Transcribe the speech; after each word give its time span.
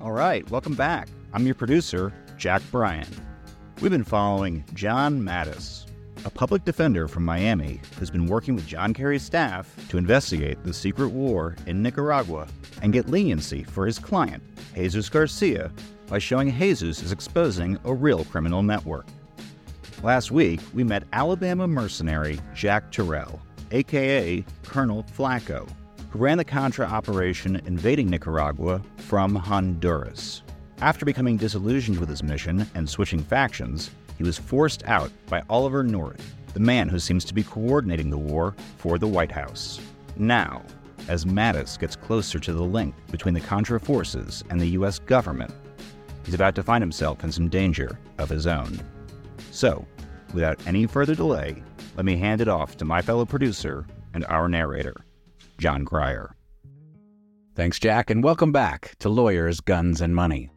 All 0.00 0.12
right, 0.12 0.48
welcome 0.48 0.76
back. 0.76 1.08
I'm 1.32 1.44
your 1.44 1.56
producer, 1.56 2.12
Jack 2.36 2.62
Bryan. 2.70 3.08
We've 3.80 3.90
been 3.90 4.04
following 4.04 4.64
John 4.72 5.20
Mattes, 5.20 5.86
a 6.24 6.30
public 6.30 6.64
defender 6.64 7.08
from 7.08 7.24
Miami 7.24 7.80
who's 7.98 8.08
been 8.08 8.28
working 8.28 8.54
with 8.54 8.64
John 8.64 8.94
Kerry's 8.94 9.24
staff 9.24 9.74
to 9.88 9.98
investigate 9.98 10.62
the 10.62 10.72
secret 10.72 11.08
war 11.08 11.56
in 11.66 11.82
Nicaragua 11.82 12.46
and 12.80 12.92
get 12.92 13.08
leniency 13.08 13.64
for 13.64 13.86
his 13.86 13.98
client, 13.98 14.40
Jesus 14.72 15.08
Garcia, 15.08 15.72
by 16.06 16.20
showing 16.20 16.56
Jesus 16.56 17.02
is 17.02 17.10
exposing 17.10 17.76
a 17.84 17.92
real 17.92 18.24
criminal 18.26 18.62
network. 18.62 19.06
Last 20.04 20.30
week, 20.30 20.60
we 20.74 20.84
met 20.84 21.08
Alabama 21.12 21.66
mercenary 21.66 22.38
Jack 22.54 22.92
Terrell, 22.92 23.42
aka 23.72 24.44
Colonel 24.62 25.02
Flaco, 25.02 25.68
who 26.10 26.18
ran 26.18 26.38
the 26.38 26.44
Contra 26.44 26.86
operation 26.86 27.60
invading 27.66 28.08
Nicaragua 28.08 28.82
from 28.96 29.34
Honduras. 29.34 30.42
After 30.80 31.04
becoming 31.04 31.36
disillusioned 31.36 31.98
with 31.98 32.08
his 32.08 32.22
mission 32.22 32.66
and 32.74 32.88
switching 32.88 33.22
factions, 33.22 33.90
he 34.16 34.24
was 34.24 34.38
forced 34.38 34.84
out 34.86 35.10
by 35.26 35.42
Oliver 35.50 35.82
North, 35.82 36.34
the 36.54 36.60
man 36.60 36.88
who 36.88 36.98
seems 36.98 37.24
to 37.24 37.34
be 37.34 37.42
coordinating 37.42 38.10
the 38.10 38.18
war 38.18 38.54
for 38.78 38.98
the 38.98 39.06
White 39.06 39.32
House. 39.32 39.80
Now, 40.16 40.62
as 41.08 41.24
Mattes 41.24 41.78
gets 41.78 41.96
closer 41.96 42.38
to 42.38 42.52
the 42.52 42.62
link 42.62 42.94
between 43.10 43.34
the 43.34 43.40
Contra 43.40 43.78
forces 43.78 44.44
and 44.50 44.60
the 44.60 44.68
U.S. 44.70 44.98
government, 44.98 45.52
he's 46.24 46.34
about 46.34 46.54
to 46.56 46.62
find 46.62 46.82
himself 46.82 47.24
in 47.24 47.32
some 47.32 47.48
danger 47.48 47.98
of 48.18 48.28
his 48.28 48.46
own. 48.46 48.78
So, 49.50 49.86
without 50.34 50.58
any 50.66 50.86
further 50.86 51.14
delay, 51.14 51.62
let 51.96 52.04
me 52.04 52.16
hand 52.16 52.40
it 52.40 52.48
off 52.48 52.76
to 52.76 52.84
my 52.84 53.02
fellow 53.02 53.24
producer 53.24 53.86
and 54.14 54.24
our 54.26 54.48
narrator, 54.48 54.94
Jon 55.58 55.84
Cryer. 55.84 56.34
Thanks, 57.54 57.80
Jack, 57.80 58.10
and 58.10 58.22
welcome 58.22 58.52
back 58.52 58.94
to 59.00 59.08
Lawyers, 59.08 59.60
Guns, 59.60 60.00
and 60.00 60.14
Money. 60.14 60.48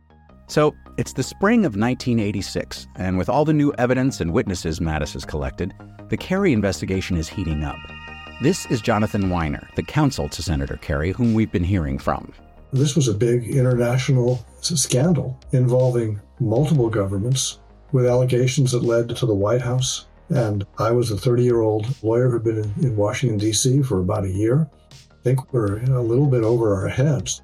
So, 0.47 0.75
it's 0.97 1.13
the 1.13 1.23
spring 1.23 1.61
of 1.61 1.75
1986, 1.75 2.87
and 2.97 3.17
with 3.17 3.27
all 3.27 3.43
the 3.43 3.53
new 3.53 3.73
evidence 3.79 4.21
and 4.21 4.31
witnesses 4.31 4.79
Mattes 4.79 5.13
has 5.13 5.25
collected, 5.25 5.73
the 6.09 6.17
Kerry 6.17 6.53
investigation 6.53 7.17
is 7.17 7.27
heating 7.27 7.63
up. 7.63 7.79
This 8.43 8.65
is 8.67 8.81
Jonathan 8.81 9.29
Winer, 9.29 9.73
the 9.75 9.83
counsel 9.83 10.29
to 10.29 10.43
Senator 10.43 10.77
Kerry, 10.77 11.11
whom 11.11 11.33
we've 11.33 11.51
been 11.51 11.63
hearing 11.63 11.97
from. 11.97 12.33
This 12.73 12.95
was 12.95 13.07
a 13.07 13.13
big 13.13 13.47
international 13.47 14.45
scandal 14.61 15.39
involving 15.51 16.21
multiple 16.39 16.89
governments 16.89 17.59
with 17.91 18.05
allegations 18.05 18.71
that 18.71 18.83
led 18.83 19.15
to 19.15 19.25
the 19.25 19.33
White 19.33 19.61
House. 19.61 20.05
And 20.33 20.65
I 20.77 20.91
was 20.91 21.11
a 21.11 21.17
30 21.17 21.43
year 21.43 21.61
old 21.61 21.87
lawyer 22.03 22.29
who'd 22.29 22.43
been 22.43 22.57
in, 22.57 22.73
in 22.85 22.95
Washington, 22.95 23.37
D.C. 23.37 23.81
for 23.83 23.99
about 23.99 24.23
a 24.23 24.29
year. 24.29 24.69
I 24.91 25.23
think 25.23 25.53
we're 25.53 25.79
a 25.83 26.01
little 26.01 26.27
bit 26.27 26.43
over 26.43 26.75
our 26.75 26.87
heads. 26.87 27.41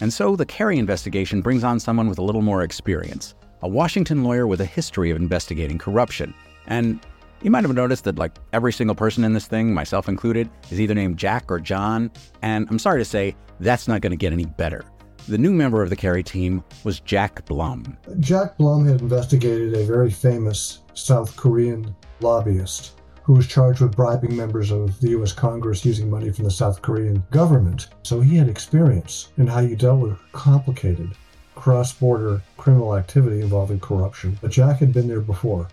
And 0.00 0.12
so 0.12 0.36
the 0.36 0.46
Kerry 0.46 0.78
investigation 0.78 1.40
brings 1.40 1.64
on 1.64 1.80
someone 1.80 2.08
with 2.08 2.18
a 2.18 2.22
little 2.22 2.42
more 2.42 2.62
experience, 2.62 3.34
a 3.62 3.68
Washington 3.68 4.22
lawyer 4.22 4.46
with 4.46 4.60
a 4.60 4.66
history 4.66 5.10
of 5.10 5.16
investigating 5.16 5.78
corruption. 5.78 6.34
And 6.66 7.00
you 7.42 7.50
might 7.50 7.64
have 7.64 7.74
noticed 7.74 8.04
that, 8.04 8.16
like, 8.16 8.36
every 8.52 8.72
single 8.72 8.94
person 8.94 9.24
in 9.24 9.32
this 9.32 9.46
thing, 9.46 9.72
myself 9.72 10.08
included, 10.08 10.50
is 10.70 10.80
either 10.80 10.94
named 10.94 11.16
Jack 11.18 11.50
or 11.50 11.58
John. 11.58 12.10
And 12.42 12.66
I'm 12.70 12.78
sorry 12.78 13.00
to 13.00 13.04
say, 13.04 13.34
that's 13.60 13.88
not 13.88 14.02
going 14.02 14.10
to 14.10 14.16
get 14.16 14.32
any 14.32 14.44
better. 14.44 14.84
The 15.28 15.38
new 15.38 15.52
member 15.52 15.82
of 15.82 15.90
the 15.90 15.96
Kerry 15.96 16.22
team 16.22 16.62
was 16.84 17.00
Jack 17.00 17.44
Blum. 17.46 17.96
Jack 18.20 18.56
Blum 18.58 18.86
had 18.86 19.00
investigated 19.00 19.74
a 19.74 19.84
very 19.84 20.10
famous 20.10 20.82
South 20.94 21.34
Korean 21.36 21.94
lobbyist 22.20 22.92
who 23.26 23.32
was 23.32 23.48
charged 23.48 23.80
with 23.80 23.96
bribing 23.96 24.36
members 24.36 24.70
of 24.70 25.00
the 25.00 25.10
U.S. 25.10 25.32
Congress 25.32 25.84
using 25.84 26.08
money 26.08 26.30
from 26.30 26.44
the 26.44 26.50
South 26.50 26.80
Korean 26.80 27.24
government. 27.32 27.88
So 28.04 28.20
he 28.20 28.36
had 28.36 28.48
experience 28.48 29.32
in 29.36 29.48
how 29.48 29.58
you 29.58 29.74
dealt 29.74 29.98
with 29.98 30.18
complicated 30.30 31.10
cross 31.56 31.92
border 31.92 32.40
criminal 32.56 32.96
activity 32.96 33.40
involving 33.40 33.80
corruption. 33.80 34.38
But 34.40 34.52
Jack 34.52 34.78
had 34.78 34.92
been 34.92 35.08
there 35.08 35.20
before, 35.20 35.66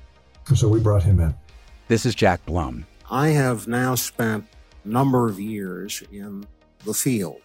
and 0.48 0.58
so 0.58 0.68
we 0.68 0.80
brought 0.80 1.04
him 1.04 1.20
in. 1.20 1.36
This 1.90 2.08
is 2.08 2.16
Jack 2.16 2.44
Blum. 2.48 2.88
I 3.12 3.28
have 3.28 3.68
now 3.68 3.94
spent 3.94 4.48
a 4.84 4.88
number 4.88 5.28
of 5.30 5.40
years 5.40 6.02
in 6.12 6.48
the 6.86 6.94
field. 6.96 7.42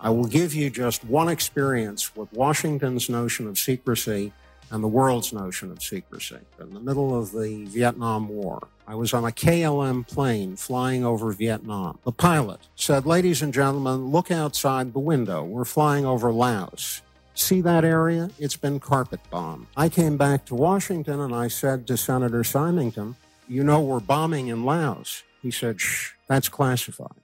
I 0.00 0.10
will 0.10 0.26
give 0.26 0.54
you 0.54 0.70
just 0.70 1.04
one 1.04 1.28
experience 1.28 2.16
with 2.16 2.32
Washington's 2.32 3.08
notion 3.08 3.46
of 3.46 3.60
secrecy 3.60 4.32
and 4.72 4.82
the 4.82 4.88
world's 4.88 5.34
notion 5.34 5.70
of 5.70 5.82
secrecy. 5.82 6.38
In 6.58 6.72
the 6.72 6.80
middle 6.80 7.16
of 7.16 7.30
the 7.30 7.66
Vietnam 7.66 8.28
War, 8.28 8.66
I 8.88 8.94
was 8.94 9.12
on 9.12 9.24
a 9.24 9.30
KLM 9.30 10.08
plane 10.08 10.56
flying 10.56 11.04
over 11.04 11.30
Vietnam. 11.30 11.98
The 12.04 12.10
pilot 12.10 12.58
said, 12.74 13.04
Ladies 13.04 13.42
and 13.42 13.52
gentlemen, 13.52 14.10
look 14.10 14.30
outside 14.30 14.94
the 14.94 14.98
window. 14.98 15.44
We're 15.44 15.66
flying 15.66 16.06
over 16.06 16.32
Laos. 16.32 17.02
See 17.34 17.60
that 17.60 17.84
area? 17.84 18.30
It's 18.38 18.56
been 18.56 18.80
carpet 18.80 19.20
bombed. 19.30 19.66
I 19.76 19.90
came 19.90 20.16
back 20.16 20.46
to 20.46 20.54
Washington 20.54 21.20
and 21.20 21.34
I 21.34 21.48
said 21.48 21.86
to 21.86 21.98
Senator 21.98 22.42
Symington, 22.42 23.16
You 23.46 23.64
know, 23.64 23.80
we're 23.80 24.00
bombing 24.00 24.48
in 24.48 24.64
Laos. 24.64 25.22
He 25.42 25.50
said, 25.50 25.80
Shh, 25.82 26.12
that's 26.28 26.48
classified. 26.48 27.20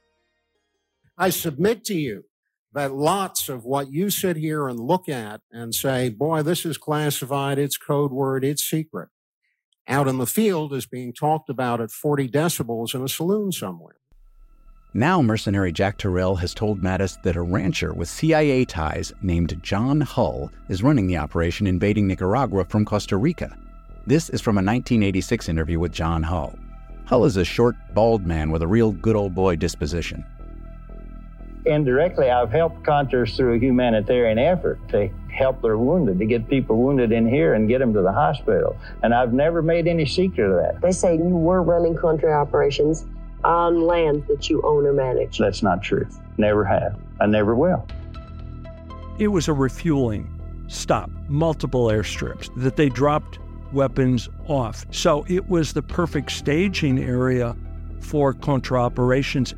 I 1.17 1.31
submit 1.31 1.85
to 1.87 1.95
you 1.95 2.25
that 2.73 2.93
lots 2.93 3.49
of 3.49 3.65
what 3.65 3.91
you 3.91 4.11
sit 4.11 4.37
here 4.37 4.69
and 4.69 4.79
look 4.79 5.09
at 5.09 5.41
and 5.51 5.75
say, 5.75 6.11
boy, 6.11 6.43
this 6.43 6.67
is 6.67 6.77
classified, 6.77 7.59
it's 7.59 7.79
code 7.79 8.13
word, 8.13 8.45
it's 8.45 8.63
secret, 8.63 9.09
out 9.87 10.07
in 10.07 10.19
the 10.19 10.27
field 10.27 10.75
is 10.75 10.87
being 10.87 11.13
talked 11.13 11.49
about 11.49 11.81
at 11.81 11.91
40 11.91 12.29
decibels 12.29 12.95
in 12.95 13.03
a 13.03 13.09
saloon 13.09 13.53
somewhere. 13.53 13.97
Now, 14.95 15.21
mercenary 15.23 15.71
Jack 15.71 15.99
Terrell 15.99 16.37
has 16.37 16.55
told 16.55 16.83
Mattes 16.83 17.23
that 17.23 17.37
a 17.37 17.43
rancher 17.43 17.93
with 17.93 18.09
CIA 18.09 18.65
ties 18.65 19.13
named 19.23 19.61
John 19.63 20.01
Hull 20.01 20.51
is 20.69 20.83
running 20.83 21.07
the 21.07 21.19
operation 21.19 21.67
invading 21.67 22.07
Nicaragua 22.07 22.65
from 22.65 22.85
Costa 22.85 23.17
Rica. 23.17 23.57
This 24.07 24.31
is 24.31 24.41
from 24.41 24.57
a 24.57 24.65
1986 24.65 25.49
interview 25.49 25.79
with 25.79 25.93
John 25.93 26.23
Hull. 26.23 26.59
Hull 27.05 27.27
is 27.27 27.37
a 27.37 27.45
short, 27.45 27.77
bald 27.95 28.27
man 28.27 28.51
with 28.51 28.63
a 28.63 28.67
real 28.67 28.93
good 28.93 29.17
old 29.17 29.35
boy 29.35 29.57
disposition 29.57 30.25
indirectly, 31.69 32.31
I've 32.31 32.51
helped 32.51 32.83
Contras 32.83 33.37
through 33.37 33.55
a 33.55 33.59
humanitarian 33.59 34.39
effort 34.39 34.81
to 34.89 35.09
help 35.31 35.63
their 35.63 35.79
wounded, 35.79 36.19
to 36.19 36.27
get 36.27 36.49
people 36.49 36.83
wounded 36.83 37.13
in 37.13 37.29
here 37.29 37.55
and 37.55 37.69
get 37.69 37.79
them 37.79 37.93
to 37.93 38.03
the 38.03 38.13
hospital. 38.13 38.77
And 39.03 39.15
I've 39.15 39.33
never 39.33 39.63
made 39.63 39.87
any 39.87 40.07
secret 40.07 40.51
of 40.51 40.57
that. 40.57 40.81
They 40.81 40.93
say 40.93 41.17
you 41.17 41.23
were 41.23 41.63
running 41.63 41.97
Contra 41.97 42.33
operations 42.33 43.07
on 43.45 43.83
land 43.83 44.25
that 44.29 44.51
you 44.51 44.61
own 44.63 44.85
or 44.87 44.93
manage. 44.93 45.39
That's 45.39 45.63
not 45.63 45.83
true. 45.83 46.09
Never 46.39 46.65
have. 46.65 46.99
I 47.21 47.27
never 47.27 47.55
will. 47.55 47.87
It 49.19 49.29
was 49.29 49.49
a 49.49 49.53
refueling 49.53 50.35
stop, 50.69 51.11
multiple 51.29 51.87
airstrips 51.87 52.51
that 52.57 52.77
they 52.77 52.89
dropped 52.89 53.39
weapons 53.73 54.29
off. 54.47 54.87
So 54.91 55.25
it 55.29 55.49
was 55.49 55.73
the 55.73 55.83
perfect 55.83 56.33
staging 56.33 56.99
area 56.99 57.57
for 58.01 58.33
Contra 58.33 58.83
operations 58.83 59.55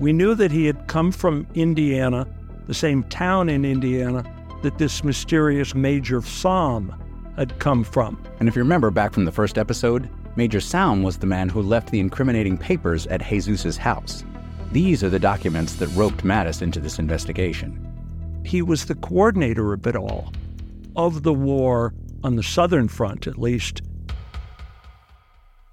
we 0.00 0.12
knew 0.12 0.34
that 0.34 0.52
he 0.52 0.66
had 0.66 0.86
come 0.86 1.12
from 1.12 1.46
Indiana, 1.54 2.26
the 2.66 2.74
same 2.74 3.02
town 3.04 3.48
in 3.48 3.64
Indiana 3.64 4.24
that 4.62 4.78
this 4.78 5.04
mysterious 5.04 5.74
Major 5.74 6.20
Salm 6.22 6.94
had 7.36 7.58
come 7.58 7.84
from. 7.84 8.22
And 8.40 8.48
if 8.48 8.56
you 8.56 8.62
remember 8.62 8.90
back 8.90 9.12
from 9.12 9.24
the 9.24 9.32
first 9.32 9.58
episode, 9.58 10.08
Major 10.36 10.60
Salm 10.60 11.02
was 11.02 11.18
the 11.18 11.26
man 11.26 11.48
who 11.48 11.62
left 11.62 11.90
the 11.90 12.00
incriminating 12.00 12.58
papers 12.58 13.06
at 13.08 13.22
Jesus's 13.22 13.76
house. 13.76 14.24
These 14.72 15.02
are 15.02 15.08
the 15.08 15.18
documents 15.18 15.74
that 15.76 15.88
roped 15.88 16.24
Mattes 16.24 16.62
into 16.62 16.80
this 16.80 16.98
investigation. 16.98 17.84
He 18.44 18.62
was 18.62 18.84
the 18.84 18.94
coordinator 18.94 19.72
of 19.72 19.86
it 19.86 19.96
all, 19.96 20.32
of 20.94 21.22
the 21.22 21.32
war 21.32 21.94
on 22.22 22.36
the 22.36 22.42
Southern 22.42 22.88
Front, 22.88 23.26
at 23.26 23.38
least. 23.38 23.82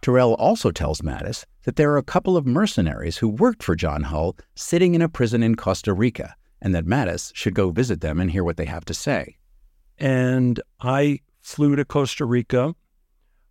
Terrell 0.05 0.35
also 0.35 0.69
tells 0.69 1.01
Mattes 1.01 1.45
that 1.63 1.77
there 1.77 1.91
are 1.91 1.97
a 1.97 2.03
couple 2.03 2.37
of 2.37 2.45
mercenaries 2.45 3.17
who 3.17 3.27
worked 3.27 3.63
for 3.63 3.75
John 3.75 4.03
Hull 4.03 4.37
sitting 4.53 4.93
in 4.93 5.01
a 5.01 5.09
prison 5.09 5.41
in 5.41 5.55
Costa 5.55 5.93
Rica, 5.93 6.35
and 6.61 6.75
that 6.75 6.85
Mattes 6.85 7.33
should 7.33 7.55
go 7.55 7.71
visit 7.71 8.01
them 8.01 8.19
and 8.19 8.29
hear 8.29 8.43
what 8.43 8.55
they 8.55 8.65
have 8.65 8.85
to 8.85 8.93
say. 8.93 9.37
And 9.97 10.61
I 10.79 11.21
flew 11.41 11.75
to 11.75 11.83
Costa 11.83 12.23
Rica 12.23 12.75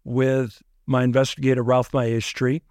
with 0.05 0.63
my 0.87 1.03
investigator, 1.03 1.65
Ralph 1.65 1.91
Maestri, 1.91 2.63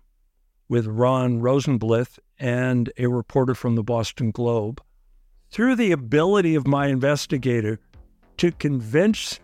with 0.70 0.88
Ron 0.88 1.42
Rosenblith, 1.42 2.20
and 2.40 2.90
a 2.98 3.08
reporter 3.08 3.54
from 3.54 3.76
the 3.76 3.84
Boston 3.84 4.32
Globe. 4.32 4.82
Through 5.52 5.76
the 5.76 5.92
ability 5.92 6.56
of 6.56 6.66
my 6.66 6.88
investigator 6.88 7.82
to 8.38 8.54
convince 8.54 9.42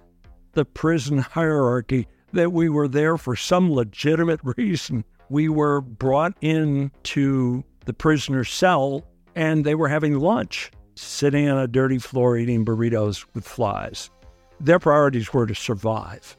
the 0.53 0.63
prison 0.63 1.17
hierarchy 1.17 2.07
that 2.33 2.51
we 2.51 2.69
were 2.69 2.87
there 2.87 3.17
for 3.17 3.35
some 3.35 3.71
legitimate 3.71 4.39
reason 4.57 5.03
we 5.29 5.47
were 5.47 5.81
brought 5.81 6.33
in 6.41 6.91
to 7.03 7.63
the 7.85 7.93
prisoner's 7.93 8.49
cell 8.49 9.05
and 9.35 9.63
they 9.63 9.75
were 9.75 9.87
having 9.87 10.19
lunch, 10.19 10.71
sitting 10.95 11.47
on 11.47 11.57
a 11.57 11.67
dirty 11.67 11.99
floor 11.99 12.37
eating 12.37 12.65
burritos 12.65 13.25
with 13.33 13.47
flies. 13.47 14.09
Their 14.59 14.79
priorities 14.79 15.31
were 15.33 15.45
to 15.45 15.55
survive. 15.55 16.35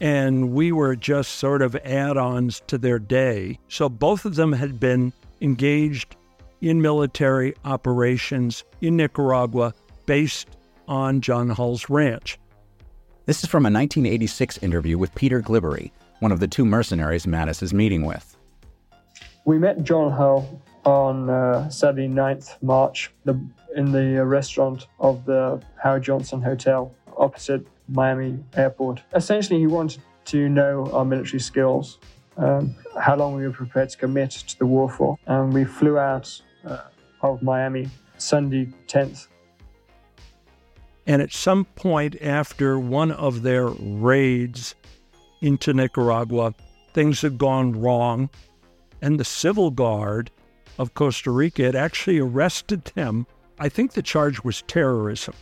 And 0.00 0.52
we 0.52 0.72
were 0.72 0.96
just 0.96 1.32
sort 1.32 1.62
of 1.62 1.76
add 1.76 2.16
ons 2.16 2.62
to 2.68 2.78
their 2.78 2.98
day. 2.98 3.58
So 3.68 3.88
both 3.88 4.24
of 4.24 4.34
them 4.36 4.52
had 4.52 4.80
been 4.80 5.12
engaged 5.40 6.16
in 6.60 6.80
military 6.80 7.54
operations 7.64 8.64
in 8.80 8.96
Nicaragua 8.96 9.74
based 10.06 10.48
on 10.88 11.20
John 11.20 11.50
Hull's 11.50 11.90
ranch. 11.90 12.38
This 13.26 13.42
is 13.42 13.48
from 13.48 13.62
a 13.64 13.72
1986 13.72 14.58
interview 14.58 14.98
with 14.98 15.14
Peter 15.14 15.40
Glibbery, 15.40 15.92
one 16.20 16.30
of 16.30 16.40
the 16.40 16.46
two 16.46 16.66
mercenaries 16.66 17.24
Mattes 17.24 17.62
is 17.62 17.72
meeting 17.72 18.04
with. 18.04 18.36
We 19.46 19.58
met 19.58 19.82
John 19.82 20.12
Hull 20.12 20.60
on 20.84 21.30
uh, 21.30 21.70
Saturday 21.70 22.06
9th 22.06 22.62
March 22.62 23.10
the, 23.24 23.40
in 23.76 23.92
the 23.92 24.20
uh, 24.20 24.24
restaurant 24.24 24.88
of 25.00 25.24
the 25.24 25.62
Howard 25.82 26.02
Johnson 26.02 26.42
Hotel 26.42 26.94
opposite 27.16 27.66
Miami 27.88 28.44
Airport. 28.58 29.02
Essentially, 29.14 29.58
he 29.58 29.68
wanted 29.68 30.02
to 30.26 30.50
know 30.50 30.90
our 30.92 31.06
military 31.06 31.40
skills, 31.40 32.00
um, 32.36 32.74
how 33.00 33.16
long 33.16 33.36
we 33.36 33.44
were 33.44 33.54
prepared 33.54 33.88
to 33.88 33.96
commit 33.96 34.32
to 34.32 34.58
the 34.58 34.66
war 34.66 34.90
for. 34.90 35.16
And 35.24 35.50
we 35.50 35.64
flew 35.64 35.96
out 35.96 36.42
uh, 36.66 36.88
of 37.22 37.42
Miami 37.42 37.88
Sunday 38.18 38.68
10th. 38.86 39.28
And 41.06 41.20
at 41.20 41.32
some 41.32 41.64
point 41.64 42.16
after 42.22 42.78
one 42.78 43.10
of 43.10 43.42
their 43.42 43.66
raids 43.66 44.74
into 45.40 45.74
Nicaragua, 45.74 46.54
things 46.94 47.20
had 47.20 47.36
gone 47.36 47.78
wrong, 47.78 48.30
and 49.02 49.20
the 49.20 49.24
civil 49.24 49.70
guard 49.70 50.30
of 50.78 50.94
Costa 50.94 51.30
Rica 51.30 51.64
had 51.64 51.76
actually 51.76 52.18
arrested 52.18 52.84
them. 52.94 53.26
I 53.58 53.68
think 53.68 53.92
the 53.92 54.02
charge 54.02 54.42
was 54.42 54.62
terrorism, 54.62 55.34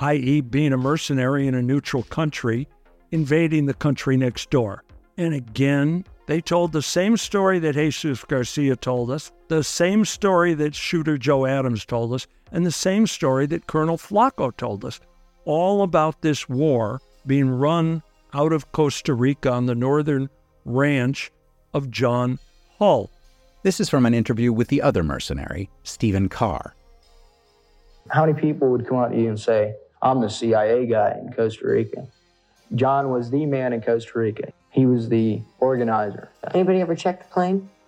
i.e., 0.00 0.40
being 0.42 0.72
a 0.72 0.76
mercenary 0.76 1.46
in 1.46 1.54
a 1.54 1.62
neutral 1.62 2.02
country, 2.04 2.68
invading 3.10 3.66
the 3.66 3.74
country 3.74 4.16
next 4.16 4.50
door. 4.50 4.84
And 5.20 5.34
again, 5.34 6.06
they 6.28 6.40
told 6.40 6.72
the 6.72 6.80
same 6.80 7.18
story 7.18 7.58
that 7.58 7.74
Jesus 7.74 8.24
Garcia 8.24 8.74
told 8.74 9.10
us, 9.10 9.30
the 9.48 9.62
same 9.62 10.06
story 10.06 10.54
that 10.54 10.74
shooter 10.74 11.18
Joe 11.18 11.44
Adams 11.44 11.84
told 11.84 12.14
us, 12.14 12.26
and 12.52 12.64
the 12.64 12.72
same 12.72 13.06
story 13.06 13.44
that 13.48 13.66
Colonel 13.66 13.98
Flaco 13.98 14.50
told 14.56 14.82
us, 14.82 14.98
all 15.44 15.82
about 15.82 16.22
this 16.22 16.48
war 16.48 17.02
being 17.26 17.50
run 17.50 18.02
out 18.32 18.54
of 18.54 18.72
Costa 18.72 19.12
Rica 19.12 19.52
on 19.52 19.66
the 19.66 19.74
northern 19.74 20.30
ranch 20.64 21.30
of 21.74 21.90
John 21.90 22.38
Hull. 22.78 23.10
This 23.62 23.78
is 23.78 23.90
from 23.90 24.06
an 24.06 24.14
interview 24.14 24.54
with 24.54 24.68
the 24.68 24.80
other 24.80 25.02
mercenary, 25.02 25.68
Stephen 25.82 26.30
Carr. 26.30 26.74
How 28.08 28.24
many 28.24 28.40
people 28.40 28.70
would 28.70 28.88
come 28.88 28.96
up 28.96 29.10
to 29.10 29.20
you 29.20 29.28
and 29.28 29.38
say, 29.38 29.74
I'm 30.00 30.22
the 30.22 30.30
CIA 30.30 30.86
guy 30.86 31.18
in 31.20 31.30
Costa 31.34 31.66
Rica? 31.66 32.06
John 32.74 33.10
was 33.10 33.30
the 33.30 33.44
man 33.44 33.74
in 33.74 33.82
Costa 33.82 34.18
Rica. 34.18 34.54
He 34.70 34.86
was 34.86 35.08
the 35.08 35.42
organizer. 35.58 36.30
Anybody 36.54 36.80
ever 36.80 36.94
check 36.94 37.22
the 37.22 37.32
plane? 37.32 37.68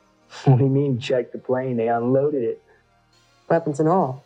What 0.45 0.59
do 0.59 0.65
you 0.65 0.71
mean, 0.71 0.99
check 0.99 1.31
the 1.31 1.39
plane? 1.39 1.77
They 1.77 1.89
unloaded 1.89 2.43
it. 2.43 2.63
Weapons 3.51 3.81
and 3.81 3.89
all. 3.89 4.25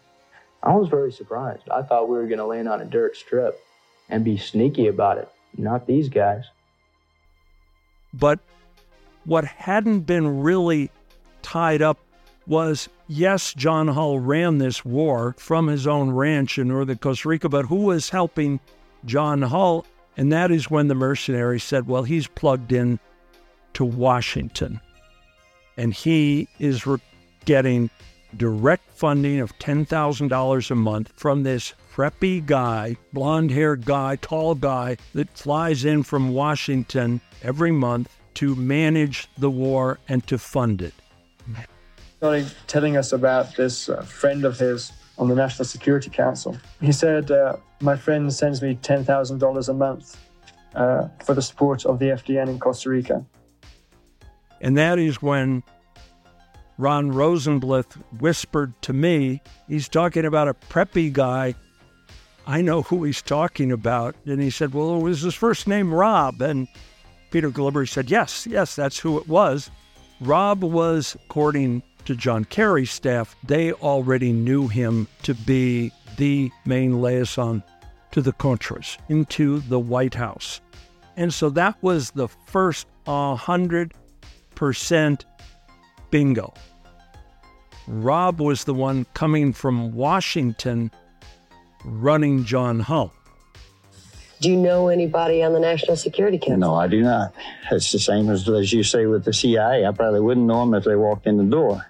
I 0.62 0.74
was 0.76 0.88
very 0.88 1.10
surprised. 1.10 1.68
I 1.68 1.82
thought 1.82 2.08
we 2.08 2.16
were 2.16 2.26
going 2.26 2.38
to 2.38 2.46
land 2.46 2.68
on 2.68 2.80
a 2.80 2.84
dirt 2.84 3.16
strip 3.16 3.60
and 4.08 4.24
be 4.24 4.36
sneaky 4.36 4.86
about 4.86 5.18
it. 5.18 5.28
Not 5.58 5.86
these 5.86 6.08
guys. 6.08 6.44
But 8.14 8.38
what 9.24 9.44
hadn't 9.44 10.00
been 10.00 10.42
really 10.42 10.90
tied 11.42 11.82
up 11.82 11.98
was 12.46 12.88
yes, 13.08 13.52
John 13.52 13.88
Hull 13.88 14.20
ran 14.20 14.58
this 14.58 14.84
war 14.84 15.34
from 15.38 15.66
his 15.66 15.86
own 15.86 16.10
ranch 16.10 16.58
in 16.58 16.68
northern 16.68 16.98
Costa 16.98 17.28
Rica, 17.28 17.48
but 17.48 17.66
who 17.66 17.76
was 17.76 18.10
helping 18.10 18.60
John 19.04 19.42
Hull? 19.42 19.84
And 20.16 20.32
that 20.32 20.50
is 20.50 20.70
when 20.70 20.88
the 20.88 20.94
mercenary 20.94 21.60
said, 21.60 21.86
well, 21.86 22.02
he's 22.02 22.26
plugged 22.26 22.72
in 22.72 22.98
to 23.74 23.84
Washington 23.84 24.80
and 25.76 25.92
he 25.92 26.48
is 26.58 26.86
re- 26.86 26.98
getting 27.44 27.90
direct 28.36 28.90
funding 28.92 29.40
of 29.40 29.56
$10,000 29.58 30.70
a 30.70 30.74
month 30.74 31.12
from 31.16 31.42
this 31.42 31.74
preppy 31.94 32.44
guy, 32.44 32.96
blonde 33.12 33.50
haired 33.50 33.84
guy, 33.84 34.16
tall 34.16 34.54
guy 34.54 34.96
that 35.14 35.30
flies 35.36 35.84
in 35.84 36.02
from 36.02 36.32
Washington 36.32 37.20
every 37.42 37.70
month 37.70 38.14
to 38.34 38.54
manage 38.54 39.28
the 39.38 39.50
war 39.50 39.98
and 40.08 40.26
to 40.26 40.36
fund 40.36 40.82
it. 40.82 40.94
Telling 42.66 42.96
us 42.96 43.12
about 43.12 43.56
this 43.56 43.88
uh, 43.88 44.02
friend 44.02 44.44
of 44.44 44.58
his 44.58 44.92
on 45.18 45.28
the 45.28 45.34
National 45.34 45.64
Security 45.64 46.10
Council. 46.10 46.56
He 46.80 46.92
said, 46.92 47.30
uh, 47.30 47.56
My 47.80 47.96
friend 47.96 48.32
sends 48.32 48.62
me 48.62 48.76
$10,000 48.76 49.68
a 49.68 49.72
month 49.72 50.16
uh, 50.74 51.08
for 51.24 51.34
the 51.34 51.42
support 51.42 51.86
of 51.86 51.98
the 51.98 52.06
FDN 52.06 52.48
in 52.48 52.58
Costa 52.58 52.90
Rica. 52.90 53.24
And 54.60 54.76
that 54.76 54.98
is 54.98 55.20
when 55.20 55.62
Ron 56.78 57.12
Rosenblith 57.12 57.96
whispered 58.20 58.74
to 58.82 58.92
me, 58.92 59.40
he's 59.68 59.88
talking 59.88 60.24
about 60.24 60.48
a 60.48 60.54
preppy 60.54 61.12
guy. 61.12 61.54
I 62.46 62.62
know 62.62 62.82
who 62.82 63.04
he's 63.04 63.22
talking 63.22 63.72
about. 63.72 64.14
And 64.26 64.40
he 64.40 64.50
said, 64.50 64.74
Well, 64.74 64.96
it 64.96 65.02
was 65.02 65.22
his 65.22 65.34
first 65.34 65.66
name 65.66 65.92
Rob? 65.92 66.40
And 66.40 66.68
Peter 67.30 67.50
Glibbery 67.50 67.88
said, 67.88 68.10
Yes, 68.10 68.46
yes, 68.46 68.76
that's 68.76 68.98
who 68.98 69.18
it 69.18 69.28
was. 69.28 69.70
Rob 70.20 70.62
was, 70.62 71.16
according 71.24 71.82
to 72.06 72.16
John 72.16 72.44
Kerry's 72.44 72.90
staff, 72.90 73.36
they 73.44 73.72
already 73.72 74.32
knew 74.32 74.68
him 74.68 75.06
to 75.22 75.34
be 75.34 75.92
the 76.16 76.50
main 76.64 77.02
liaison 77.02 77.62
to 78.12 78.22
the 78.22 78.32
Contras, 78.32 78.96
into 79.08 79.58
the 79.60 79.78
White 79.78 80.14
House. 80.14 80.62
And 81.16 81.34
so 81.34 81.50
that 81.50 81.76
was 81.82 82.12
the 82.12 82.28
first 82.28 82.86
100% 83.06 85.24
bingo. 86.10 86.54
Rob 87.86 88.40
was 88.40 88.64
the 88.64 88.74
one 88.74 89.06
coming 89.14 89.52
from 89.52 89.94
Washington 89.94 90.90
running 91.84 92.44
John 92.44 92.80
Hull. 92.80 93.12
Do 94.40 94.50
you 94.50 94.56
know 94.56 94.88
anybody 94.88 95.40
on 95.42 95.54
the 95.54 95.60
National 95.60 95.96
Security 95.96 96.36
Council? 96.36 96.58
No, 96.58 96.74
I 96.74 96.88
do 96.88 97.00
not. 97.00 97.32
It's 97.70 97.90
the 97.92 97.98
same 97.98 98.28
as, 98.28 98.46
as 98.48 98.70
you 98.72 98.82
say 98.82 99.06
with 99.06 99.24
the 99.24 99.32
CIA. 99.32 99.86
I 99.86 99.92
probably 99.92 100.20
wouldn't 100.20 100.46
know 100.46 100.60
them 100.60 100.74
if 100.74 100.84
they 100.84 100.96
walked 100.96 101.26
in 101.26 101.38
the 101.38 101.44
door. 101.44 101.86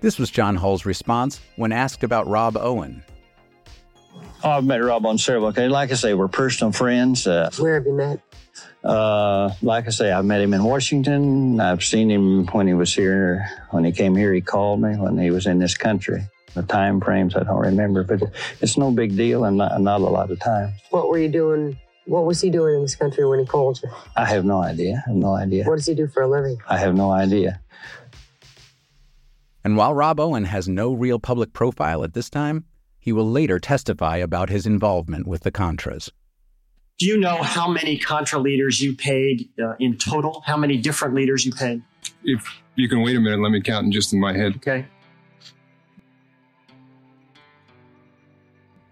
This 0.00 0.18
was 0.18 0.30
John 0.30 0.56
Hull's 0.56 0.84
response 0.84 1.40
when 1.56 1.72
asked 1.72 2.04
about 2.04 2.26
Rob 2.28 2.56
Owen. 2.56 3.02
Oh, 4.44 4.50
I've 4.50 4.64
met 4.64 4.76
Rob 4.76 5.06
on 5.06 5.18
several 5.18 5.48
occasions. 5.48 5.72
Like 5.72 5.90
I 5.90 5.94
say, 5.94 6.14
we're 6.14 6.28
personal 6.28 6.72
friends. 6.72 7.26
Uh, 7.26 7.50
Where 7.58 7.74
have 7.74 7.86
you 7.86 7.94
met? 7.94 8.20
Uh, 8.84 9.50
like 9.62 9.86
I 9.86 9.90
say, 9.90 10.12
I 10.12 10.20
met 10.22 10.40
him 10.40 10.54
in 10.54 10.62
Washington. 10.62 11.58
I've 11.60 11.82
seen 11.82 12.10
him 12.10 12.46
when 12.46 12.66
he 12.66 12.74
was 12.74 12.94
here. 12.94 13.46
When 13.70 13.84
he 13.84 13.92
came 13.92 14.14
here, 14.14 14.32
he 14.32 14.40
called 14.40 14.80
me 14.80 14.96
when 14.96 15.18
he 15.18 15.30
was 15.30 15.46
in 15.46 15.58
this 15.58 15.76
country. 15.76 16.22
The 16.54 16.62
time 16.62 17.00
frames 17.00 17.34
I 17.34 17.42
don't 17.42 17.58
remember, 17.58 18.04
but 18.04 18.22
it's 18.60 18.78
no 18.78 18.90
big 18.90 19.16
deal 19.16 19.44
and 19.44 19.56
not, 19.58 19.80
not 19.80 20.00
a 20.00 20.04
lot 20.04 20.30
of 20.30 20.38
time. 20.40 20.72
What 20.90 21.08
were 21.08 21.18
you 21.18 21.28
doing? 21.28 21.78
What 22.06 22.24
was 22.24 22.40
he 22.40 22.50
doing 22.50 22.76
in 22.76 22.82
this 22.82 22.94
country 22.94 23.26
when 23.26 23.40
he 23.40 23.46
called 23.46 23.80
you? 23.82 23.90
I 24.14 24.24
have 24.26 24.44
no 24.44 24.62
idea. 24.62 25.02
I 25.06 25.10
have 25.10 25.16
no 25.16 25.34
idea. 25.34 25.64
What 25.64 25.76
does 25.76 25.86
he 25.86 25.94
do 25.94 26.06
for 26.06 26.22
a 26.22 26.28
living? 26.28 26.58
I 26.68 26.78
have 26.78 26.94
no 26.94 27.10
idea. 27.10 27.60
And 29.66 29.76
while 29.76 29.94
Rob 29.94 30.20
Owen 30.20 30.44
has 30.44 30.68
no 30.68 30.92
real 30.92 31.18
public 31.18 31.52
profile 31.52 32.04
at 32.04 32.14
this 32.14 32.30
time, 32.30 32.66
he 33.00 33.12
will 33.12 33.28
later 33.28 33.58
testify 33.58 34.18
about 34.18 34.48
his 34.48 34.64
involvement 34.64 35.26
with 35.26 35.42
the 35.42 35.50
Contras. 35.50 36.08
Do 36.98 37.06
you 37.06 37.18
know 37.18 37.42
how 37.42 37.68
many 37.68 37.98
Contra 37.98 38.38
leaders 38.38 38.80
you 38.80 38.94
paid 38.94 39.48
uh, 39.60 39.74
in 39.80 39.96
total? 39.96 40.44
How 40.46 40.56
many 40.56 40.76
different 40.76 41.16
leaders 41.16 41.44
you 41.44 41.50
paid? 41.50 41.82
If 42.22 42.48
you 42.76 42.88
can 42.88 43.02
wait 43.02 43.16
a 43.16 43.20
minute, 43.20 43.40
let 43.40 43.50
me 43.50 43.60
count 43.60 43.86
in 43.86 43.90
just 43.90 44.12
in 44.12 44.20
my 44.20 44.32
head. 44.32 44.54
Okay. 44.54 44.86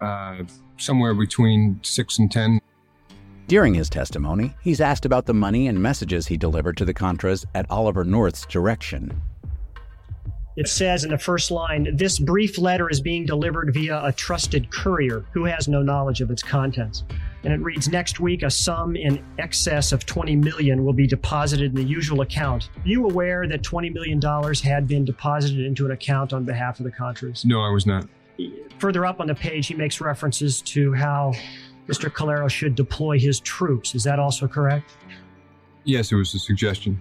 Uh, 0.00 0.42
somewhere 0.76 1.14
between 1.14 1.78
six 1.84 2.18
and 2.18 2.32
ten. 2.32 2.60
During 3.46 3.74
his 3.74 3.88
testimony, 3.88 4.56
he's 4.60 4.80
asked 4.80 5.06
about 5.06 5.26
the 5.26 5.34
money 5.34 5.68
and 5.68 5.80
messages 5.80 6.26
he 6.26 6.36
delivered 6.36 6.76
to 6.78 6.84
the 6.84 6.94
Contras 6.94 7.46
at 7.54 7.70
Oliver 7.70 8.02
North's 8.02 8.44
direction. 8.46 9.22
It 10.56 10.68
says 10.68 11.02
in 11.02 11.10
the 11.10 11.18
first 11.18 11.50
line 11.50 11.96
this 11.96 12.18
brief 12.18 12.58
letter 12.58 12.88
is 12.88 13.00
being 13.00 13.26
delivered 13.26 13.74
via 13.74 14.04
a 14.04 14.12
trusted 14.12 14.70
courier 14.70 15.24
who 15.32 15.44
has 15.46 15.66
no 15.66 15.82
knowledge 15.82 16.20
of 16.20 16.30
its 16.30 16.44
contents. 16.44 17.02
And 17.42 17.52
it 17.52 17.60
reads 17.60 17.88
next 17.88 18.20
week 18.20 18.44
a 18.44 18.50
sum 18.50 18.94
in 18.94 19.24
excess 19.38 19.90
of 19.90 20.06
20 20.06 20.36
million 20.36 20.84
will 20.84 20.92
be 20.92 21.08
deposited 21.08 21.70
in 21.70 21.74
the 21.74 21.82
usual 21.82 22.20
account. 22.20 22.70
Are 22.76 22.88
you 22.88 23.04
aware 23.04 23.48
that 23.48 23.64
20 23.64 23.90
million 23.90 24.20
dollars 24.20 24.60
had 24.60 24.86
been 24.86 25.04
deposited 25.04 25.66
into 25.66 25.86
an 25.86 25.90
account 25.90 26.32
on 26.32 26.44
behalf 26.44 26.78
of 26.78 26.84
the 26.84 26.92
Contras? 26.92 27.44
No, 27.44 27.60
I 27.60 27.70
was 27.70 27.84
not. 27.84 28.06
Further 28.78 29.04
up 29.04 29.18
on 29.20 29.26
the 29.26 29.34
page, 29.34 29.66
he 29.66 29.74
makes 29.74 30.00
references 30.00 30.62
to 30.62 30.92
how 30.92 31.32
Mr. 31.88 32.08
Calero 32.08 32.48
should 32.48 32.76
deploy 32.76 33.18
his 33.18 33.40
troops. 33.40 33.94
Is 33.94 34.04
that 34.04 34.20
also 34.20 34.46
correct? 34.46 34.92
Yes, 35.82 36.12
it 36.12 36.14
was 36.14 36.32
a 36.34 36.38
suggestion. 36.38 37.00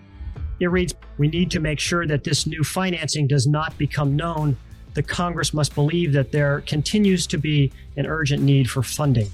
It 0.59 0.67
reads 0.67 0.93
We 1.17 1.27
need 1.27 1.51
to 1.51 1.59
make 1.59 1.79
sure 1.79 2.05
that 2.07 2.23
this 2.23 2.45
new 2.45 2.63
financing 2.63 3.27
does 3.27 3.47
not 3.47 3.77
become 3.77 4.15
known. 4.15 4.57
The 4.93 5.03
Congress 5.03 5.53
must 5.53 5.73
believe 5.73 6.13
that 6.13 6.31
there 6.31 6.61
continues 6.61 7.25
to 7.27 7.37
be 7.37 7.71
an 7.97 8.05
urgent 8.05 8.43
need 8.43 8.69
for 8.69 8.83
funding. 8.83 9.29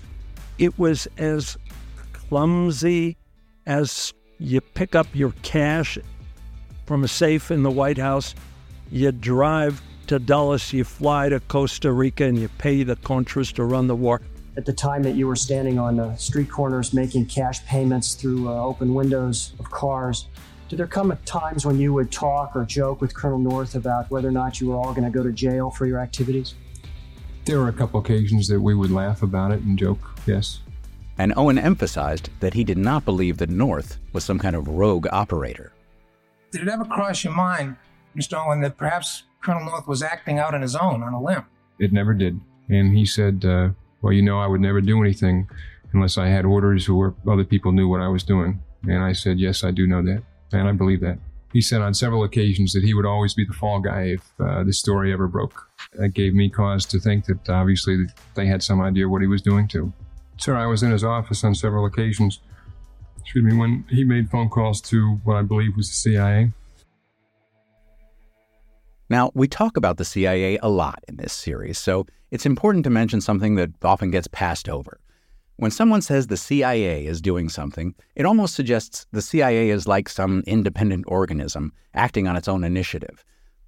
It 0.57 0.77
was 0.79 1.07
as 1.17 1.57
clumsy 2.13 3.17
as 3.65 4.13
you 4.39 4.61
pick 4.61 4.95
up 4.95 5.07
your 5.13 5.33
cash 5.43 5.97
from 6.89 7.03
a 7.03 7.07
safe 7.07 7.51
in 7.51 7.61
the 7.61 7.69
White 7.69 7.99
House, 7.99 8.33
you 8.89 9.11
drive 9.11 9.79
to 10.07 10.17
Dulles, 10.17 10.73
you 10.73 10.83
fly 10.83 11.29
to 11.29 11.39
Costa 11.41 11.91
Rica 11.91 12.23
and 12.23 12.35
you 12.35 12.49
pay 12.57 12.81
the 12.81 12.95
Contras 12.95 13.53
to 13.53 13.63
run 13.63 13.85
the 13.85 13.95
war. 13.95 14.21
At 14.57 14.65
the 14.65 14.73
time 14.73 15.03
that 15.03 15.13
you 15.13 15.27
were 15.27 15.35
standing 15.35 15.77
on 15.77 15.99
uh, 15.99 16.15
street 16.15 16.49
corners 16.49 16.91
making 16.91 17.27
cash 17.27 17.63
payments 17.67 18.15
through 18.15 18.49
uh, 18.49 18.63
open 18.63 18.95
windows 18.95 19.53
of 19.59 19.69
cars, 19.69 20.25
did 20.69 20.77
there 20.77 20.87
come 20.87 21.09
a 21.09 21.15
times 21.17 21.65
when 21.65 21.79
you 21.79 21.93
would 21.93 22.11
talk 22.11 22.55
or 22.55 22.63
joke 22.63 23.01
with 23.01 23.15
Colonel 23.15 23.39
North 23.39 23.73
about 23.73 24.09
whether 24.11 24.27
or 24.27 24.31
not 24.31 24.61
you 24.61 24.69
were 24.69 24.75
all 24.75 24.93
going 24.93 25.03
to 25.03 25.09
go 25.09 25.23
to 25.23 25.31
jail 25.31 25.71
for 25.71 25.87
your 25.87 25.99
activities? 25.99 26.53
There 27.45 27.57
were 27.57 27.69
a 27.69 27.73
couple 27.73 27.99
occasions 27.99 28.47
that 28.49 28.61
we 28.61 28.75
would 28.75 28.91
laugh 28.91 29.23
about 29.23 29.51
it 29.51 29.61
and 29.61 29.79
joke, 29.79 29.99
yes. 30.27 30.59
And 31.17 31.33
Owen 31.35 31.57
emphasized 31.57 32.29
that 32.39 32.53
he 32.53 32.63
did 32.63 32.77
not 32.77 33.03
believe 33.03 33.39
that 33.39 33.49
North 33.49 33.97
was 34.13 34.23
some 34.23 34.37
kind 34.37 34.55
of 34.55 34.67
rogue 34.67 35.07
operator. 35.11 35.73
Did 36.51 36.61
it 36.61 36.67
ever 36.67 36.85
cross 36.85 37.23
your 37.23 37.33
mind, 37.33 37.75
Mr. 38.15 38.37
Owen, 38.37 38.61
that 38.61 38.77
perhaps 38.77 39.23
Colonel 39.43 39.65
North 39.65 39.87
was 39.87 40.03
acting 40.03 40.37
out 40.37 40.53
on 40.53 40.61
his 40.61 40.75
own, 40.75 41.01
on 41.01 41.13
a 41.13 41.21
limb? 41.21 41.45
It 41.79 41.91
never 41.91 42.13
did. 42.13 42.39
And 42.69 42.95
he 42.95 43.07
said, 43.07 43.43
uh, 43.43 43.69
Well, 44.03 44.13
you 44.13 44.21
know, 44.21 44.39
I 44.39 44.45
would 44.45 44.61
never 44.61 44.81
do 44.81 45.01
anything 45.01 45.49
unless 45.93 46.19
I 46.19 46.27
had 46.27 46.45
orders 46.45 46.87
or 46.87 47.15
other 47.27 47.43
people 47.43 47.71
knew 47.71 47.87
what 47.87 48.01
I 48.01 48.07
was 48.07 48.23
doing. 48.23 48.61
And 48.83 49.03
I 49.03 49.13
said, 49.13 49.39
Yes, 49.39 49.63
I 49.63 49.71
do 49.71 49.87
know 49.87 50.03
that. 50.03 50.21
And 50.51 50.67
I 50.67 50.71
believe 50.71 51.01
that. 51.01 51.19
He 51.51 51.61
said 51.61 51.81
on 51.81 51.93
several 51.95 52.23
occasions 52.23 52.73
that 52.73 52.83
he 52.83 52.93
would 52.93 53.05
always 53.05 53.33
be 53.33 53.43
the 53.43 53.53
fall 53.53 53.79
guy 53.79 54.01
if 54.01 54.33
uh, 54.39 54.63
the 54.63 54.73
story 54.73 55.11
ever 55.11 55.27
broke. 55.27 55.67
That 55.93 56.09
gave 56.09 56.35
me 56.35 56.49
cause 56.49 56.85
to 56.87 56.99
think 56.99 57.25
that 57.25 57.49
obviously 57.49 58.05
they 58.35 58.45
had 58.45 58.61
some 58.61 58.81
idea 58.81 59.09
what 59.09 59.21
he 59.21 59.27
was 59.27 59.41
doing 59.41 59.67
too. 59.67 59.91
Sir, 60.37 60.55
I 60.55 60.67
was 60.67 60.83
in 60.83 60.91
his 60.91 61.03
office 61.03 61.43
on 61.43 61.55
several 61.55 61.85
occasions. 61.85 62.39
Excuse 63.19 63.43
me, 63.43 63.57
when 63.57 63.85
he 63.89 64.03
made 64.03 64.29
phone 64.29 64.49
calls 64.49 64.79
to 64.81 65.19
what 65.23 65.37
I 65.37 65.41
believe 65.41 65.75
was 65.75 65.89
the 65.89 65.95
CIA. 65.95 66.51
Now, 69.09 69.31
we 69.33 69.47
talk 69.47 69.75
about 69.75 69.97
the 69.97 70.05
CIA 70.05 70.59
a 70.61 70.69
lot 70.69 71.03
in 71.07 71.17
this 71.17 71.33
series, 71.33 71.79
so 71.79 72.05
it's 72.29 72.45
important 72.45 72.83
to 72.83 72.91
mention 72.91 73.21
something 73.21 73.55
that 73.55 73.71
often 73.83 74.11
gets 74.11 74.27
passed 74.27 74.69
over. 74.69 74.99
When 75.59 75.71
someone 75.71 76.01
says 76.01 76.27
the 76.27 76.37
CIA 76.37 77.05
is 77.05 77.21
doing 77.21 77.49
something, 77.49 77.93
it 78.15 78.25
almost 78.25 78.55
suggests 78.55 79.05
the 79.11 79.21
CIA 79.21 79.71
is 79.71 79.89
like 79.89 80.07
some 80.07 80.41
independent 80.47 81.03
organism 81.09 81.73
acting 81.93 82.29
on 82.29 82.37
its 82.37 82.47
own 82.47 82.63
initiative. 82.63 83.25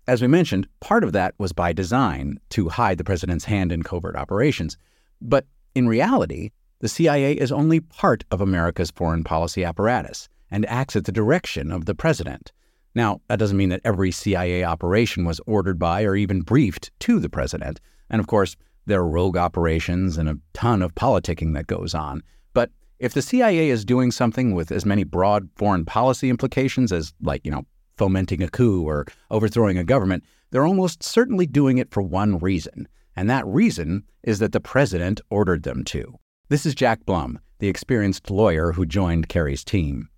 As 0.07 0.21
we 0.21 0.29
mentioned, 0.29 0.69
part 0.79 1.03
of 1.03 1.11
that 1.11 1.35
was 1.37 1.51
by 1.51 1.73
design 1.73 2.39
to 2.51 2.69
hide 2.69 2.97
the 2.97 3.03
president's 3.03 3.43
hand 3.43 3.73
in 3.73 3.83
covert 3.83 4.15
operations. 4.15 4.77
But 5.19 5.45
in 5.75 5.85
reality, 5.89 6.51
the 6.79 6.87
CIA 6.87 7.33
is 7.33 7.51
only 7.51 7.81
part 7.81 8.23
of 8.31 8.39
America's 8.39 8.91
foreign 8.91 9.25
policy 9.25 9.65
apparatus 9.65 10.29
and 10.49 10.65
acts 10.67 10.95
at 10.95 11.03
the 11.03 11.11
direction 11.11 11.73
of 11.73 11.87
the 11.87 11.95
president. 11.95 12.53
Now, 12.95 13.19
that 13.27 13.39
doesn't 13.39 13.57
mean 13.57 13.67
that 13.67 13.81
every 13.83 14.11
CIA 14.11 14.63
operation 14.63 15.25
was 15.25 15.41
ordered 15.45 15.77
by 15.77 16.03
or 16.03 16.15
even 16.15 16.39
briefed 16.39 16.89
to 17.01 17.19
the 17.19 17.29
president. 17.29 17.81
And 18.09 18.21
of 18.21 18.27
course, 18.27 18.55
there 18.85 18.99
are 18.99 19.07
rogue 19.07 19.37
operations 19.37 20.17
and 20.17 20.29
a 20.29 20.37
ton 20.53 20.81
of 20.81 20.95
politicking 20.95 21.53
that 21.53 21.67
goes 21.67 21.93
on. 21.93 22.23
But 22.53 22.71
if 22.99 23.13
the 23.13 23.21
CIA 23.21 23.69
is 23.69 23.85
doing 23.85 24.11
something 24.11 24.53
with 24.53 24.71
as 24.71 24.85
many 24.85 25.03
broad 25.03 25.49
foreign 25.55 25.85
policy 25.85 26.29
implications 26.29 26.91
as, 26.91 27.13
like, 27.21 27.45
you 27.45 27.51
know, 27.51 27.65
fomenting 27.97 28.41
a 28.41 28.49
coup 28.49 28.83
or 28.83 29.05
overthrowing 29.29 29.77
a 29.77 29.83
government, 29.83 30.23
they're 30.49 30.65
almost 30.65 31.03
certainly 31.03 31.45
doing 31.45 31.77
it 31.77 31.91
for 31.91 32.01
one 32.01 32.37
reason. 32.39 32.87
And 33.15 33.29
that 33.29 33.45
reason 33.45 34.03
is 34.23 34.39
that 34.39 34.51
the 34.51 34.59
president 34.59 35.21
ordered 35.29 35.63
them 35.63 35.83
to. 35.85 36.17
This 36.49 36.65
is 36.65 36.75
Jack 36.75 37.05
Blum, 37.05 37.39
the 37.59 37.67
experienced 37.67 38.29
lawyer 38.29 38.73
who 38.73 38.85
joined 38.85 39.29
Kerry's 39.29 39.63
team. 39.63 40.09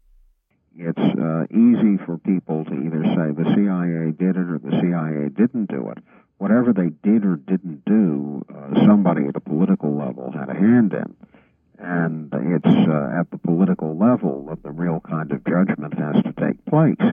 It's 0.75 0.97
uh, 0.97 1.45
easy 1.51 1.97
for 2.05 2.17
people 2.25 2.65
to 2.65 2.73
either 2.73 3.03
say 3.13 3.31
the 3.31 3.53
CIA 3.55 4.11
did 4.11 4.35
it 4.35 4.49
or 4.49 4.57
the 4.57 4.79
CIA 4.81 5.29
didn't 5.29 5.69
do 5.69 5.89
it. 5.89 5.99
Whatever 6.37 6.73
they 6.73 6.89
did 7.03 7.25
or 7.25 7.37
didn't 7.37 7.85
do, 7.85 8.45
uh, 8.53 8.85
somebody 8.85 9.27
at 9.27 9.35
a 9.35 9.39
political 9.39 9.95
level 9.95 10.31
had 10.31 10.49
a 10.49 10.53
hand 10.53 10.93
in. 10.93 11.15
And 11.79 12.33
it's 12.33 12.65
uh, 12.65 13.19
at 13.19 13.29
the 13.31 13.37
political 13.37 13.97
level 13.97 14.45
that 14.49 14.63
the 14.63 14.71
real 14.71 15.01
kind 15.07 15.31
of 15.31 15.43
judgment 15.45 15.97
has 15.97 16.23
to 16.23 16.33
take 16.33 16.63
place. 16.65 17.11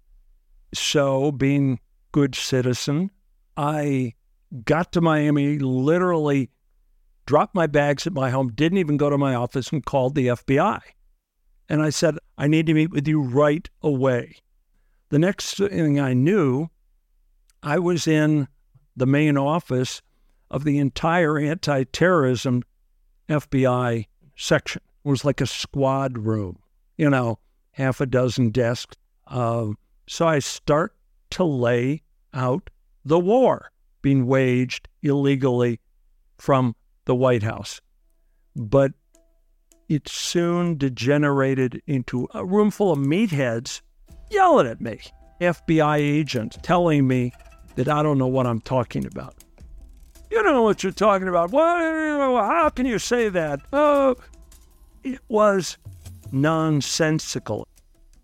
So, 0.72 1.32
being 1.32 1.80
good 2.12 2.34
citizen, 2.34 3.10
I 3.56 4.14
got 4.64 4.92
to 4.92 5.00
Miami, 5.00 5.58
literally 5.58 6.50
dropped 7.26 7.54
my 7.54 7.66
bags 7.66 8.06
at 8.06 8.12
my 8.12 8.30
home, 8.30 8.52
didn't 8.52 8.78
even 8.78 8.96
go 8.96 9.10
to 9.10 9.18
my 9.18 9.34
office, 9.34 9.70
and 9.70 9.84
called 9.84 10.14
the 10.14 10.28
FBI. 10.28 10.80
And 11.68 11.82
I 11.82 11.90
said, 11.90 12.16
I 12.36 12.48
need 12.48 12.66
to 12.66 12.74
meet 12.74 12.90
with 12.90 13.06
you 13.06 13.22
right 13.22 13.68
away. 13.82 14.36
The 15.10 15.18
next 15.18 15.56
thing 15.56 16.00
I 16.00 16.12
knew, 16.12 16.68
I 17.62 17.78
was 17.78 18.06
in 18.06 18.48
the 18.96 19.06
main 19.06 19.36
office 19.36 20.02
of 20.50 20.64
the 20.64 20.78
entire 20.78 21.38
anti 21.38 21.84
terrorism 21.84 22.62
FBI 23.28 24.06
section. 24.36 24.82
It 25.04 25.08
was 25.08 25.24
like 25.24 25.40
a 25.40 25.46
squad 25.46 26.18
room, 26.18 26.58
you 26.96 27.08
know, 27.08 27.38
half 27.72 28.00
a 28.00 28.06
dozen 28.06 28.50
desks. 28.50 28.96
Um, 29.26 29.78
so 30.08 30.26
I 30.26 30.40
start 30.40 30.94
to 31.30 31.44
lay 31.44 32.02
out 32.34 32.70
the 33.04 33.18
war 33.18 33.70
being 34.02 34.26
waged 34.26 34.88
illegally 35.02 35.80
from 36.38 36.74
the 37.04 37.14
White 37.14 37.42
House. 37.42 37.80
But 38.56 38.92
it 39.88 40.08
soon 40.08 40.76
degenerated 40.76 41.82
into 41.86 42.28
a 42.34 42.44
room 42.44 42.70
full 42.70 42.92
of 42.92 42.98
meatheads 42.98 43.82
yelling 44.30 44.66
at 44.66 44.80
me, 44.80 45.00
FBI 45.40 45.98
agents 45.98 46.58
telling 46.62 47.06
me 47.06 47.32
that 47.76 47.88
I 47.88 48.02
don't 48.02 48.18
know 48.18 48.26
what 48.26 48.46
I'm 48.46 48.60
talking 48.60 49.06
about. 49.06 49.34
You 50.30 50.42
don't 50.42 50.52
know 50.54 50.62
what 50.62 50.82
you're 50.82 50.92
talking 50.92 51.28
about. 51.28 51.50
What? 51.50 51.64
How 51.64 52.70
can 52.70 52.86
you 52.86 52.98
say 52.98 53.28
that? 53.30 53.60
Oh, 53.72 54.16
it 55.02 55.18
was 55.28 55.76
nonsensical. 56.30 57.66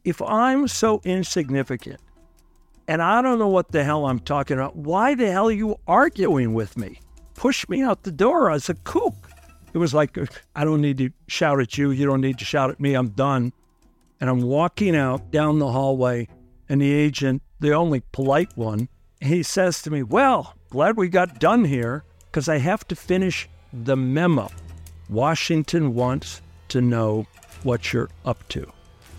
If 0.04 0.22
I'm 0.22 0.68
so 0.68 1.00
insignificant 1.04 2.00
and 2.86 3.02
I 3.02 3.20
don't 3.22 3.40
know 3.40 3.48
what 3.48 3.72
the 3.72 3.82
hell 3.82 4.06
I'm 4.06 4.20
talking 4.20 4.56
about, 4.56 4.76
why 4.76 5.14
the 5.16 5.32
hell 5.32 5.48
are 5.48 5.52
you 5.52 5.76
arguing 5.88 6.54
with 6.54 6.76
me? 6.76 7.00
Push 7.34 7.68
me 7.68 7.82
out 7.82 8.04
the 8.04 8.12
door 8.12 8.50
as 8.50 8.68
a 8.68 8.74
kook. 8.74 9.14
It 9.74 9.78
was 9.78 9.92
like, 9.92 10.16
I 10.54 10.64
don't 10.64 10.80
need 10.80 10.98
to 10.98 11.10
shout 11.26 11.60
at 11.60 11.76
you. 11.76 11.90
You 11.90 12.06
don't 12.06 12.20
need 12.20 12.38
to 12.38 12.44
shout 12.44 12.70
at 12.70 12.78
me. 12.78 12.94
I'm 12.94 13.08
done. 13.08 13.52
And 14.20 14.30
I'm 14.30 14.40
walking 14.40 14.96
out 14.96 15.30
down 15.30 15.58
the 15.58 15.70
hallway, 15.70 16.28
and 16.68 16.80
the 16.80 16.90
agent, 16.90 17.42
the 17.60 17.72
only 17.72 18.00
polite 18.12 18.56
one, 18.56 18.88
he 19.20 19.42
says 19.42 19.82
to 19.82 19.90
me, 19.90 20.02
Well, 20.02 20.54
glad 20.70 20.96
we 20.96 21.08
got 21.08 21.38
done 21.38 21.64
here 21.64 22.04
because 22.26 22.48
I 22.48 22.58
have 22.58 22.86
to 22.88 22.96
finish 22.96 23.48
the 23.72 23.96
memo. 23.96 24.50
Washington 25.08 25.94
wants 25.94 26.42
to 26.68 26.80
know 26.80 27.26
what 27.62 27.92
you're 27.92 28.10
up 28.24 28.46
to. 28.48 28.70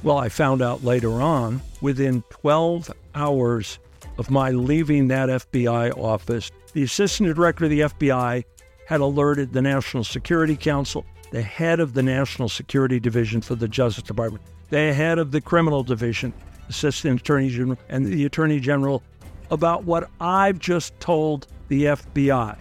Well, 0.04 0.18
I 0.18 0.30
found 0.30 0.62
out 0.62 0.84
later 0.84 1.14
on, 1.14 1.62
within 1.82 2.24
12 2.30 2.92
hours 3.16 3.80
of 4.18 4.30
my 4.30 4.52
leaving 4.52 5.08
that 5.08 5.30
FBI 5.30 5.98
office, 5.98 6.52
the 6.74 6.84
assistant 6.84 7.34
director 7.36 7.66
of 7.66 7.72
the 7.72 7.80
FBI 7.82 8.44
had 8.86 9.02
alerted 9.02 9.54
the 9.54 9.62
National 9.62 10.04
Security 10.04 10.56
Council, 10.56 11.06
the 11.32 11.42
head 11.42 11.80
of 11.80 11.94
the 11.94 12.04
National 12.04 12.48
Security 12.48 13.00
Division 13.00 13.42
for 13.42 13.56
the 13.56 13.68
Justice 13.68 14.04
Department, 14.04 14.44
the 14.70 14.94
head 14.94 15.18
of 15.18 15.32
the 15.32 15.42
Criminal 15.42 15.84
Division, 15.84 16.32
Assistant 16.70 17.22
Attorney 17.22 17.50
General, 17.50 17.78
and 17.90 18.06
the 18.06 18.26
Attorney 18.26 18.60
General 18.60 19.02
about 19.52 19.84
what 19.84 20.10
I've 20.20 20.60
just 20.60 20.98
told 21.00 21.48
the 21.68 21.86
FBI. 21.86 22.58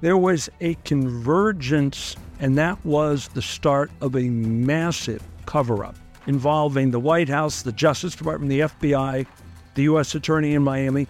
There 0.00 0.16
was 0.16 0.48
a 0.60 0.74
convergence, 0.84 2.16
and 2.40 2.58
that 2.58 2.84
was 2.84 3.28
the 3.28 3.42
start 3.42 3.90
of 4.00 4.16
a 4.16 4.28
massive 4.28 5.22
cover 5.46 5.84
up 5.84 5.96
involving 6.26 6.90
the 6.90 7.00
White 7.00 7.28
House, 7.28 7.62
the 7.62 7.72
Justice 7.72 8.14
Department, 8.14 8.48
the 8.50 8.60
FBI, 8.60 9.26
the 9.74 9.82
U.S. 9.84 10.14
Attorney 10.14 10.54
in 10.54 10.62
Miami, 10.62 11.06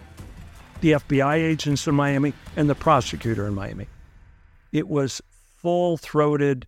the 0.81 0.93
FBI 0.93 1.35
agents 1.35 1.87
in 1.87 1.95
Miami, 1.95 2.33
and 2.55 2.69
the 2.69 2.75
prosecutor 2.75 3.47
in 3.47 3.53
Miami. 3.53 3.87
It 4.71 4.87
was 4.87 5.21
full 5.57 5.97
throated, 5.97 6.67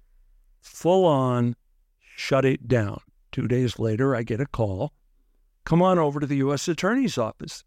full 0.62 1.06
on, 1.06 1.56
shut 2.16 2.46
it 2.46 2.68
down. 2.68 3.02
Two 3.32 3.48
days 3.48 3.80
later, 3.80 4.16
I 4.16 4.24
get 4.24 4.40
a 4.40 4.46
call 4.46 4.94
come 5.68 5.82
on 5.82 6.00
over 6.00 6.22
to 6.22 6.26
the 6.26 6.38
U.S. 6.38 6.70
Attorney's 6.70 7.18
office. 7.18 7.66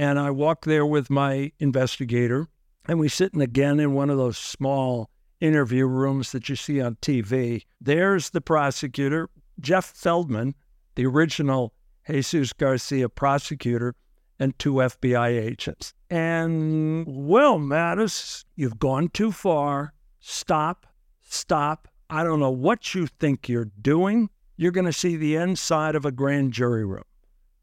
And 0.00 0.18
I 0.18 0.30
walk 0.30 0.64
there 0.64 0.86
with 0.86 1.10
my 1.10 1.52
investigator, 1.58 2.48
and 2.88 2.98
we 2.98 3.10
sit 3.10 3.34
in 3.34 3.42
again 3.42 3.78
in 3.78 3.92
one 3.92 4.08
of 4.08 4.16
those 4.16 4.38
small 4.38 5.10
interview 5.40 5.84
rooms 5.84 6.32
that 6.32 6.48
you 6.48 6.56
see 6.56 6.80
on 6.80 6.94
TV. 7.02 7.66
There's 7.82 8.30
the 8.30 8.40
prosecutor, 8.40 9.28
Jeff 9.60 9.84
Feldman, 9.84 10.54
the 10.94 11.04
original 11.04 11.74
Jesus 12.06 12.54
Garcia 12.54 13.10
prosecutor, 13.10 13.94
and 14.38 14.58
two 14.58 14.72
FBI 14.72 15.38
agents. 15.38 15.92
And, 16.08 17.04
well, 17.06 17.58
Mattes, 17.58 18.46
you've 18.56 18.78
gone 18.78 19.10
too 19.10 19.32
far. 19.32 19.92
Stop, 20.20 20.86
stop. 21.20 21.88
I 22.08 22.24
don't 22.24 22.40
know 22.40 22.50
what 22.50 22.94
you 22.94 23.06
think 23.06 23.50
you're 23.50 23.70
doing 23.82 24.30
you're 24.60 24.72
going 24.72 24.86
to 24.86 24.92
see 24.92 25.16
the 25.16 25.36
inside 25.36 25.94
of 25.94 26.04
a 26.04 26.12
grand 26.12 26.52
jury 26.52 26.84
room. 26.84 27.04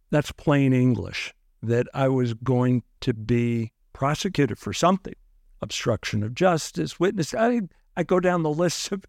That's 0.09 0.31
plain 0.31 0.73
English, 0.73 1.31
that 1.63 1.87
I 1.93 2.07
was 2.07 2.33
going 2.33 2.83
to 3.01 3.13
be 3.13 3.71
prosecuted 3.93 4.57
for 4.59 4.73
something 4.73 5.15
obstruction 5.61 6.23
of 6.23 6.35
justice, 6.35 6.99
witness. 6.99 7.33
I, 7.33 7.61
I 7.95 8.03
go 8.03 8.19
down 8.19 8.43
the 8.43 8.49
list 8.49 8.91
of 8.91 9.05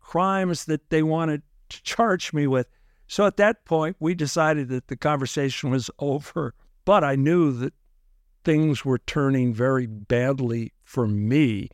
crimes 0.00 0.66
that 0.66 0.90
they 0.90 1.02
wanted 1.02 1.42
to 1.70 1.82
charge 1.82 2.32
me 2.32 2.46
with. 2.46 2.68
So 3.06 3.26
at 3.26 3.36
that 3.38 3.64
point, 3.64 3.96
we 4.00 4.14
decided 4.14 4.68
that 4.68 4.88
the 4.88 4.96
conversation 4.96 5.70
was 5.70 5.90
over. 5.98 6.54
But 6.84 7.04
I 7.04 7.16
knew 7.16 7.52
that 7.52 7.74
things 8.44 8.84
were 8.84 8.98
turning 8.98 9.52
very 9.52 9.86
badly 9.86 10.72
for 10.84 11.06
me 11.06 11.68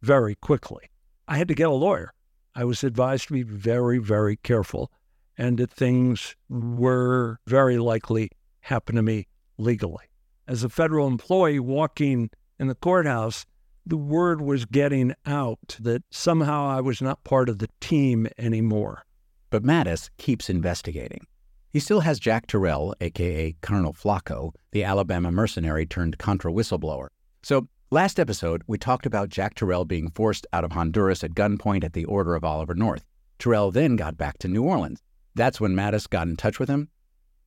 very 0.00 0.34
quickly. 0.36 0.90
I 1.26 1.36
had 1.36 1.48
to 1.48 1.54
get 1.54 1.68
a 1.68 1.72
lawyer. 1.72 2.14
I 2.54 2.64
was 2.64 2.82
advised 2.82 3.28
to 3.28 3.34
be 3.34 3.42
very, 3.42 3.98
very 3.98 4.36
careful 4.36 4.90
and 5.36 5.58
that 5.58 5.70
things 5.70 6.34
were 6.48 7.38
very 7.46 7.78
likely 7.78 8.30
happen 8.60 8.96
to 8.96 9.02
me 9.02 9.26
legally. 9.58 10.04
As 10.46 10.64
a 10.64 10.68
federal 10.68 11.06
employee 11.06 11.60
walking 11.60 12.30
in 12.58 12.68
the 12.68 12.74
courthouse, 12.74 13.44
the 13.84 13.96
word 13.96 14.40
was 14.40 14.64
getting 14.64 15.14
out 15.26 15.76
that 15.80 16.02
somehow 16.10 16.66
I 16.66 16.80
was 16.80 17.02
not 17.02 17.24
part 17.24 17.48
of 17.48 17.58
the 17.58 17.68
team 17.80 18.28
anymore. 18.38 19.04
But 19.50 19.62
Mattes 19.62 20.10
keeps 20.18 20.50
investigating. 20.50 21.26
He 21.70 21.80
still 21.80 22.00
has 22.00 22.18
Jack 22.18 22.46
Terrell, 22.46 22.94
aka 23.00 23.54
Colonel 23.60 23.92
Flaco, 23.92 24.52
the 24.72 24.84
Alabama 24.84 25.30
mercenary 25.30 25.86
turned 25.86 26.18
Contra 26.18 26.52
whistleblower. 26.52 27.08
So, 27.42 27.68
last 27.90 28.18
episode, 28.18 28.62
we 28.66 28.78
talked 28.78 29.06
about 29.06 29.28
Jack 29.28 29.54
Terrell 29.54 29.84
being 29.84 30.10
forced 30.10 30.46
out 30.52 30.64
of 30.64 30.72
Honduras 30.72 31.24
at 31.24 31.34
gunpoint 31.34 31.84
at 31.84 31.92
the 31.92 32.04
order 32.06 32.34
of 32.34 32.44
Oliver 32.44 32.74
North. 32.74 33.04
Terrell 33.38 33.70
then 33.70 33.96
got 33.96 34.16
back 34.16 34.38
to 34.38 34.48
New 34.48 34.64
Orleans. 34.64 35.00
That's 35.34 35.60
when 35.60 35.74
Mattes 35.74 36.08
got 36.08 36.26
in 36.26 36.36
touch 36.36 36.58
with 36.58 36.68
him. 36.68 36.88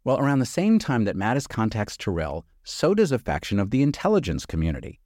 Well, 0.03 0.17
around 0.17 0.39
the 0.39 0.47
same 0.47 0.79
time 0.79 1.03
that 1.03 1.15
Mattes 1.15 1.47
contacts 1.47 1.95
Terrell, 1.95 2.43
so 2.63 2.95
does 2.95 3.11
a 3.11 3.19
faction 3.19 3.59
of 3.59 3.69
the 3.69 3.83
intelligence 3.83 4.47
community. 4.47 4.99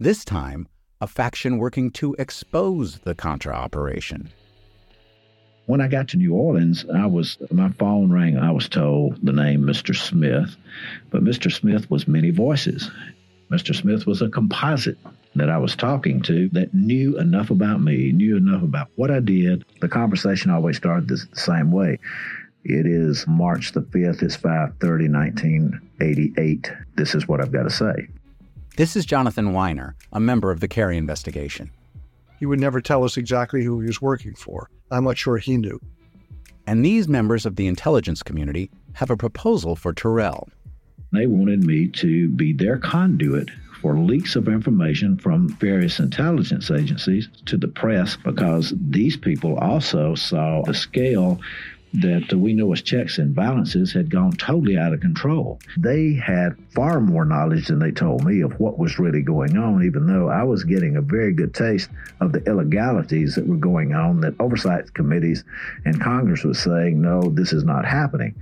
This 0.00 0.24
time, 0.24 0.66
a 1.00 1.06
faction 1.06 1.58
working 1.58 1.92
to 1.92 2.16
expose 2.18 2.98
the 2.98 3.14
Contra 3.14 3.54
operation. 3.54 4.30
When 5.66 5.80
I 5.80 5.86
got 5.86 6.08
to 6.08 6.16
New 6.16 6.34
Orleans, 6.34 6.84
I 6.92 7.06
was 7.06 7.38
my 7.52 7.68
phone 7.78 8.10
rang. 8.10 8.38
I 8.38 8.50
was 8.50 8.68
told 8.68 9.24
the 9.24 9.32
name 9.32 9.62
Mr. 9.62 9.94
Smith, 9.94 10.56
but 11.10 11.22
Mr. 11.22 11.52
Smith 11.52 11.88
was 11.88 12.08
many 12.08 12.30
voices. 12.30 12.90
Mr. 13.52 13.72
Smith 13.72 14.04
was 14.04 14.20
a 14.20 14.28
composite 14.28 14.98
that 15.36 15.48
I 15.48 15.58
was 15.58 15.76
talking 15.76 16.22
to 16.22 16.48
that 16.48 16.74
knew 16.74 17.16
enough 17.20 17.50
about 17.50 17.82
me, 17.82 18.10
knew 18.10 18.36
enough 18.36 18.64
about 18.64 18.88
what 18.96 19.12
I 19.12 19.20
did. 19.20 19.64
The 19.80 19.88
conversation 19.88 20.50
always 20.50 20.76
started 20.76 21.06
the 21.06 21.24
same 21.34 21.70
way. 21.70 22.00
It 22.64 22.86
is 22.86 23.26
March 23.26 23.72
the 23.72 23.80
5th, 23.80 24.22
it's 24.22 24.36
5:30 24.36 25.08
1988. 25.08 26.72
This 26.96 27.14
is 27.14 27.26
what 27.26 27.40
I've 27.40 27.52
got 27.52 27.62
to 27.62 27.70
say. 27.70 28.08
This 28.76 28.96
is 28.96 29.06
Jonathan 29.06 29.52
Winer, 29.52 29.94
a 30.12 30.20
member 30.20 30.50
of 30.50 30.60
the 30.60 30.68
Kerry 30.68 30.96
investigation. 30.96 31.70
He 32.38 32.46
would 32.46 32.60
never 32.60 32.80
tell 32.80 33.04
us 33.04 33.16
exactly 33.16 33.64
who 33.64 33.80
he 33.80 33.86
was 33.86 34.00
working 34.00 34.34
for. 34.34 34.70
I'm 34.90 35.04
not 35.04 35.18
sure 35.18 35.38
he 35.38 35.56
knew. 35.56 35.80
And 36.66 36.84
these 36.84 37.08
members 37.08 37.46
of 37.46 37.56
the 37.56 37.66
intelligence 37.66 38.22
community 38.22 38.70
have 38.92 39.10
a 39.10 39.16
proposal 39.16 39.74
for 39.74 39.92
Terrell. 39.92 40.48
They 41.12 41.26
wanted 41.26 41.64
me 41.64 41.88
to 41.88 42.28
be 42.28 42.52
their 42.52 42.78
conduit 42.78 43.50
for 43.80 43.98
leaks 43.98 44.36
of 44.36 44.48
information 44.48 45.16
from 45.16 45.48
various 45.48 45.98
intelligence 45.98 46.70
agencies 46.70 47.28
to 47.46 47.56
the 47.56 47.68
press 47.68 48.16
because 48.16 48.74
these 48.76 49.16
people 49.16 49.56
also 49.58 50.14
saw 50.14 50.62
the 50.62 50.74
scale 50.74 51.40
that 51.92 52.32
we 52.32 52.54
know 52.54 52.72
as 52.72 52.82
checks 52.82 53.18
and 53.18 53.34
balances 53.34 53.92
had 53.92 54.10
gone 54.10 54.32
totally 54.32 54.78
out 54.78 54.92
of 54.92 55.00
control. 55.00 55.58
They 55.76 56.14
had 56.14 56.56
far 56.70 57.00
more 57.00 57.24
knowledge 57.24 57.66
than 57.66 57.80
they 57.80 57.90
told 57.90 58.24
me 58.24 58.42
of 58.42 58.60
what 58.60 58.78
was 58.78 58.98
really 58.98 59.22
going 59.22 59.56
on, 59.56 59.84
even 59.84 60.06
though 60.06 60.28
I 60.28 60.44
was 60.44 60.62
getting 60.64 60.96
a 60.96 61.02
very 61.02 61.32
good 61.32 61.52
taste 61.52 61.90
of 62.20 62.32
the 62.32 62.42
illegalities 62.44 63.34
that 63.34 63.46
were 63.46 63.56
going 63.56 63.92
on 63.92 64.20
that 64.20 64.34
oversight 64.38 64.94
committees 64.94 65.42
and 65.84 66.00
Congress 66.00 66.44
was 66.44 66.60
saying, 66.60 67.00
no, 67.00 67.22
this 67.22 67.52
is 67.52 67.64
not 67.64 67.84
happening. 67.84 68.34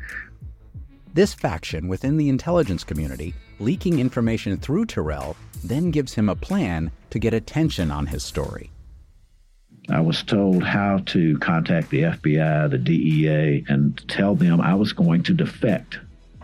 This 1.14 1.32
faction 1.32 1.88
within 1.88 2.16
the 2.16 2.28
intelligence 2.28 2.84
community, 2.84 3.34
leaking 3.58 3.98
information 3.98 4.58
through 4.58 4.86
Terrell, 4.86 5.36
then 5.64 5.90
gives 5.90 6.14
him 6.14 6.28
a 6.28 6.36
plan 6.36 6.90
to 7.10 7.18
get 7.18 7.34
attention 7.34 7.90
on 7.90 8.06
his 8.06 8.22
story. 8.22 8.70
I 9.90 10.00
was 10.00 10.22
told 10.22 10.62
how 10.62 10.98
to 11.06 11.38
contact 11.38 11.90
the 11.90 12.02
FBI, 12.02 12.70
the 12.70 12.78
DEA, 12.78 13.64
and 13.68 14.00
tell 14.08 14.34
them 14.34 14.60
I 14.60 14.74
was 14.74 14.92
going 14.92 15.22
to 15.24 15.34
defect 15.34 15.98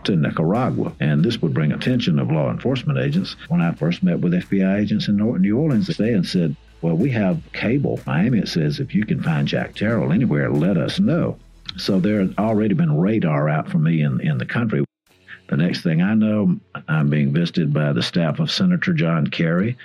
to 0.05 0.15
Nicaragua. 0.15 0.93
And 0.99 1.23
this 1.23 1.41
would 1.41 1.53
bring 1.53 1.71
attention 1.71 2.17
of 2.19 2.31
law 2.31 2.49
enforcement 2.49 2.97
agents. 2.99 3.35
When 3.47 3.61
I 3.61 3.71
first 3.73 4.03
met 4.03 4.19
with 4.19 4.33
FBI 4.33 4.81
agents 4.81 5.07
in 5.07 5.17
New 5.17 5.57
Orleans, 5.57 5.87
they 5.87 6.21
said, 6.23 6.55
well, 6.81 6.95
we 6.95 7.09
have 7.11 7.41
cable. 7.53 7.99
Miami, 8.05 8.39
it 8.39 8.47
says, 8.47 8.79
if 8.79 8.93
you 8.93 9.05
can 9.05 9.21
find 9.21 9.47
Jack 9.47 9.75
Terrell 9.75 10.11
anywhere, 10.11 10.51
let 10.51 10.77
us 10.77 10.99
know. 10.99 11.37
So 11.77 11.99
there 11.99 12.19
had 12.19 12.35
already 12.37 12.73
been 12.73 12.97
radar 12.97 13.49
out 13.49 13.69
for 13.69 13.79
me 13.79 14.01
in, 14.01 14.21
in 14.21 14.37
the 14.37 14.45
country. 14.45 14.83
The 15.49 15.57
next 15.57 15.81
thing 15.81 16.01
I 16.01 16.15
know, 16.15 16.59
I'm 16.87 17.09
being 17.09 17.31
visited 17.31 17.73
by 17.73 17.93
the 17.93 18.01
staff 18.01 18.39
of 18.39 18.51
Senator 18.51 18.93
John 18.93 19.27
Kerry, 19.27 19.77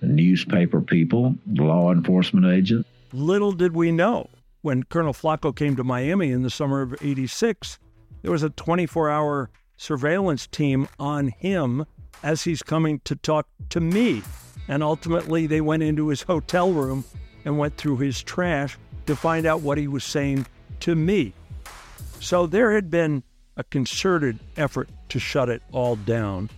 the 0.00 0.06
newspaper 0.06 0.80
people, 0.80 1.34
law 1.46 1.92
enforcement 1.92 2.46
agents. 2.46 2.88
Little 3.12 3.52
did 3.52 3.74
we 3.74 3.90
know 3.90 4.30
when 4.62 4.84
Colonel 4.84 5.12
Flaco 5.12 5.54
came 5.54 5.74
to 5.76 5.84
Miami 5.84 6.30
in 6.30 6.42
the 6.42 6.50
summer 6.50 6.82
of 6.82 6.94
86, 7.02 7.78
there 8.22 8.30
was 8.30 8.42
a 8.42 8.50
24 8.50 9.10
hour 9.10 9.50
surveillance 9.76 10.46
team 10.46 10.88
on 10.98 11.28
him 11.28 11.86
as 12.22 12.44
he's 12.44 12.62
coming 12.62 13.00
to 13.04 13.16
talk 13.16 13.48
to 13.70 13.80
me. 13.80 14.22
And 14.68 14.82
ultimately, 14.82 15.46
they 15.46 15.60
went 15.60 15.82
into 15.82 16.08
his 16.08 16.22
hotel 16.22 16.70
room 16.72 17.04
and 17.44 17.58
went 17.58 17.76
through 17.76 17.96
his 17.96 18.22
trash 18.22 18.78
to 19.06 19.16
find 19.16 19.46
out 19.46 19.62
what 19.62 19.78
he 19.78 19.88
was 19.88 20.04
saying 20.04 20.46
to 20.80 20.94
me. 20.94 21.32
So 22.20 22.46
there 22.46 22.72
had 22.72 22.90
been 22.90 23.22
a 23.56 23.64
concerted 23.64 24.38
effort 24.56 24.88
to 25.08 25.18
shut 25.18 25.48
it 25.48 25.62
all 25.72 25.96
down. 25.96 26.50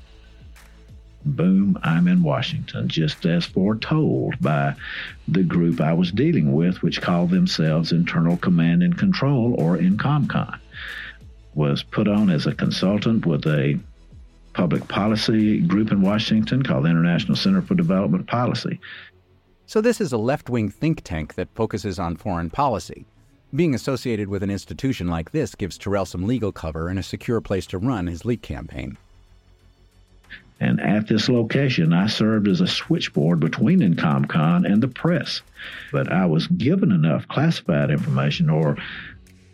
Boom, 1.24 1.78
I'm 1.82 2.08
in 2.08 2.22
Washington, 2.22 2.88
just 2.88 3.24
as 3.26 3.44
foretold 3.44 4.34
by 4.40 4.74
the 5.28 5.44
group 5.44 5.80
I 5.80 5.92
was 5.92 6.10
dealing 6.10 6.52
with, 6.52 6.82
which 6.82 7.00
called 7.00 7.30
themselves 7.30 7.92
Internal 7.92 8.36
Command 8.36 8.82
and 8.82 8.98
Control, 8.98 9.54
or 9.58 9.76
INCOMCON. 9.76 10.58
Was 11.54 11.82
put 11.82 12.08
on 12.08 12.30
as 12.30 12.46
a 12.46 12.54
consultant 12.54 13.26
with 13.26 13.46
a 13.46 13.78
public 14.54 14.88
policy 14.88 15.60
group 15.60 15.92
in 15.92 16.02
Washington 16.02 16.62
called 16.62 16.84
the 16.84 16.90
International 16.90 17.36
Center 17.36 17.62
for 17.62 17.74
Development 17.74 18.26
Policy. 18.26 18.80
So, 19.66 19.80
this 19.80 20.00
is 20.00 20.12
a 20.12 20.18
left 20.18 20.50
wing 20.50 20.70
think 20.70 21.02
tank 21.02 21.34
that 21.34 21.54
focuses 21.54 21.98
on 21.98 22.16
foreign 22.16 22.50
policy. 22.50 23.06
Being 23.54 23.74
associated 23.74 24.28
with 24.28 24.42
an 24.42 24.50
institution 24.50 25.08
like 25.08 25.30
this 25.30 25.54
gives 25.54 25.78
Terrell 25.78 26.06
some 26.06 26.26
legal 26.26 26.52
cover 26.52 26.88
and 26.88 26.98
a 26.98 27.02
secure 27.02 27.40
place 27.40 27.66
to 27.66 27.78
run 27.78 28.06
his 28.06 28.24
leak 28.24 28.42
campaign. 28.42 28.96
And 30.62 30.80
at 30.80 31.08
this 31.08 31.28
location, 31.28 31.92
I 31.92 32.06
served 32.06 32.46
as 32.46 32.60
a 32.60 32.68
switchboard 32.68 33.40
between 33.40 33.80
INCOMCON 33.80 34.64
and 34.64 34.80
the 34.80 34.86
press. 34.86 35.42
But 35.90 36.12
I 36.12 36.26
was 36.26 36.46
given 36.46 36.92
enough 36.92 37.26
classified 37.26 37.90
information, 37.90 38.48
or 38.48 38.76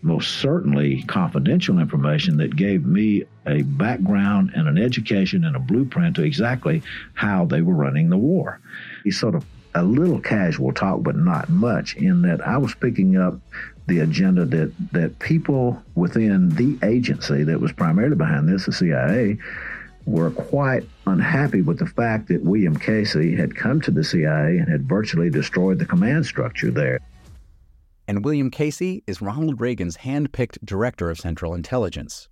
most 0.03 0.37
certainly 0.37 1.03
confidential 1.05 1.79
information, 1.79 2.37
that 2.37 2.57
gave 2.57 2.85
me 2.85 3.25
a 3.47 3.63
background 3.63 4.53
and 4.55 4.69
an 4.69 4.77
education 4.77 5.45
and 5.45 5.57
a 5.57 5.61
blueprint 5.61 6.17
to 6.17 6.25
exactly 6.25 6.83
how 7.15 7.47
they 7.47 7.63
were 7.63 7.75
running 7.75 8.11
the 8.11 8.19
war. 8.19 8.61
He 9.03 9.11
sort 9.11 9.35
of 9.35 9.47
a 9.75 9.83
little 9.83 10.21
casual 10.21 10.73
talk, 10.73 11.03
but 11.03 11.17
not 11.17 11.49
much, 11.49 11.97
in 11.97 12.21
that 12.23 12.47
I 12.47 12.59
was 12.59 12.75
picking 12.75 13.17
up 13.17 13.41
the 13.87 14.01
agenda 14.01 14.45
that, 14.45 14.73
that 14.93 15.19
people 15.21 15.83
within 15.95 16.51
the 16.51 16.79
agency 16.87 17.45
that 17.45 17.61
was 17.61 17.73
primarily 17.73 18.17
behind 18.17 18.47
this, 18.47 18.67
the 18.67 18.73
CIA, 18.73 19.39
were 20.09 20.31
quite 20.31 20.85
unhappy 21.07 21.61
with 21.61 21.79
the 21.79 21.87
fact 21.87 22.29
that 22.29 22.43
William 22.43 22.77
Casey 22.77 23.37
had 23.37 23.55
come 23.55 23.81
to 23.83 23.91
the 23.91 24.03
CIA 24.03 24.59
and 24.59 24.69
had 24.69 24.89
virtually 24.89 25.31
destroyed 25.31 25.79
the 25.79 25.87
command 25.87 26.25
structure 26.25 26.71
there. 26.71 26.99
And 28.07 28.25
William 28.25 28.51
Casey 28.51 29.03
is 29.07 29.21
Ronald 29.21 29.61
Reagan's 29.61 29.97
hand 29.97 30.33
picked 30.33 30.65
director 30.65 31.11
of 31.11 31.19
Central 31.19 31.55
Intelligence. 31.55 32.29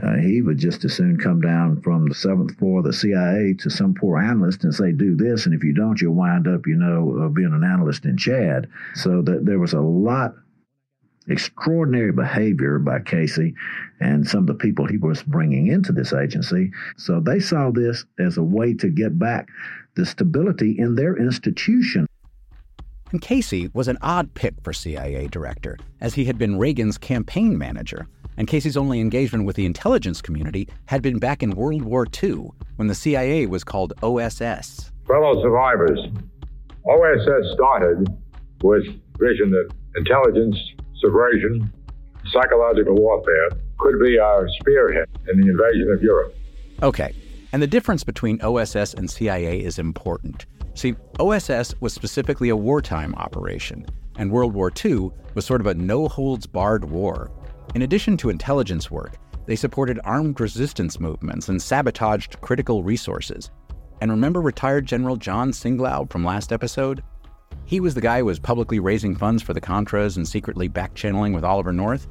Uh, 0.00 0.14
he 0.16 0.42
would 0.42 0.58
just 0.58 0.84
as 0.84 0.94
soon 0.94 1.16
come 1.16 1.40
down 1.40 1.80
from 1.80 2.06
the 2.06 2.14
seventh 2.14 2.56
floor 2.56 2.78
of 2.78 2.84
the 2.84 2.92
CIA 2.92 3.54
to 3.58 3.68
some 3.68 3.94
poor 3.94 4.18
analyst 4.18 4.62
and 4.62 4.72
say, 4.72 4.92
"Do 4.92 5.16
this," 5.16 5.44
and 5.44 5.54
if 5.54 5.64
you 5.64 5.72
don't, 5.72 6.00
you'll 6.00 6.14
wind 6.14 6.46
up, 6.46 6.68
you 6.68 6.76
know, 6.76 7.18
uh, 7.20 7.28
being 7.28 7.52
an 7.52 7.64
analyst 7.64 8.04
in 8.04 8.16
Chad. 8.16 8.68
So 8.94 9.22
that 9.22 9.44
there 9.44 9.58
was 9.58 9.72
a 9.72 9.80
lot 9.80 10.36
extraordinary 11.28 12.12
behavior 12.12 12.78
by 12.78 13.00
Casey 13.00 13.54
and 14.00 14.26
some 14.26 14.40
of 14.40 14.46
the 14.46 14.54
people 14.54 14.86
he 14.86 14.96
was 14.96 15.22
bringing 15.22 15.66
into 15.66 15.92
this 15.92 16.12
agency. 16.12 16.70
So 16.96 17.20
they 17.20 17.40
saw 17.40 17.70
this 17.70 18.04
as 18.18 18.36
a 18.36 18.42
way 18.42 18.74
to 18.74 18.88
get 18.88 19.18
back 19.18 19.48
the 19.96 20.06
stability 20.06 20.76
in 20.78 20.94
their 20.94 21.16
institution. 21.16 22.06
And 23.10 23.20
Casey 23.20 23.70
was 23.72 23.88
an 23.88 23.98
odd 24.02 24.34
pick 24.34 24.54
for 24.62 24.72
CIA 24.72 25.28
director, 25.28 25.78
as 26.00 26.14
he 26.14 26.26
had 26.26 26.36
been 26.38 26.58
Reagan's 26.58 26.98
campaign 26.98 27.56
manager, 27.56 28.06
and 28.36 28.46
Casey's 28.46 28.76
only 28.76 29.00
engagement 29.00 29.46
with 29.46 29.56
the 29.56 29.66
intelligence 29.66 30.20
community 30.20 30.68
had 30.86 31.02
been 31.02 31.18
back 31.18 31.42
in 31.42 31.50
World 31.52 31.82
War 31.82 32.06
II, 32.22 32.50
when 32.76 32.86
the 32.86 32.94
CIA 32.94 33.46
was 33.46 33.64
called 33.64 33.94
OSS. 34.02 34.92
Fellow 35.06 35.42
survivors, 35.42 36.00
OSS 36.86 37.52
started 37.54 38.08
with 38.62 38.84
vision 39.18 39.50
that 39.50 39.70
intelligence, 39.96 40.56
subversion, 41.00 41.72
psychological 42.32 42.94
warfare 42.94 43.50
could 43.78 44.00
be 44.00 44.18
our 44.18 44.48
spearhead 44.60 45.08
in 45.30 45.40
the 45.40 45.48
invasion 45.48 45.90
of 45.90 46.02
Europe. 46.02 46.34
Okay, 46.82 47.14
and 47.52 47.62
the 47.62 47.66
difference 47.66 48.04
between 48.04 48.40
OSS 48.42 48.94
and 48.94 49.10
CIA 49.10 49.60
is 49.60 49.78
important. 49.78 50.46
See, 50.74 50.94
OSS 51.18 51.74
was 51.80 51.92
specifically 51.92 52.50
a 52.50 52.56
wartime 52.56 53.14
operation, 53.16 53.86
and 54.16 54.30
World 54.30 54.54
War 54.54 54.72
II 54.84 55.10
was 55.34 55.44
sort 55.44 55.60
of 55.60 55.66
a 55.66 55.74
no 55.74 56.08
holds 56.08 56.46
barred 56.46 56.84
war. 56.84 57.30
In 57.74 57.82
addition 57.82 58.16
to 58.18 58.30
intelligence 58.30 58.90
work, 58.90 59.16
they 59.46 59.56
supported 59.56 59.98
armed 60.04 60.40
resistance 60.40 61.00
movements 61.00 61.48
and 61.48 61.60
sabotaged 61.60 62.40
critical 62.42 62.82
resources. 62.82 63.50
And 64.00 64.10
remember 64.10 64.40
retired 64.40 64.86
General 64.86 65.16
John 65.16 65.50
Singlaub 65.52 66.10
from 66.10 66.24
last 66.24 66.52
episode? 66.52 67.02
He 67.68 67.80
was 67.80 67.92
the 67.92 68.00
guy 68.00 68.20
who 68.20 68.24
was 68.24 68.38
publicly 68.38 68.80
raising 68.80 69.14
funds 69.14 69.42
for 69.42 69.52
the 69.52 69.60
Contras 69.60 70.16
and 70.16 70.26
secretly 70.26 70.70
backchanneling 70.70 71.34
with 71.34 71.44
Oliver 71.44 71.70
North. 71.70 72.08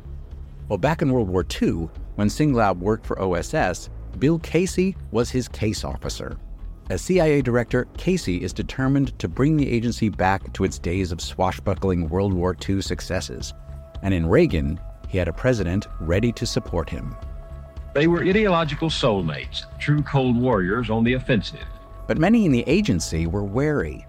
Well, 0.70 0.78
back 0.78 1.02
in 1.02 1.12
World 1.12 1.30
War 1.30 1.43
II, 1.60 1.89
when 2.13 2.28
Singlaub 2.28 2.78
worked 2.78 3.08
for 3.08 3.20
OSS, 3.20 3.89
Bill 4.20 4.38
Casey 4.38 4.96
was 5.10 5.32
his 5.32 5.48
case 5.48 5.84
officer. 5.84 6.38
As 6.91 7.02
CIA 7.02 7.41
director, 7.41 7.88
Casey 7.98 8.43
is 8.43 8.54
determined 8.54 9.17
to 9.17 9.28
bring 9.28 9.58
the 9.58 9.67
agency 9.67 10.10
back 10.10 10.54
to 10.54 10.63
its 10.63 10.78
days 10.78 11.12
of 11.12 11.22
swashbuckling 11.22 12.08
World 12.08 12.34
War 12.34 12.56
II 12.70 12.80
successes. 12.84 13.52
And 14.04 14.13
in 14.13 14.30
Reagan, 14.30 14.80
he 15.08 15.17
had 15.17 15.28
a 15.28 15.34
president 15.34 15.88
ready 16.00 16.32
to 16.34 16.46
support 16.46 16.88
him. 16.88 17.15
They 17.96 18.06
were 18.06 18.22
ideological 18.22 18.91
soulmates, 18.91 19.63
true 19.80 20.04
Cold 20.04 20.39
Warriors 20.39 20.91
on 20.91 21.04
the 21.04 21.13
offensive. 21.13 21.65
But 22.06 22.20
many 22.20 22.46
in 22.46 22.52
the 22.52 22.63
agency 22.67 23.26
were 23.26 23.43
wary. 23.43 24.06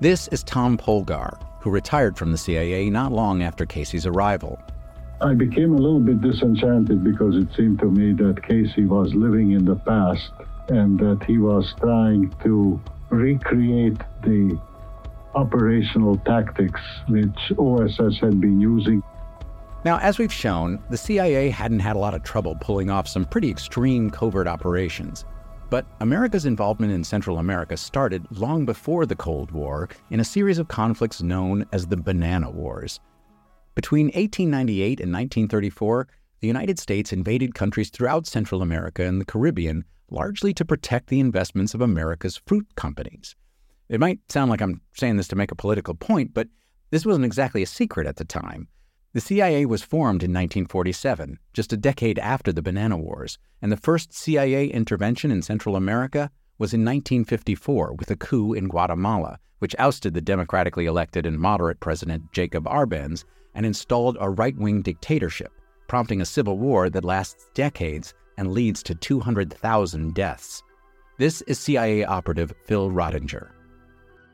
This 0.00 0.28
is 0.28 0.42
Tom 0.42 0.78
Polgar, 0.78 1.38
who 1.60 1.68
retired 1.68 2.16
from 2.16 2.32
the 2.32 2.38
CIA 2.38 2.88
not 2.88 3.12
long 3.12 3.42
after 3.42 3.66
Casey's 3.66 4.06
arrival. 4.06 4.58
I 5.20 5.34
became 5.34 5.74
a 5.74 5.76
little 5.76 6.00
bit 6.00 6.22
disenchanted 6.22 7.04
because 7.04 7.36
it 7.36 7.48
seemed 7.54 7.80
to 7.80 7.90
me 7.90 8.14
that 8.14 8.42
Casey 8.42 8.86
was 8.86 9.14
living 9.14 9.50
in 9.50 9.66
the 9.66 9.76
past 9.76 10.30
and 10.70 10.98
that 11.00 11.22
he 11.26 11.36
was 11.36 11.74
trying 11.80 12.34
to 12.42 12.80
recreate 13.10 13.98
the 14.22 14.58
operational 15.34 16.16
tactics 16.24 16.80
which 17.08 17.52
OSS 17.58 18.20
had 18.20 18.40
been 18.40 18.58
using. 18.58 19.02
Now, 19.84 19.98
as 19.98 20.18
we've 20.18 20.32
shown, 20.32 20.82
the 20.88 20.96
CIA 20.96 21.50
hadn't 21.50 21.80
had 21.80 21.96
a 21.96 21.98
lot 21.98 22.14
of 22.14 22.22
trouble 22.22 22.56
pulling 22.58 22.88
off 22.88 23.06
some 23.06 23.26
pretty 23.26 23.50
extreme 23.50 24.08
covert 24.08 24.46
operations. 24.46 25.26
But 25.70 25.86
America's 26.00 26.46
involvement 26.46 26.92
in 26.92 27.04
Central 27.04 27.38
America 27.38 27.76
started 27.76 28.26
long 28.32 28.66
before 28.66 29.06
the 29.06 29.14
Cold 29.14 29.52
War 29.52 29.88
in 30.10 30.18
a 30.18 30.24
series 30.24 30.58
of 30.58 30.66
conflicts 30.66 31.22
known 31.22 31.64
as 31.72 31.86
the 31.86 31.96
Banana 31.96 32.50
Wars. 32.50 32.98
Between 33.76 34.06
1898 34.06 34.98
and 35.00 35.12
1934, 35.12 36.08
the 36.40 36.48
United 36.48 36.80
States 36.80 37.12
invaded 37.12 37.54
countries 37.54 37.88
throughout 37.88 38.26
Central 38.26 38.62
America 38.62 39.04
and 39.04 39.20
the 39.20 39.24
Caribbean 39.24 39.84
largely 40.10 40.52
to 40.54 40.64
protect 40.64 41.06
the 41.06 41.20
investments 41.20 41.72
of 41.72 41.80
America's 41.80 42.40
fruit 42.46 42.66
companies. 42.74 43.36
It 43.88 44.00
might 44.00 44.18
sound 44.28 44.50
like 44.50 44.60
I'm 44.60 44.80
saying 44.94 45.18
this 45.18 45.28
to 45.28 45.36
make 45.36 45.52
a 45.52 45.56
political 45.56 45.94
point, 45.94 46.34
but 46.34 46.48
this 46.90 47.06
wasn't 47.06 47.24
exactly 47.24 47.62
a 47.62 47.66
secret 47.66 48.08
at 48.08 48.16
the 48.16 48.24
time. 48.24 48.66
The 49.12 49.20
CIA 49.20 49.66
was 49.66 49.82
formed 49.82 50.22
in 50.22 50.30
1947, 50.30 51.40
just 51.52 51.72
a 51.72 51.76
decade 51.76 52.20
after 52.20 52.52
the 52.52 52.62
Banana 52.62 52.96
Wars, 52.96 53.38
and 53.60 53.72
the 53.72 53.76
first 53.76 54.12
CIA 54.12 54.68
intervention 54.68 55.32
in 55.32 55.42
Central 55.42 55.74
America 55.74 56.30
was 56.58 56.72
in 56.72 56.84
1954 56.84 57.94
with 57.94 58.08
a 58.12 58.16
coup 58.16 58.52
in 58.52 58.68
Guatemala, 58.68 59.40
which 59.58 59.74
ousted 59.80 60.14
the 60.14 60.20
democratically 60.20 60.86
elected 60.86 61.26
and 61.26 61.40
moderate 61.40 61.80
President 61.80 62.30
Jacob 62.30 62.66
Arbenz 62.66 63.24
and 63.56 63.66
installed 63.66 64.16
a 64.20 64.30
right 64.30 64.56
wing 64.56 64.80
dictatorship, 64.80 65.50
prompting 65.88 66.20
a 66.20 66.24
civil 66.24 66.56
war 66.56 66.88
that 66.88 67.04
lasts 67.04 67.48
decades 67.52 68.14
and 68.38 68.52
leads 68.52 68.80
to 68.84 68.94
200,000 68.94 70.14
deaths. 70.14 70.62
This 71.18 71.42
is 71.42 71.58
CIA 71.58 72.04
operative 72.04 72.54
Phil 72.64 72.90
Roettinger. 72.92 73.48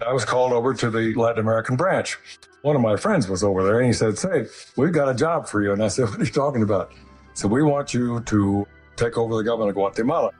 I 0.04 0.12
was 0.12 0.24
called 0.24 0.52
over 0.52 0.74
to 0.74 0.90
the 0.90 1.14
Latin 1.14 1.40
American 1.40 1.76
branch. 1.76 2.18
One 2.62 2.76
of 2.76 2.82
my 2.82 2.96
friends 2.96 3.28
was 3.28 3.42
over 3.42 3.64
there 3.64 3.78
and 3.78 3.86
he 3.86 3.92
said, 3.92 4.18
Say, 4.18 4.46
we've 4.76 4.92
got 4.92 5.08
a 5.08 5.14
job 5.14 5.46
for 5.46 5.62
you. 5.62 5.72
And 5.72 5.82
I 5.82 5.88
said, 5.88 6.04
What 6.10 6.20
are 6.20 6.24
you 6.24 6.30
talking 6.30 6.62
about? 6.62 6.92
So 7.34 7.48
we 7.48 7.62
want 7.62 7.94
you 7.94 8.20
to 8.20 8.66
take 8.96 9.16
over 9.16 9.36
the 9.36 9.44
government 9.44 9.70
of 9.70 9.76
Guatemala. 9.76 10.32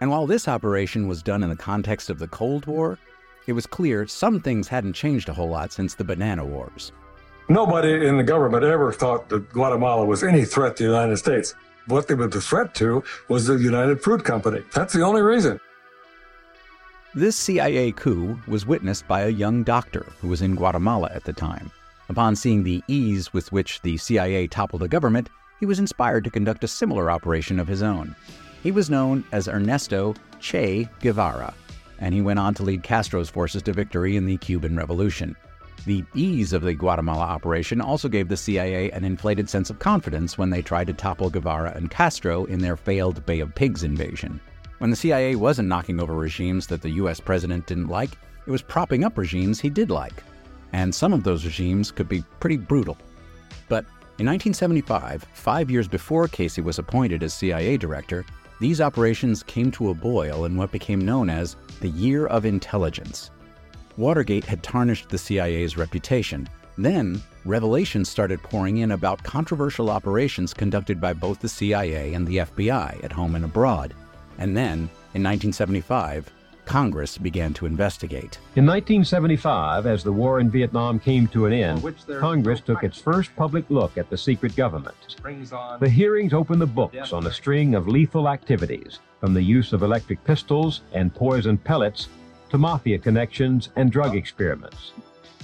And 0.00 0.10
while 0.10 0.26
this 0.26 0.48
operation 0.48 1.08
was 1.08 1.22
done 1.22 1.42
in 1.42 1.48
the 1.48 1.56
context 1.56 2.10
of 2.10 2.18
the 2.18 2.28
Cold 2.28 2.66
War, 2.66 2.98
it 3.46 3.52
was 3.52 3.66
clear 3.66 4.06
some 4.06 4.40
things 4.40 4.68
hadn't 4.68 4.94
changed 4.94 5.28
a 5.28 5.32
whole 5.32 5.48
lot 5.48 5.72
since 5.72 5.94
the 5.94 6.04
Banana 6.04 6.44
Wars. 6.44 6.92
Nobody 7.48 8.06
in 8.06 8.16
the 8.16 8.22
government 8.22 8.64
ever 8.64 8.92
thought 8.92 9.28
that 9.28 9.50
Guatemala 9.50 10.04
was 10.04 10.24
any 10.24 10.44
threat 10.44 10.76
to 10.76 10.84
the 10.84 10.88
United 10.88 11.16
States. 11.18 11.54
What 11.86 12.08
they 12.08 12.14
were 12.14 12.26
the 12.26 12.40
threat 12.40 12.74
to 12.76 13.04
was 13.28 13.46
the 13.46 13.56
United 13.56 14.02
Fruit 14.02 14.24
Company. 14.24 14.62
That's 14.72 14.94
the 14.94 15.02
only 15.02 15.20
reason. 15.20 15.60
This 17.16 17.36
CIA 17.36 17.92
coup 17.92 18.36
was 18.48 18.66
witnessed 18.66 19.06
by 19.06 19.20
a 19.20 19.28
young 19.28 19.62
doctor 19.62 20.04
who 20.20 20.26
was 20.26 20.42
in 20.42 20.56
Guatemala 20.56 21.10
at 21.14 21.22
the 21.22 21.32
time. 21.32 21.70
Upon 22.08 22.34
seeing 22.34 22.64
the 22.64 22.82
ease 22.88 23.32
with 23.32 23.52
which 23.52 23.80
the 23.82 23.96
CIA 23.98 24.48
toppled 24.48 24.82
a 24.82 24.88
government, 24.88 25.30
he 25.60 25.66
was 25.66 25.78
inspired 25.78 26.24
to 26.24 26.30
conduct 26.30 26.64
a 26.64 26.68
similar 26.68 27.12
operation 27.12 27.60
of 27.60 27.68
his 27.68 27.84
own. 27.84 28.16
He 28.64 28.72
was 28.72 28.90
known 28.90 29.22
as 29.30 29.46
Ernesto 29.46 30.16
Che 30.40 30.88
Guevara, 30.98 31.54
and 32.00 32.12
he 32.12 32.20
went 32.20 32.40
on 32.40 32.52
to 32.54 32.64
lead 32.64 32.82
Castro's 32.82 33.30
forces 33.30 33.62
to 33.62 33.72
victory 33.72 34.16
in 34.16 34.26
the 34.26 34.38
Cuban 34.38 34.76
Revolution. 34.76 35.36
The 35.86 36.02
ease 36.16 36.52
of 36.52 36.62
the 36.62 36.74
Guatemala 36.74 37.26
operation 37.26 37.80
also 37.80 38.08
gave 38.08 38.26
the 38.26 38.36
CIA 38.36 38.90
an 38.90 39.04
inflated 39.04 39.48
sense 39.48 39.70
of 39.70 39.78
confidence 39.78 40.36
when 40.36 40.50
they 40.50 40.62
tried 40.62 40.88
to 40.88 40.92
topple 40.92 41.30
Guevara 41.30 41.74
and 41.76 41.92
Castro 41.92 42.44
in 42.46 42.58
their 42.58 42.76
failed 42.76 43.24
Bay 43.24 43.38
of 43.38 43.54
Pigs 43.54 43.84
invasion. 43.84 44.40
When 44.84 44.90
the 44.90 44.96
CIA 44.96 45.34
wasn't 45.34 45.70
knocking 45.70 45.98
over 45.98 46.14
regimes 46.14 46.66
that 46.66 46.82
the 46.82 46.90
US 46.90 47.18
president 47.18 47.64
didn't 47.64 47.88
like, 47.88 48.18
it 48.46 48.50
was 48.50 48.60
propping 48.60 49.02
up 49.02 49.16
regimes 49.16 49.58
he 49.58 49.70
did 49.70 49.88
like. 49.88 50.22
And 50.74 50.94
some 50.94 51.14
of 51.14 51.24
those 51.24 51.46
regimes 51.46 51.90
could 51.90 52.06
be 52.06 52.22
pretty 52.38 52.58
brutal. 52.58 52.98
But 53.70 53.86
in 54.18 54.26
1975, 54.26 55.24
five 55.32 55.70
years 55.70 55.88
before 55.88 56.28
Casey 56.28 56.60
was 56.60 56.78
appointed 56.78 57.22
as 57.22 57.32
CIA 57.32 57.78
director, 57.78 58.26
these 58.60 58.82
operations 58.82 59.42
came 59.42 59.70
to 59.70 59.88
a 59.88 59.94
boil 59.94 60.44
in 60.44 60.54
what 60.54 60.70
became 60.70 61.02
known 61.02 61.30
as 61.30 61.56
the 61.80 61.88
Year 61.88 62.26
of 62.26 62.44
Intelligence. 62.44 63.30
Watergate 63.96 64.44
had 64.44 64.62
tarnished 64.62 65.08
the 65.08 65.16
CIA's 65.16 65.78
reputation. 65.78 66.46
Then, 66.76 67.22
revelations 67.46 68.10
started 68.10 68.42
pouring 68.42 68.76
in 68.76 68.90
about 68.90 69.22
controversial 69.22 69.88
operations 69.88 70.52
conducted 70.52 71.00
by 71.00 71.14
both 71.14 71.40
the 71.40 71.48
CIA 71.48 72.12
and 72.12 72.26
the 72.26 72.36
FBI 72.36 73.02
at 73.02 73.12
home 73.12 73.34
and 73.34 73.46
abroad. 73.46 73.94
And 74.38 74.56
then, 74.56 74.88
in 75.14 75.22
1975, 75.22 76.30
Congress 76.64 77.18
began 77.18 77.52
to 77.54 77.66
investigate. 77.66 78.38
In 78.56 78.66
1975, 78.66 79.86
as 79.86 80.02
the 80.02 80.12
war 80.12 80.40
in 80.40 80.50
Vietnam 80.50 80.98
came 80.98 81.28
to 81.28 81.46
an 81.46 81.52
end, 81.52 81.82
Congress 82.18 82.60
took 82.60 82.82
its 82.82 82.98
first 82.98 83.34
public 83.36 83.64
look 83.68 83.98
at 83.98 84.08
the 84.10 84.16
secret 84.16 84.56
government. 84.56 85.16
The 85.80 85.88
hearings 85.88 86.32
opened 86.32 86.60
the 86.60 86.66
books 86.66 87.12
on 87.12 87.26
a 87.26 87.32
string 87.32 87.74
of 87.74 87.86
lethal 87.86 88.28
activities, 88.28 89.00
from 89.20 89.34
the 89.34 89.42
use 89.42 89.72
of 89.72 89.82
electric 89.82 90.24
pistols 90.24 90.82
and 90.92 91.14
poison 91.14 91.58
pellets 91.58 92.08
to 92.50 92.58
mafia 92.58 92.98
connections 92.98 93.70
and 93.76 93.90
drug 93.90 94.16
experiments. 94.16 94.92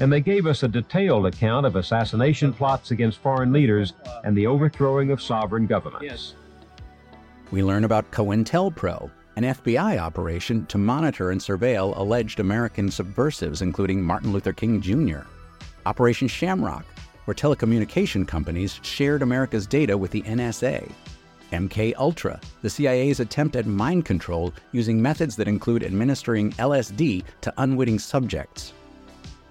And 0.01 0.11
they 0.11 0.21
gave 0.21 0.47
us 0.47 0.63
a 0.63 0.69
detailed 0.69 1.27
account 1.27 1.67
of 1.67 1.77
assassination 1.77 2.55
plots 2.55 2.91
against 2.91 3.19
foreign 3.19 3.53
leaders 3.53 3.93
and 4.25 4.35
the 4.35 4.47
overthrowing 4.47 5.11
of 5.11 5.21
sovereign 5.21 5.67
governments. 5.67 6.35
We 7.51 7.65
learn 7.65 7.83
about 7.83 8.09
COINTELPRO, 8.13 9.11
an 9.35 9.43
FBI 9.43 9.99
operation 9.99 10.67
to 10.67 10.79
monitor 10.79 11.33
and 11.33 11.41
surveil 11.41 11.97
alleged 11.97 12.39
American 12.39 12.93
subversives, 12.93 13.61
including 13.61 14.01
Martin 14.01 14.33
Luther 14.33 14.53
King 14.53 14.81
Jr., 14.81 15.23
Operation 15.85 16.29
Shamrock, 16.29 16.85
where 17.25 17.35
telecommunication 17.35 18.27
companies 18.27 18.79
shared 18.83 19.23
America's 19.23 19.67
data 19.67 19.99
with 19.99 20.13
the 20.13 20.23
NSA, 20.23 20.93
MK 21.51 21.95
Ultra, 21.99 22.41
the 22.63 22.71
CIA's 22.71 23.19
attempt 23.19 23.57
at 23.57 23.67
mind 23.67 24.05
control 24.05 24.55
using 24.71 25.03
methods 25.03 25.35
that 25.35 25.49
include 25.49 25.83
administering 25.83 26.53
LSD 26.53 27.25
to 27.41 27.53
unwitting 27.59 27.99
subjects. 27.99 28.75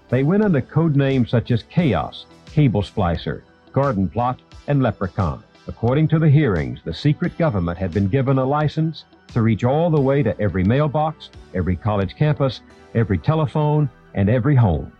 They 0.08 0.22
went 0.22 0.42
under 0.42 0.62
code 0.62 0.96
names 0.96 1.30
such 1.30 1.50
as 1.50 1.64
Chaos, 1.64 2.24
Cable 2.46 2.82
Splicer, 2.82 3.42
Garden 3.74 4.08
Plot, 4.08 4.40
and 4.68 4.82
Leprechaun. 4.82 5.44
According 5.70 6.08
to 6.08 6.18
the 6.18 6.28
hearings, 6.28 6.80
the 6.84 6.92
secret 6.92 7.38
government 7.38 7.78
had 7.78 7.92
been 7.92 8.08
given 8.08 8.38
a 8.38 8.44
license 8.44 9.04
to 9.28 9.40
reach 9.40 9.62
all 9.62 9.88
the 9.88 10.00
way 10.00 10.20
to 10.20 10.38
every 10.40 10.64
mailbox, 10.64 11.30
every 11.54 11.76
college 11.76 12.16
campus, 12.16 12.60
every 12.96 13.18
telephone, 13.18 13.88
and 14.14 14.28
every 14.28 14.56
home. 14.56 14.90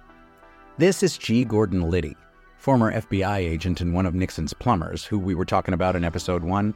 This 0.78 1.02
is 1.02 1.18
G. 1.18 1.44
Gordon 1.44 1.90
Liddy, 1.90 2.16
former 2.56 2.92
FBI 2.92 3.38
agent 3.38 3.80
and 3.80 3.92
one 3.92 4.06
of 4.06 4.14
Nixon's 4.14 4.54
plumbers, 4.54 5.04
who 5.04 5.18
we 5.18 5.34
were 5.34 5.44
talking 5.44 5.74
about 5.74 5.96
in 5.96 6.04
episode 6.04 6.44
one. 6.44 6.72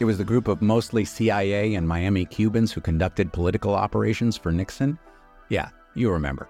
It 0.00 0.04
was 0.04 0.18
the 0.18 0.22
group 0.24 0.46
of 0.46 0.60
mostly 0.60 1.06
CIA 1.06 1.76
and 1.76 1.88
Miami 1.88 2.26
Cubans 2.26 2.72
who 2.72 2.82
conducted 2.82 3.32
political 3.32 3.74
operations 3.74 4.36
for 4.36 4.52
Nixon. 4.52 4.98
Yeah, 5.48 5.70
you 5.94 6.10
remember. 6.10 6.46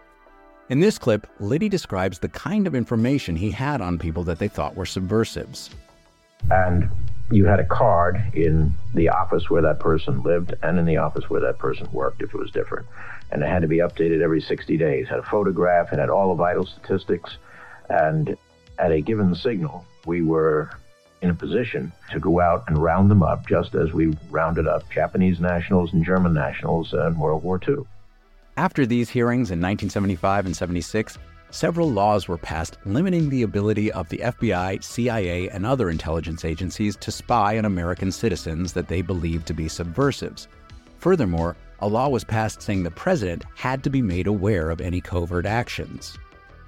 In 0.71 0.81
this 0.81 0.99
clip, 0.99 1.29
Liddy 1.39 1.69
describes 1.69 2.19
the 2.19 2.29
kind 2.31 2.67
of 2.67 2.75
information 2.75 3.37
he 3.37 3.53
had 3.53 3.81
on 3.81 3.97
people 3.97 4.25
that 4.25 4.41
they 4.41 4.49
thought 4.49 4.75
were 4.75 4.85
subversives. 4.85 5.71
And 6.51 6.89
you 7.31 7.45
had 7.47 7.61
a 7.61 7.65
card 7.65 8.21
in 8.35 8.75
the 8.95 9.09
office 9.09 9.49
where 9.49 9.63
that 9.63 9.79
person 9.79 10.23
lived 10.23 10.55
and 10.63 10.79
in 10.79 10.85
the 10.85 10.97
office 10.97 11.31
where 11.31 11.41
that 11.41 11.59
person 11.59 11.89
worked 11.93 12.23
if 12.23 12.35
it 12.35 12.39
was 12.39 12.51
different. 12.51 12.87
And 13.31 13.43
it 13.43 13.49
had 13.49 13.63
to 13.63 13.69
be 13.69 13.79
updated 13.79 14.21
every 14.21 14.41
60 14.41 14.77
days. 14.77 15.09
Had 15.09 15.21
a 15.21 15.25
photograph, 15.25 15.93
it 15.93 15.99
had 15.99 16.11
all 16.11 16.29
the 16.31 16.35
vital 16.35 16.67
statistics. 16.67 17.37
And 17.89 18.37
at 18.79 18.91
a 18.91 19.01
given 19.01 19.35
signal, 19.35 19.85
we 20.07 20.23
were 20.23 20.71
in 21.23 21.31
a 21.31 21.35
position 21.35 21.93
to 22.11 22.19
go 22.19 22.41
out 22.41 22.65
and 22.67 22.79
round 22.79 23.11
them 23.11 23.23
up 23.23 23.47
just 23.47 23.75
as 23.75 23.93
we 23.93 24.17
rounded 24.31 24.67
up 24.67 24.91
Japanese 24.91 25.39
nationals 25.39 25.93
and 25.93 26.05
German 26.05 26.33
nationals 26.33 26.93
in 26.95 27.19
World 27.19 27.45
War 27.45 27.61
II. 27.67 27.85
After 28.57 28.87
these 28.87 29.11
hearings 29.11 29.51
in 29.51 29.61
1975 29.61 30.47
and 30.47 30.57
76, 30.57 31.19
several 31.51 31.91
laws 31.91 32.29
were 32.29 32.39
passed 32.39 32.79
limiting 32.85 33.29
the 33.29 33.43
ability 33.43 33.91
of 33.93 34.09
the 34.09 34.19
FBI, 34.19 34.83
CIA, 34.83 35.49
and 35.49 35.67
other 35.67 35.91
intelligence 35.91 36.45
agencies 36.45 36.97
to 36.97 37.11
spy 37.11 37.59
on 37.59 37.65
American 37.65 38.13
citizens 38.13 38.73
that 38.73 38.89
they 38.89 39.03
believed 39.03 39.47
to 39.47 39.55
be 39.55 39.69
subversives. 39.69 40.49
Furthermore, 40.99 41.57
a 41.81 41.89
law 41.89 42.09
was 42.09 42.25
passed 42.25 42.63
saying 42.63 42.83
the 42.83 42.91
president 42.91 43.45
had 43.55 43.83
to 43.85 43.91
be 43.91 44.03
made 44.03 44.27
aware 44.27 44.71
of 44.71 44.81
any 44.81 45.01
covert 45.01 45.47
actions. 45.47 46.19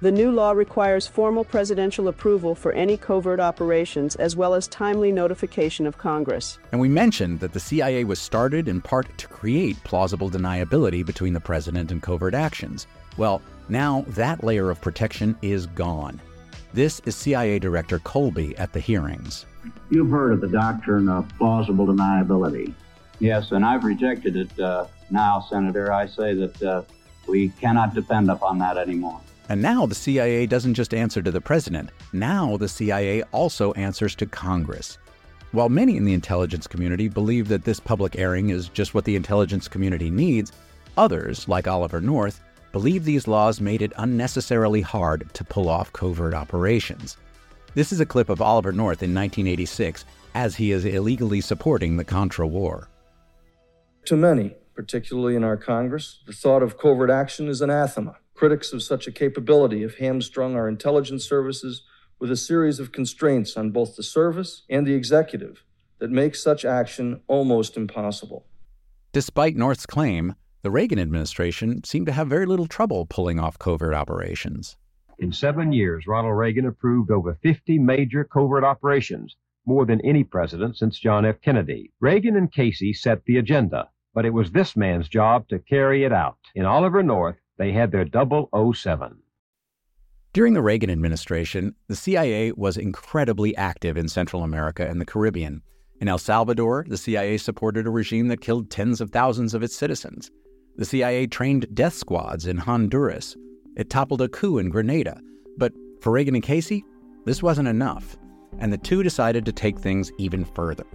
The 0.03 0.11
new 0.11 0.31
law 0.31 0.51
requires 0.51 1.07
formal 1.07 1.45
presidential 1.45 2.09
approval 2.09 2.55
for 2.55 2.73
any 2.73 2.97
covert 2.97 3.39
operations 3.39 4.17
as 4.17 4.35
well 4.35 4.53
as 4.53 4.67
timely 4.67 5.13
notification 5.13 5.85
of 5.85 5.97
Congress. 5.97 6.59
And 6.73 6.81
we 6.81 6.89
mentioned 6.89 7.39
that 7.39 7.53
the 7.53 7.59
CIA 7.61 8.03
was 8.03 8.19
started 8.19 8.67
in 8.67 8.81
part 8.81 9.17
to 9.17 9.27
create 9.29 9.81
plausible 9.85 10.29
deniability 10.29 11.05
between 11.05 11.31
the 11.31 11.39
president 11.39 11.89
and 11.89 12.01
covert 12.01 12.33
actions. 12.33 12.85
Well, 13.15 13.41
now 13.69 14.05
that 14.09 14.43
layer 14.43 14.69
of 14.69 14.81
protection 14.81 15.35
is 15.41 15.65
gone. 15.67 16.19
This 16.73 17.01
is 17.05 17.15
CIA 17.15 17.59
Director 17.59 17.99
Colby 17.99 18.57
at 18.57 18.73
the 18.73 18.79
hearings. 18.79 19.45
You've 19.89 20.09
heard 20.09 20.33
of 20.33 20.41
the 20.41 20.47
doctrine 20.47 21.07
of 21.07 21.29
plausible 21.37 21.85
deniability. 21.85 22.73
Yes, 23.19 23.51
and 23.51 23.63
I've 23.63 23.83
rejected 23.83 24.35
it 24.35 24.59
uh, 24.59 24.87
now, 25.11 25.45
Senator. 25.49 25.93
I 25.93 26.07
say 26.07 26.33
that 26.33 26.61
uh, 26.63 26.81
we 27.27 27.49
cannot 27.49 27.93
depend 27.93 28.29
upon 28.29 28.57
that 28.59 28.77
anymore. 28.77 29.21
And 29.49 29.61
now 29.61 29.85
the 29.85 29.95
CIA 29.95 30.45
doesn't 30.45 30.73
just 30.73 30.93
answer 30.93 31.21
to 31.21 31.31
the 31.31 31.41
president, 31.41 31.91
now 32.11 32.57
the 32.57 32.67
CIA 32.67 33.23
also 33.31 33.73
answers 33.73 34.15
to 34.15 34.25
Congress. 34.25 34.97
While 35.51 35.69
many 35.69 35.97
in 35.97 36.05
the 36.05 36.13
intelligence 36.13 36.65
community 36.65 37.07
believe 37.07 37.47
that 37.49 37.63
this 37.63 37.79
public 37.79 38.17
airing 38.17 38.49
is 38.49 38.69
just 38.69 38.95
what 38.95 39.05
the 39.05 39.15
intelligence 39.15 39.67
community 39.67 40.09
needs, 40.09 40.51
others, 40.97 41.47
like 41.47 41.67
Oliver 41.67 42.01
North, 42.01 42.41
believe 42.73 43.05
these 43.05 43.27
laws 43.27 43.61
made 43.61 43.83
it 43.83 43.93
unnecessarily 43.97 44.81
hard 44.81 45.31
to 45.35 45.43
pull 45.43 45.69
off 45.69 45.93
covert 45.93 46.33
operations. 46.33 47.15
This 47.75 47.91
is 47.93 47.99
a 47.99 48.05
clip 48.05 48.29
of 48.29 48.41
Oliver 48.41 48.71
North 48.71 49.03
in 49.03 49.13
1986 49.13 50.03
as 50.33 50.55
he 50.55 50.71
is 50.71 50.83
illegally 50.83 51.39
supporting 51.39 51.95
the 51.95 52.03
Contra 52.03 52.47
War. 52.47 52.89
To 54.05 54.17
many, 54.17 54.55
particularly 54.75 55.35
in 55.35 55.43
our 55.43 55.55
Congress, 55.55 56.23
the 56.25 56.33
thought 56.33 56.63
of 56.63 56.79
covert 56.79 57.11
action 57.11 57.47
is 57.47 57.61
anathema. 57.61 58.17
Critics 58.33 58.73
of 58.73 58.81
such 58.81 59.05
a 59.05 59.11
capability 59.11 59.83
have 59.83 59.95
hamstrung 59.95 60.55
our 60.55 60.67
intelligence 60.67 61.23
services 61.23 61.83
with 62.19 62.31
a 62.31 62.35
series 62.35 62.79
of 62.79 62.91
constraints 62.91 63.55
on 63.55 63.69
both 63.69 63.95
the 63.95 64.03
service 64.03 64.63
and 64.67 64.87
the 64.87 64.95
executive 64.95 65.63
that 65.99 66.09
make 66.09 66.35
such 66.35 66.65
action 66.65 67.21
almost 67.27 67.77
impossible. 67.77 68.47
Despite 69.11 69.55
North's 69.55 69.85
claim, 69.85 70.33
the 70.63 70.71
Reagan 70.71 70.97
administration 70.97 71.83
seemed 71.83 72.05
to 72.05 72.13
have 72.13 72.29
very 72.29 72.45
little 72.45 72.67
trouble 72.67 73.05
pulling 73.05 73.37
off 73.37 73.59
covert 73.59 73.93
operations. 73.93 74.77
In 75.19 75.33
seven 75.33 75.73
years, 75.73 76.07
Ronald 76.07 76.37
Reagan 76.37 76.65
approved 76.65 77.11
over 77.11 77.37
50 77.43 77.77
major 77.79 78.23
covert 78.23 78.63
operations, 78.63 79.35
more 79.65 79.85
than 79.85 79.99
any 80.01 80.23
president 80.23 80.77
since 80.77 80.97
John 80.97 81.25
F. 81.25 81.41
Kennedy. 81.41 81.91
Reagan 81.99 82.37
and 82.37 82.49
Casey 82.49 82.93
set 82.93 83.25
the 83.25 83.37
agenda, 83.37 83.89
but 84.13 84.25
it 84.25 84.33
was 84.33 84.51
this 84.51 84.77
man's 84.77 85.09
job 85.09 85.49
to 85.49 85.59
carry 85.59 86.05
it 86.05 86.13
out. 86.13 86.37
In 86.55 86.65
Oliver 86.65 87.03
North, 87.03 87.35
they 87.57 87.73
had 87.73 87.91
their 87.91 88.07
007. 88.07 89.17
During 90.31 90.53
the 90.53 90.61
Reagan 90.61 90.89
administration, 90.89 91.75
the 91.89 91.95
CIA 91.95 92.53
was 92.53 92.77
incredibly 92.77 93.53
active 93.57 93.97
in 93.97 94.07
Central 94.07 94.43
America 94.43 94.87
and 94.87 95.01
the 95.01 95.05
Caribbean. 95.05 95.61
In 95.99 96.07
El 96.07 96.17
Salvador, 96.17 96.85
the 96.87 96.97
CIA 96.97 97.37
supported 97.37 97.85
a 97.85 97.89
regime 97.89 98.29
that 98.29 98.39
killed 98.39 98.71
tens 98.71 99.01
of 99.01 99.09
thousands 99.09 99.53
of 99.53 99.61
its 99.61 99.75
citizens. 99.75 100.31
The 100.75 100.85
CIA 100.85 101.27
trained 101.27 101.67
death 101.75 101.93
squads 101.93 102.47
in 102.47 102.57
Honduras. 102.57 103.37
It 103.75 103.91
toppled 103.91 104.21
a 104.21 104.27
coup 104.27 104.57
in 104.57 104.69
Grenada. 104.69 105.21
But 105.55 105.71
for 106.01 106.11
Reagan 106.11 106.33
and 106.33 106.43
Casey, 106.43 106.83
this 107.25 107.43
wasn't 107.43 107.67
enough, 107.67 108.17
and 108.57 108.73
the 108.73 108.77
two 108.79 109.03
decided 109.03 109.45
to 109.45 109.51
take 109.51 109.77
things 109.77 110.11
even 110.17 110.43
further. 110.43 110.85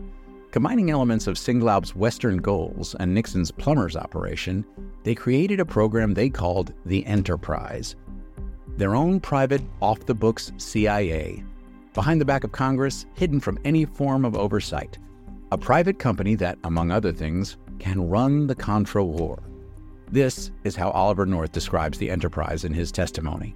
Combining 0.50 0.90
elements 0.90 1.28
of 1.28 1.38
Singlaub's 1.38 1.94
Western 1.94 2.38
goals 2.38 2.96
and 2.98 3.14
Nixon's 3.14 3.52
Plumbers 3.52 3.96
operation, 3.96 4.64
they 5.04 5.14
created 5.14 5.60
a 5.60 5.64
program 5.64 6.12
they 6.12 6.28
called 6.28 6.74
the 6.84 7.06
Enterprise. 7.06 7.94
Their 8.76 8.96
own 8.96 9.20
private, 9.20 9.62
off 9.80 10.06
the 10.06 10.14
books 10.14 10.50
CIA, 10.56 11.44
behind 11.94 12.20
the 12.20 12.24
back 12.24 12.42
of 12.42 12.50
Congress, 12.50 13.06
hidden 13.14 13.38
from 13.38 13.60
any 13.64 13.84
form 13.84 14.24
of 14.24 14.36
oversight. 14.36 14.98
A 15.52 15.58
private 15.58 16.00
company 16.00 16.34
that, 16.34 16.58
among 16.64 16.90
other 16.90 17.12
things, 17.12 17.56
can 17.78 18.08
run 18.08 18.48
the 18.48 18.54
Contra 18.56 19.04
War. 19.04 19.38
This 20.10 20.50
is 20.64 20.74
how 20.74 20.90
Oliver 20.90 21.26
North 21.26 21.52
describes 21.52 21.98
the 21.98 22.10
Enterprise 22.10 22.64
in 22.64 22.72
his 22.72 22.90
testimony. 22.90 23.54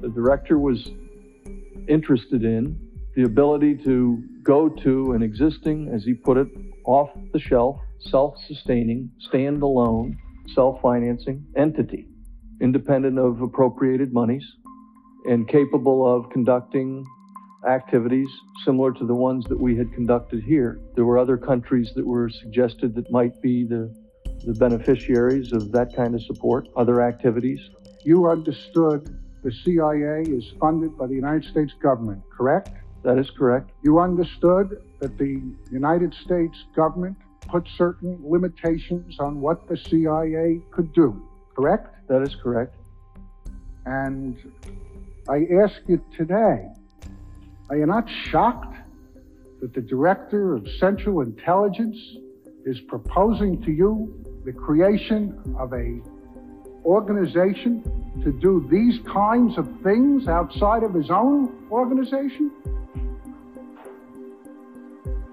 The 0.00 0.08
director 0.08 0.58
was 0.58 0.90
interested 1.88 2.44
in 2.44 2.78
the 3.14 3.22
ability 3.22 3.76
to 3.78 4.22
go 4.42 4.68
to 4.68 5.12
an 5.12 5.22
existing, 5.22 5.88
as 5.88 6.04
he 6.04 6.12
put 6.12 6.36
it, 6.36 6.48
off 6.84 7.10
the 7.32 7.38
shelf, 7.38 7.80
self 7.98 8.36
sustaining, 8.46 9.10
stand 9.18 9.62
alone, 9.62 10.18
self 10.54 10.80
financing 10.82 11.46
entity, 11.56 12.06
independent 12.60 13.18
of 13.18 13.40
appropriated 13.40 14.12
monies 14.12 14.44
and 15.26 15.48
capable 15.48 16.06
of 16.06 16.30
conducting 16.30 17.04
activities 17.68 18.28
similar 18.64 18.92
to 18.92 19.06
the 19.06 19.14
ones 19.14 19.44
that 19.48 19.58
we 19.58 19.76
had 19.76 19.92
conducted 19.92 20.42
here. 20.44 20.78
There 20.94 21.04
were 21.04 21.18
other 21.18 21.36
countries 21.36 21.90
that 21.96 22.06
were 22.06 22.28
suggested 22.28 22.94
that 22.94 23.10
might 23.10 23.40
be 23.42 23.64
the, 23.64 23.92
the 24.44 24.54
beneficiaries 24.54 25.52
of 25.52 25.72
that 25.72 25.94
kind 25.94 26.14
of 26.14 26.22
support, 26.22 26.68
other 26.76 27.02
activities. 27.02 27.60
You 28.04 28.28
understood 28.28 29.18
the 29.42 29.52
CIA 29.52 30.22
is 30.22 30.52
funded 30.60 30.96
by 30.96 31.06
the 31.06 31.14
United 31.14 31.44
States 31.44 31.72
government, 31.80 32.22
correct? 32.36 32.70
That 33.02 33.18
is 33.18 33.30
correct. 33.30 33.70
You 33.82 34.00
understood 34.00 34.82
that 35.00 35.16
the 35.18 35.40
United 35.70 36.14
States 36.14 36.64
government 36.74 37.16
put 37.46 37.68
certain 37.76 38.18
limitations 38.24 39.20
on 39.20 39.40
what 39.40 39.68
the 39.68 39.76
CIA 39.76 40.60
could 40.72 40.92
do, 40.92 41.22
correct? 41.54 41.94
That 42.08 42.22
is 42.22 42.34
correct. 42.34 42.74
And 43.84 44.36
I 45.28 45.46
ask 45.62 45.80
you 45.86 46.02
today, 46.16 46.66
are 47.70 47.76
you 47.76 47.86
not 47.86 48.08
shocked 48.08 48.76
that 49.60 49.72
the 49.74 49.80
Director 49.80 50.54
of 50.54 50.68
Central 50.78 51.20
Intelligence 51.20 51.96
is 52.64 52.80
proposing 52.80 53.62
to 53.62 53.70
you 53.70 54.25
the 54.46 54.52
creation 54.52 55.36
of 55.58 55.72
a 55.72 56.00
organization 56.84 57.82
to 58.22 58.30
do 58.30 58.64
these 58.70 59.00
kinds 59.04 59.58
of 59.58 59.68
things 59.82 60.28
outside 60.28 60.84
of 60.84 60.94
his 60.94 61.10
own 61.10 61.52
organization? 61.68 62.52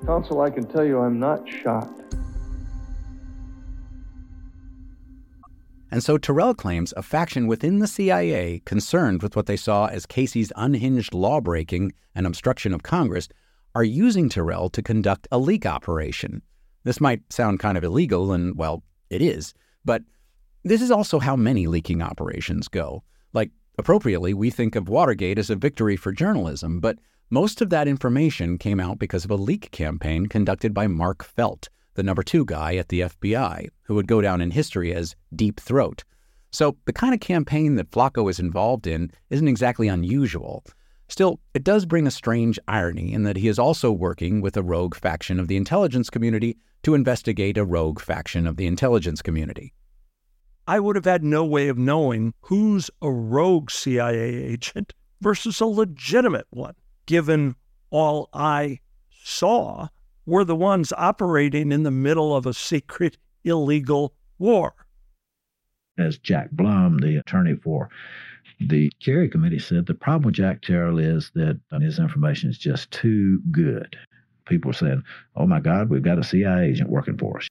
Counsel, 0.04 0.42
I 0.42 0.50
can 0.50 0.66
tell 0.66 0.84
you 0.84 1.00
I'm 1.00 1.20
not 1.20 1.48
shocked. 1.48 2.16
And 5.92 6.04
so 6.04 6.18
Terrell 6.18 6.56
claims 6.56 6.92
a 6.98 7.04
faction 7.04 7.46
within 7.46 7.78
the 7.78 7.88
CIA 7.88 8.64
concerned 8.66 9.22
with 9.22 9.36
what 9.36 9.46
they 9.46 9.56
saw 9.56 9.86
as 9.86 10.08
Casey's 10.08 10.52
unhinged 10.56 11.14
lawbreaking 11.14 11.94
and 12.16 12.26
obstruction 12.26 12.74
of 12.74 12.82
Congress 12.82 13.30
are 13.76 13.84
using 13.84 14.28
Terrell 14.28 14.72
to 14.72 14.82
conduct 14.82 15.28
a 15.32 15.38
leak 15.38 15.68
operation. 15.68 16.42
This 16.84 17.00
might 17.00 17.32
sound 17.32 17.60
kind 17.60 17.78
of 17.78 17.84
illegal, 17.84 18.32
and 18.32 18.58
well, 18.58 18.84
it 19.14 19.22
is, 19.22 19.54
but 19.86 20.04
this 20.64 20.82
is 20.82 20.92
also 20.92 21.20
how 21.20 21.36
many 21.36 21.68
leaking 21.68 22.02
operations 22.02 22.68
go. 22.68 23.04
Like, 23.34 23.52
appropriately, 23.78 24.34
we 24.34 24.50
think 24.50 24.76
of 24.76 24.90
Watergate 24.90 25.38
as 25.38 25.50
a 25.50 25.56
victory 25.56 25.96
for 25.96 26.12
journalism, 26.12 26.80
but 26.80 27.00
most 27.30 27.62
of 27.62 27.70
that 27.70 27.88
information 27.88 28.58
came 28.58 28.80
out 28.80 29.00
because 29.00 29.26
of 29.26 29.32
a 29.32 29.36
leak 29.36 29.72
campaign 29.72 30.28
conducted 30.28 30.74
by 30.74 30.88
Mark 30.88 31.24
Felt, 31.24 31.70
the 31.96 32.04
number 32.04 32.24
two 32.24 32.46
guy 32.46 32.76
at 32.76 32.90
the 32.90 33.02
FBI, 33.02 33.68
who 33.84 33.96
would 33.96 34.08
go 34.08 34.22
down 34.22 34.42
in 34.42 34.52
history 34.52 34.94
as 34.94 35.16
Deep 35.36 35.60
Throat. 35.60 36.04
So 36.52 36.78
the 36.86 36.94
kind 36.94 37.14
of 37.14 37.20
campaign 37.20 37.76
that 37.76 37.90
Flaco 37.90 38.30
is 38.30 38.40
involved 38.40 38.86
in 38.86 39.12
isn't 39.32 39.48
exactly 39.48 39.88
unusual. 39.88 40.64
Still, 41.08 41.40
it 41.54 41.64
does 41.64 41.86
bring 41.86 42.08
a 42.08 42.12
strange 42.12 42.60
irony 42.68 43.14
in 43.14 43.24
that 43.24 43.38
he 43.38 43.48
is 43.48 43.60
also 43.60 43.92
working 43.92 44.40
with 44.40 44.56
a 44.56 44.64
rogue 44.64 44.96
faction 44.96 45.40
of 45.40 45.48
the 45.48 45.58
intelligence 45.58 46.10
community 46.10 46.58
to 46.84 46.94
investigate 46.94 47.58
a 47.58 47.66
rogue 47.66 48.00
faction 48.00 48.46
of 48.46 48.58
the 48.58 48.68
intelligence 48.68 49.22
community. 49.22 49.74
I 50.68 50.80
would 50.80 50.96
have 50.96 51.06
had 51.06 51.24
no 51.24 51.44
way 51.44 51.68
of 51.68 51.78
knowing 51.78 52.34
who's 52.42 52.90
a 53.02 53.12
rogue 53.12 53.70
CIA 53.72 54.36
agent 54.36 54.94
versus 55.20 55.60
a 55.60 55.66
legitimate 55.66 56.48
one, 56.52 56.76
given 57.06 57.56
all 57.90 58.30
I 58.34 58.80
saw 59.24 59.88
were 60.26 60.46
the 60.46 60.56
ones 60.56 60.94
operating 60.96 61.72
in 61.72 61.84
the 61.84 61.92
middle 61.92 62.36
of 62.36 62.46
a 62.46 62.54
secret, 62.54 63.18
illegal 63.44 64.14
war. 64.40 64.74
As 65.98 66.18
Jack 66.18 66.52
Blum, 66.52 67.00
the 67.00 67.18
attorney 67.18 67.56
for 67.56 67.90
the 68.60 68.90
Kerry 69.04 69.30
Committee, 69.30 69.60
said, 69.60 69.86
the 69.86 69.94
problem 69.94 70.24
with 70.24 70.36
Jack 70.36 70.62
Terrell 70.62 70.98
is 70.98 71.30
that 71.36 71.60
his 71.82 72.00
information 72.00 72.50
is 72.50 72.58
just 72.58 72.90
too 72.92 73.42
good. 73.52 73.98
People 74.46 74.72
are 74.72 74.76
saying, 74.76 75.04
oh 75.36 75.48
my 75.48 75.60
God, 75.60 75.90
we've 75.90 76.04
got 76.04 76.20
a 76.20 76.24
CIA 76.24 76.70
agent 76.70 76.90
working 76.90 77.18
for 77.18 77.38
us. 77.38 77.48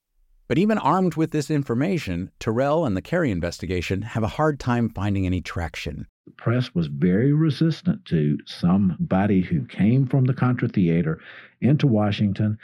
But 0.49 0.59
even 0.59 0.77
armed 0.79 1.15
with 1.15 1.31
this 1.31 1.51
information, 1.51 2.31
Terrell 2.39 2.85
and 2.85 2.97
the 2.97 3.03
Kerry 3.03 3.31
investigation 3.31 4.03
have 4.03 4.23
a 4.23 4.29
hard 4.29 4.61
time 4.61 4.91
finding 4.91 5.25
any 5.25 5.41
traction. 5.41 6.07
The 6.27 6.33
press 6.33 6.75
was 6.75 6.89
very 6.89 7.33
resistant 7.33 8.05
to 8.07 8.39
somebody 8.45 9.41
who 9.41 9.65
came 9.67 10.07
from 10.07 10.25
the 10.27 10.35
Contra 10.35 10.69
Theater 10.69 11.21
into 11.61 11.87
Washington 11.87 12.59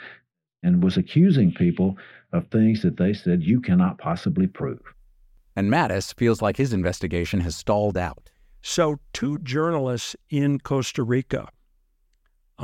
and 0.61 0.83
was 0.83 0.97
accusing 0.97 1.51
people 1.51 1.97
of 2.31 2.47
things 2.49 2.83
that 2.83 2.97
they 2.97 3.13
said 3.13 3.43
you 3.43 3.59
cannot 3.59 3.97
possibly 3.97 4.45
prove. 4.45 4.81
And 5.55 5.71
Mattes 5.71 6.13
feels 6.13 6.41
like 6.41 6.57
his 6.57 6.73
investigation 6.73 7.39
has 7.41 7.55
stalled 7.55 7.97
out. 7.97 8.29
So, 8.61 8.99
two 9.13 9.39
journalists 9.39 10.15
in 10.29 10.59
Costa 10.59 11.01
Rica, 11.01 11.49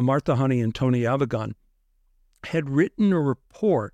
Martha 0.01 0.35
Honey 0.35 0.61
and 0.61 0.73
Tony 0.73 1.01
Avirgan, 1.01 1.53
had 2.45 2.69
written 2.69 3.11
a 3.11 3.19
report 3.19 3.93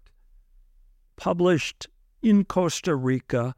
published 1.16 1.88
in 2.22 2.44
Costa 2.46 2.96
Rica, 2.96 3.56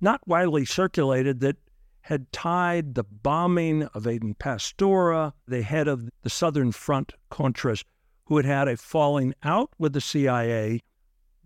not 0.00 0.26
widely 0.26 0.64
circulated, 0.64 1.40
that 1.40 1.56
had 2.02 2.30
tied 2.32 2.94
the 2.94 3.04
bombing 3.04 3.84
of 3.94 4.06
Eden 4.06 4.34
Pastora, 4.34 5.32
the 5.46 5.62
head 5.62 5.86
of 5.86 6.08
the 6.22 6.30
Southern 6.30 6.72
Front 6.72 7.12
Contras, 7.30 7.84
who 8.24 8.36
had 8.36 8.46
had 8.46 8.68
a 8.68 8.76
falling 8.76 9.34
out 9.42 9.70
with 9.78 9.92
the 9.92 10.00
CIA, 10.00 10.80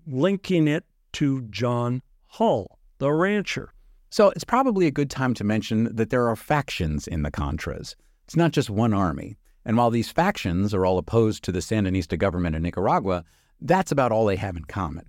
linking 0.07 0.69
it 0.69 0.85
to 1.13 1.43
John 1.43 2.03
Hull, 2.27 2.79
the 2.99 3.13
rancher. 3.13 3.73
So 4.11 4.31
it's 4.31 4.45
probably 4.45 4.87
a 4.87 4.93
good 4.93 5.11
time 5.11 5.35
to 5.35 5.45
mention 5.45 5.95
that 5.95 6.11
there 6.11 6.29
are 6.29 6.37
factions 6.37 7.07
in 7.09 7.23
the 7.23 7.31
Contras. 7.31 7.95
It's 8.25 8.37
not 8.37 8.53
just 8.53 8.71
one 8.71 8.95
army. 8.95 9.37
And 9.65 9.77
while 9.77 9.91
these 9.91 10.11
factions 10.11 10.75
are 10.75 10.85
all 10.85 10.99
opposed 10.99 11.43
to 11.45 11.53
the 11.53 11.61
Sandinista 11.61 12.19
government 12.19 12.57
in 12.57 12.63
Nicaragua, 12.63 13.25
that's 13.61 13.93
about 13.93 14.13
all 14.13 14.27
they 14.27 14.37
have 14.37 14.57
in 14.57 14.65
common. 14.65 15.09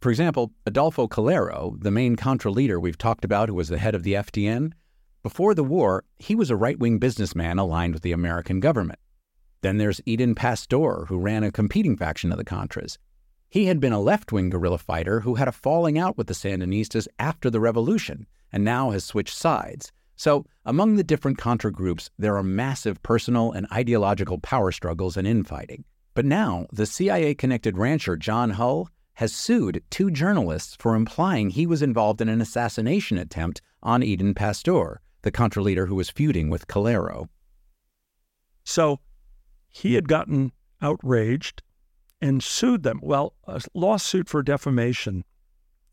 For 0.00 0.10
example, 0.10 0.52
Adolfo 0.66 1.08
Calero, 1.08 1.76
the 1.80 1.90
main 1.90 2.16
Contra 2.16 2.50
leader 2.50 2.78
we've 2.78 2.98
talked 2.98 3.24
about 3.24 3.48
who 3.48 3.54
was 3.54 3.68
the 3.68 3.78
head 3.78 3.94
of 3.94 4.02
the 4.02 4.14
FDN, 4.14 4.72
before 5.22 5.54
the 5.54 5.64
war, 5.64 6.04
he 6.18 6.36
was 6.36 6.50
a 6.50 6.56
right 6.56 6.78
wing 6.78 6.98
businessman 6.98 7.58
aligned 7.58 7.94
with 7.94 8.04
the 8.04 8.12
American 8.12 8.60
government. 8.60 9.00
Then 9.60 9.78
there's 9.78 10.00
Eden 10.06 10.36
Pastor, 10.36 11.06
who 11.06 11.18
ran 11.18 11.42
a 11.42 11.50
competing 11.50 11.96
faction 11.96 12.30
of 12.30 12.38
the 12.38 12.44
Contras. 12.44 12.98
He 13.48 13.66
had 13.66 13.80
been 13.80 13.92
a 13.92 14.00
left 14.00 14.30
wing 14.30 14.50
guerrilla 14.50 14.78
fighter 14.78 15.20
who 15.20 15.34
had 15.34 15.48
a 15.48 15.52
falling 15.52 15.98
out 15.98 16.16
with 16.16 16.28
the 16.28 16.34
Sandinistas 16.34 17.08
after 17.18 17.50
the 17.50 17.58
revolution 17.58 18.28
and 18.52 18.62
now 18.62 18.90
has 18.90 19.04
switched 19.04 19.36
sides. 19.36 19.90
So, 20.16 20.46
among 20.64 20.96
the 20.96 21.04
different 21.04 21.36
Contra 21.36 21.70
groups, 21.70 22.10
there 22.18 22.36
are 22.36 22.42
massive 22.42 23.02
personal 23.02 23.52
and 23.52 23.66
ideological 23.70 24.38
power 24.38 24.72
struggles 24.72 25.16
and 25.16 25.26
infighting. 25.26 25.84
But 26.14 26.24
now, 26.24 26.66
the 26.72 26.86
CIA 26.86 27.34
connected 27.34 27.76
rancher 27.76 28.16
John 28.16 28.50
Hull 28.50 28.88
has 29.14 29.34
sued 29.34 29.82
two 29.90 30.10
journalists 30.10 30.74
for 30.78 30.94
implying 30.94 31.50
he 31.50 31.66
was 31.66 31.82
involved 31.82 32.20
in 32.22 32.30
an 32.30 32.40
assassination 32.40 33.18
attempt 33.18 33.60
on 33.82 34.02
Eden 34.02 34.34
Pastor, 34.34 35.00
the 35.22 35.30
Contra 35.30 35.62
leader 35.62 35.86
who 35.86 35.94
was 35.94 36.10
feuding 36.10 36.48
with 36.48 36.66
Calero. 36.66 37.28
So 38.64 39.00
he 39.68 39.94
had 39.94 40.08
gotten 40.08 40.52
outraged 40.80 41.62
and 42.20 42.42
sued 42.42 42.82
them. 42.82 43.00
Well, 43.02 43.34
a 43.46 43.60
lawsuit 43.74 44.28
for 44.28 44.42
defamation 44.42 45.24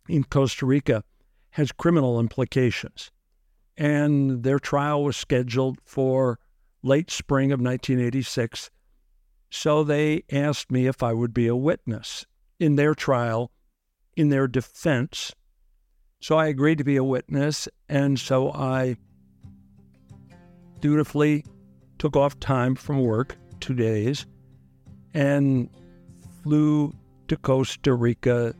in 0.07 0.23
Costa 0.23 0.65
Rica 0.65 1.03
has 1.51 1.71
criminal 1.73 2.19
implications. 2.19 3.11
And 3.77 4.43
their 4.43 4.59
trial 4.59 5.03
was 5.03 5.17
scheduled 5.17 5.79
for 5.83 6.39
late 6.83 7.09
spring 7.09 7.51
of 7.51 7.59
1986. 7.59 8.69
So 9.49 9.83
they 9.83 10.23
asked 10.31 10.71
me 10.71 10.87
if 10.87 11.01
I 11.01 11.13
would 11.13 11.33
be 11.33 11.47
a 11.47 11.55
witness 11.55 12.25
in 12.59 12.75
their 12.75 12.93
trial, 12.93 13.51
in 14.15 14.29
their 14.29 14.47
defense. 14.47 15.33
So 16.21 16.37
I 16.37 16.47
agreed 16.47 16.77
to 16.77 16.83
be 16.83 16.95
a 16.95 17.03
witness, 17.03 17.67
and 17.89 18.19
so 18.19 18.51
I 18.51 18.95
dutifully 20.79 21.45
took 21.97 22.15
off 22.15 22.39
time 22.39 22.75
from 22.75 23.01
work, 23.01 23.37
two 23.59 23.73
days, 23.73 24.25
and 25.13 25.69
flew 26.41 26.93
to 27.27 27.37
Costa 27.37 27.93
Rica 27.93 28.53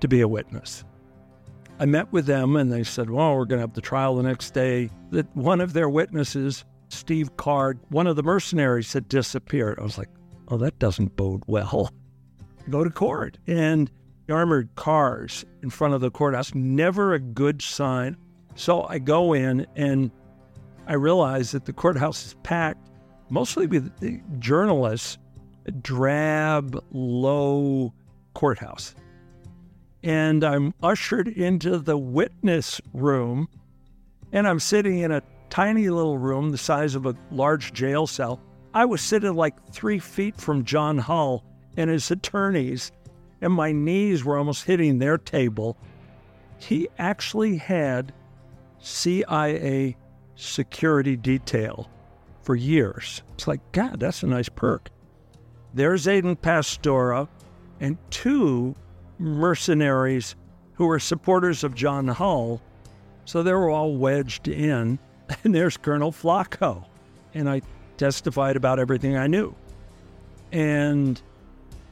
to 0.00 0.08
be 0.08 0.20
a 0.20 0.28
witness. 0.28 0.84
I 1.80 1.86
met 1.86 2.12
with 2.12 2.26
them 2.26 2.54
and 2.54 2.70
they 2.70 2.84
said, 2.84 3.10
Well, 3.10 3.34
we're 3.34 3.46
going 3.46 3.58
to 3.58 3.62
have 3.66 3.74
the 3.74 3.80
trial 3.80 4.14
the 4.14 4.22
next 4.22 4.52
day. 4.52 4.90
That 5.10 5.34
one 5.34 5.60
of 5.60 5.72
their 5.72 5.88
witnesses, 5.88 6.64
Steve 6.90 7.36
Carr, 7.36 7.76
one 7.88 8.06
of 8.06 8.14
the 8.14 8.22
mercenaries, 8.22 8.92
had 8.92 9.08
disappeared. 9.08 9.80
I 9.80 9.82
was 9.82 9.98
like, 9.98 10.10
Oh, 10.48 10.58
that 10.58 10.78
doesn't 10.78 11.16
bode 11.16 11.42
well 11.48 11.90
go 12.70 12.84
to 12.84 12.90
court. 12.90 13.38
And 13.46 13.90
armored 14.28 14.68
cars 14.76 15.44
in 15.62 15.70
front 15.70 15.92
of 15.92 16.00
the 16.00 16.10
courthouse, 16.10 16.54
never 16.54 17.14
a 17.14 17.18
good 17.18 17.60
sign. 17.60 18.16
So 18.54 18.84
I 18.84 18.98
go 18.98 19.32
in 19.32 19.66
and 19.74 20.10
I 20.86 20.94
realize 20.94 21.50
that 21.50 21.64
the 21.64 21.72
courthouse 21.72 22.26
is 22.26 22.34
packed 22.44 22.90
mostly 23.28 23.66
with 23.66 23.92
journalists, 24.40 25.18
drab, 25.82 26.82
low 26.92 27.92
courthouse. 28.34 28.94
And 30.02 30.42
I'm 30.42 30.74
ushered 30.82 31.28
into 31.28 31.78
the 31.78 31.98
witness 31.98 32.80
room, 32.94 33.48
and 34.32 34.48
I'm 34.48 34.60
sitting 34.60 34.98
in 35.00 35.12
a 35.12 35.22
tiny 35.50 35.90
little 35.90 36.16
room 36.16 36.50
the 36.50 36.58
size 36.58 36.94
of 36.94 37.06
a 37.06 37.16
large 37.30 37.72
jail 37.72 38.06
cell. 38.06 38.40
I 38.72 38.84
was 38.84 39.02
sitting 39.02 39.34
like 39.34 39.72
three 39.72 39.98
feet 39.98 40.40
from 40.40 40.64
John 40.64 40.96
Hull, 40.98 41.44
and 41.76 41.90
his 41.90 42.10
attorneys, 42.10 42.92
and 43.40 43.52
my 43.52 43.72
knees 43.72 44.24
were 44.24 44.38
almost 44.38 44.64
hitting 44.64 44.98
their 44.98 45.18
table. 45.18 45.76
He 46.58 46.88
actually 46.98 47.56
had 47.56 48.12
CIA 48.78 49.96
security 50.34 51.16
detail 51.16 51.90
for 52.42 52.56
years. 52.56 53.22
It's 53.34 53.46
like, 53.46 53.60
God, 53.72 54.00
that's 54.00 54.22
a 54.22 54.26
nice 54.26 54.48
perk. 54.48 54.90
There's 55.74 56.08
Eden 56.08 56.36
Pastora 56.36 57.28
and 57.80 57.98
two 58.10 58.74
mercenaries 59.20 60.34
who 60.74 60.86
were 60.86 60.98
supporters 60.98 61.62
of 61.62 61.74
John 61.74 62.08
Hull. 62.08 62.60
So 63.26 63.42
they 63.42 63.52
were 63.52 63.70
all 63.70 63.96
wedged 63.96 64.48
in. 64.48 64.98
And 65.44 65.54
there's 65.54 65.76
Colonel 65.76 66.10
Flaco. 66.10 66.84
And 67.34 67.48
I 67.48 67.62
testified 67.98 68.56
about 68.56 68.80
everything 68.80 69.16
I 69.16 69.28
knew. 69.28 69.54
And 70.50 71.22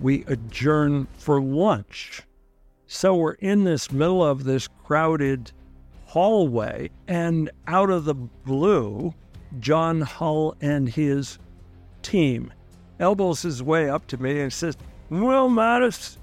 we 0.01 0.25
adjourn 0.25 1.07
for 1.19 1.41
lunch. 1.41 2.23
So 2.89 3.15
we're 3.15 3.33
in 3.35 3.63
this 3.63 3.93
middle 3.93 4.25
of 4.25 4.43
this 4.43 4.67
crowded 4.67 5.53
hallway, 6.09 6.91
and 7.07 7.51
out 7.67 7.91
of 7.91 8.07
the 8.07 8.15
blue, 8.15 9.15
John 9.61 10.01
Hull 10.01 10.57
and 10.61 10.89
his 10.89 11.39
team 12.01 12.53
elbows 12.99 13.43
his 13.43 13.63
way 13.63 13.91
up 13.91 14.07
to 14.09 14.17
me 14.17 14.41
and 14.41 14.53
says, 14.53 14.77
Well, 15.11 15.51
Mattes, 15.51 16.17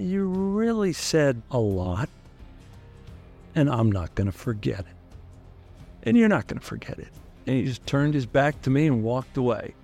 you 0.00 0.26
really 0.26 0.92
said 0.92 1.42
a 1.50 1.58
lot, 1.58 2.08
and 3.54 3.68
I'm 3.68 3.92
not 3.92 4.14
going 4.14 4.30
to 4.30 4.36
forget 4.36 4.80
it. 4.80 4.86
And 6.02 6.16
you're 6.16 6.28
not 6.28 6.46
going 6.46 6.58
to 6.58 6.66
forget 6.66 6.98
it. 6.98 7.08
And 7.46 7.56
he 7.56 7.64
just 7.64 7.86
turned 7.86 8.14
his 8.14 8.26
back 8.26 8.62
to 8.62 8.70
me 8.70 8.86
and 8.86 9.02
walked 9.02 9.36
away. 9.36 9.74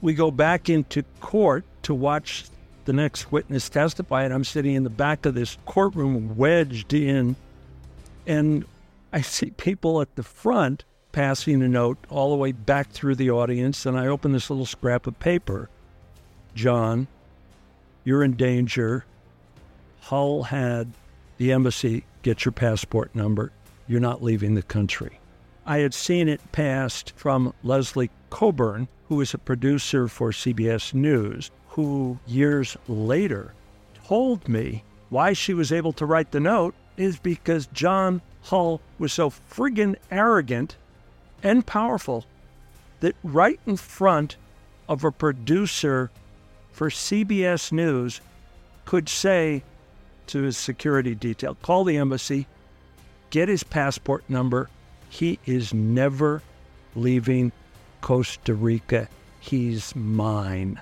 We 0.00 0.14
go 0.14 0.30
back 0.30 0.68
into 0.68 1.04
court 1.20 1.64
to 1.82 1.94
watch 1.94 2.46
the 2.84 2.92
next 2.92 3.30
witness 3.30 3.68
testify, 3.68 4.24
and 4.24 4.34
I'm 4.34 4.44
sitting 4.44 4.74
in 4.74 4.82
the 4.82 4.90
back 4.90 5.24
of 5.24 5.34
this 5.34 5.56
courtroom, 5.66 6.36
wedged 6.36 6.92
in, 6.92 7.36
and 8.26 8.64
I 9.12 9.20
see 9.20 9.50
people 9.50 10.00
at 10.00 10.16
the 10.16 10.24
front 10.24 10.84
passing 11.12 11.62
a 11.62 11.68
note 11.68 11.98
all 12.08 12.30
the 12.30 12.36
way 12.36 12.50
back 12.50 12.90
through 12.90 13.14
the 13.14 13.30
audience, 13.30 13.86
and 13.86 13.96
I 13.96 14.08
open 14.08 14.32
this 14.32 14.50
little 14.50 14.66
scrap 14.66 15.06
of 15.06 15.20
paper. 15.20 15.68
John, 16.54 17.06
you're 18.02 18.24
in 18.24 18.32
danger. 18.32 19.04
Hull 20.02 20.42
had 20.42 20.92
the 21.38 21.52
embassy 21.52 22.04
get 22.22 22.44
your 22.44 22.52
passport 22.52 23.14
number. 23.14 23.52
You're 23.86 24.00
not 24.00 24.22
leaving 24.22 24.54
the 24.54 24.62
country. 24.62 25.20
I 25.64 25.78
had 25.78 25.94
seen 25.94 26.28
it 26.28 26.40
passed 26.50 27.12
from 27.14 27.54
Leslie 27.62 28.10
Cockburn, 28.28 28.88
who 29.08 29.16
was 29.16 29.32
a 29.32 29.38
producer 29.38 30.08
for 30.08 30.32
CBS 30.32 30.92
News, 30.92 31.52
who 31.68 32.18
years 32.26 32.76
later 32.88 33.54
told 34.04 34.48
me 34.48 34.82
why 35.08 35.34
she 35.34 35.54
was 35.54 35.70
able 35.70 35.92
to 35.92 36.06
write 36.06 36.32
the 36.32 36.40
note 36.40 36.74
is 36.96 37.18
because 37.18 37.68
John 37.68 38.22
Hull 38.42 38.80
was 38.98 39.12
so 39.12 39.30
friggin' 39.30 39.96
arrogant 40.10 40.76
and 41.44 41.64
powerful 41.64 42.24
that 43.00 43.14
right 43.22 43.60
in 43.66 43.76
front 43.76 44.36
of 44.88 45.04
a 45.04 45.12
producer 45.12 46.10
for 46.72 46.90
CBS 46.90 47.70
News 47.70 48.20
could 48.84 49.08
say 49.08 49.62
to 50.28 50.42
his 50.42 50.56
security 50.56 51.14
detail, 51.14 51.56
call 51.62 51.84
the 51.84 51.96
embassy, 51.96 52.46
get 53.30 53.48
his 53.48 53.62
passport 53.62 54.24
number. 54.28 54.68
He 55.08 55.38
is 55.46 55.74
never 55.74 56.42
leaving 56.94 57.52
Costa 58.00 58.54
Rica. 58.54 59.08
He's 59.40 59.94
mine. 59.96 60.80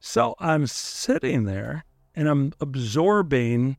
So 0.00 0.34
I'm 0.38 0.66
sitting 0.66 1.44
there 1.44 1.84
and 2.14 2.28
I'm 2.28 2.52
absorbing 2.60 3.76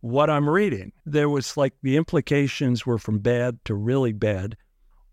what 0.00 0.30
I'm 0.30 0.48
reading. 0.48 0.92
There 1.04 1.28
was 1.28 1.56
like 1.56 1.74
the 1.82 1.96
implications 1.96 2.86
were 2.86 2.98
from 2.98 3.18
bad 3.18 3.58
to 3.66 3.74
really 3.74 4.12
bad. 4.12 4.56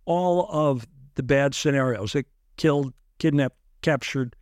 All 0.05 0.47
of 0.49 0.87
the 1.15 1.23
bad 1.23 1.53
scenarios 1.53 2.15
it 2.15 2.25
killed, 2.55 2.93
kidnapped, 3.19 3.57
captured, 3.81 4.35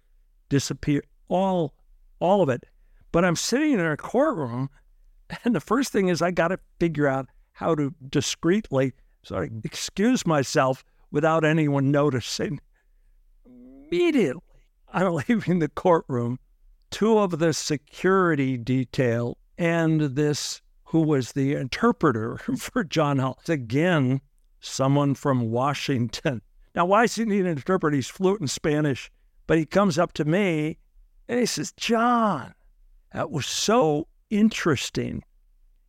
disappeared, 0.49 1.05
all 1.27 1.73
all 2.19 2.41
of 2.41 2.49
it. 2.49 2.63
But 3.16 3.24
I'm 3.24 3.38
sitting 3.38 3.72
in 3.72 3.80
a 3.80 3.95
courtroom 3.95 4.70
and 5.45 5.55
the 5.55 5.61
first 5.61 5.93
thing 5.93 6.09
is 6.09 6.22
I 6.22 6.32
got 6.32 6.49
to 6.49 6.59
figure 6.82 7.07
out 7.07 7.30
how 7.53 7.74
to 7.74 7.95
discreetly 8.09 8.91
sort 9.24 9.53
of 9.53 9.63
excuse 9.63 10.28
myself 10.28 10.84
without 11.11 11.45
anyone 11.45 11.91
noticing. 11.91 12.59
Immediately, 13.45 14.41
I'm 14.91 15.13
leaving 15.30 15.59
the 15.59 15.70
courtroom. 15.70 16.39
Two 16.91 17.18
of 17.18 17.39
the 17.39 17.53
security 17.53 18.57
detail 18.57 19.38
and 19.57 20.01
this, 20.01 20.61
who 20.84 20.99
was 20.99 21.32
the 21.32 21.53
interpreter 21.53 22.36
for 22.59 22.84
John 22.84 23.20
Hull, 23.20 23.39
again, 23.47 24.20
someone 24.59 25.16
from 25.16 25.51
Washington. 25.51 26.41
Now, 26.76 26.86
why 26.86 27.03
does 27.03 27.16
he 27.16 27.24
need 27.24 27.45
an 27.45 27.47
interpreter? 27.47 27.95
He's 27.95 28.09
fluent 28.09 28.41
in 28.41 28.47
Spanish, 28.47 29.09
but 29.47 29.57
he 29.57 29.66
comes 29.66 29.97
up 29.97 30.11
to 30.16 30.26
me 30.26 30.80
and 31.30 31.39
he 31.39 31.45
says, 31.45 31.72
John, 31.78 32.53
that 33.16 33.32
was 33.32 33.45
so 33.45 34.09
interesting. 34.30 35.24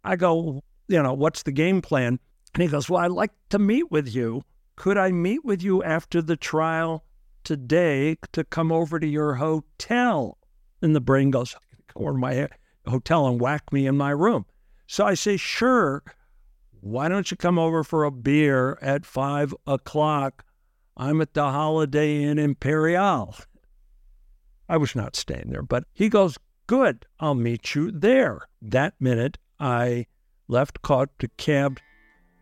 I 0.05 0.14
go, 0.14 0.62
you 0.87 1.03
know, 1.03 1.12
what's 1.12 1.43
the 1.43 1.51
game 1.51 1.83
plan? 1.83 2.20
And 2.55 2.62
he 2.62 2.68
goes, 2.68 2.89
Well, 2.89 3.03
I'd 3.03 3.11
like 3.11 3.33
to 3.51 3.59
meet 3.59 3.91
with 3.91 4.14
you. 4.14 4.45
Could 4.77 4.97
I 4.97 5.11
meet 5.11 5.45
with 5.45 5.61
you 5.61 5.83
after 5.83 6.22
the 6.22 6.37
trial 6.37 7.05
today 7.43 8.16
to 8.31 8.45
come 8.45 8.70
over 8.70 9.01
to 9.01 9.07
your 9.09 9.35
hotel? 9.35 10.39
And 10.81 10.95
the 10.95 11.01
brain 11.01 11.33
goes, 11.33 11.57
Go 11.95 12.07
to 12.07 12.12
my 12.12 12.49
hotel 12.87 13.27
and 13.27 13.41
whack 13.41 13.72
me 13.72 13.89
in 13.89 13.97
my 13.97 14.11
room. 14.11 14.47
So 14.87 15.05
I 15.05 15.14
say, 15.14 15.37
Sure. 15.37 16.05
Why 16.81 17.09
don't 17.09 17.29
you 17.29 17.37
come 17.37 17.59
over 17.59 17.83
for 17.83 18.05
a 18.05 18.12
beer 18.12 18.79
at 18.81 19.05
five 19.05 19.53
o'clock? 19.66 20.45
I'm 20.97 21.20
at 21.20 21.35
the 21.35 21.51
Holiday 21.51 22.22
Inn 22.22 22.39
Imperial. 22.39 23.35
I 24.68 24.77
was 24.77 24.95
not 24.95 25.16
staying 25.16 25.51
there, 25.51 25.62
but 25.62 25.85
he 25.93 26.09
goes, 26.09 26.39
Good, 26.66 27.06
I'll 27.20 27.36
meet 27.36 27.76
you 27.76 27.92
there. 27.92 28.40
That 28.60 28.94
minute, 28.98 29.38
I 29.60 30.06
left, 30.48 30.82
caught 30.82 31.10
a 31.22 31.28
cab 31.36 31.78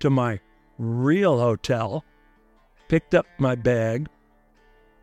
to 0.00 0.08
my 0.08 0.40
real 0.78 1.38
hotel, 1.38 2.04
picked 2.88 3.14
up 3.14 3.26
my 3.36 3.54
bag, 3.54 4.08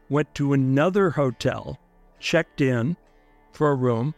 went 0.09 0.33
to 0.35 0.53
another 0.53 1.11
hotel, 1.11 1.79
checked 2.19 2.61
in 2.61 2.97
for 3.51 3.69
a 3.69 3.75
room. 3.75 4.15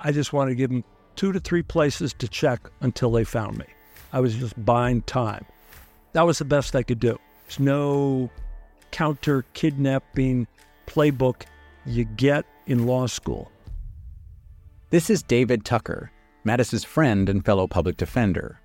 I 0.00 0.12
just 0.12 0.34
wanted 0.34 0.50
to 0.50 0.56
give 0.56 0.68
them 0.68 0.84
two 1.14 1.32
to 1.32 1.40
three 1.40 1.62
places 1.62 2.12
to 2.18 2.28
check 2.28 2.60
until 2.82 3.10
they 3.10 3.24
found 3.24 3.56
me. 3.56 3.64
I 4.12 4.20
was 4.20 4.36
just 4.36 4.62
buying 4.62 5.00
time. 5.02 5.46
That 6.12 6.26
was 6.26 6.38
the 6.38 6.44
best 6.44 6.76
I 6.76 6.82
could 6.82 7.00
do. 7.00 7.18
There's 7.44 7.58
no 7.58 8.30
counter 8.90 9.46
kidnapping 9.54 10.46
playbook 10.86 11.44
you 11.86 12.04
get 12.04 12.44
in 12.66 12.86
law 12.86 13.06
school. 13.06 13.50
This 14.96 15.10
is 15.10 15.22
David 15.22 15.66
Tucker, 15.66 16.10
Mattes's 16.44 16.82
friend 16.82 17.28
and 17.28 17.44
fellow 17.44 17.66
public 17.66 17.98
defender. 17.98 18.62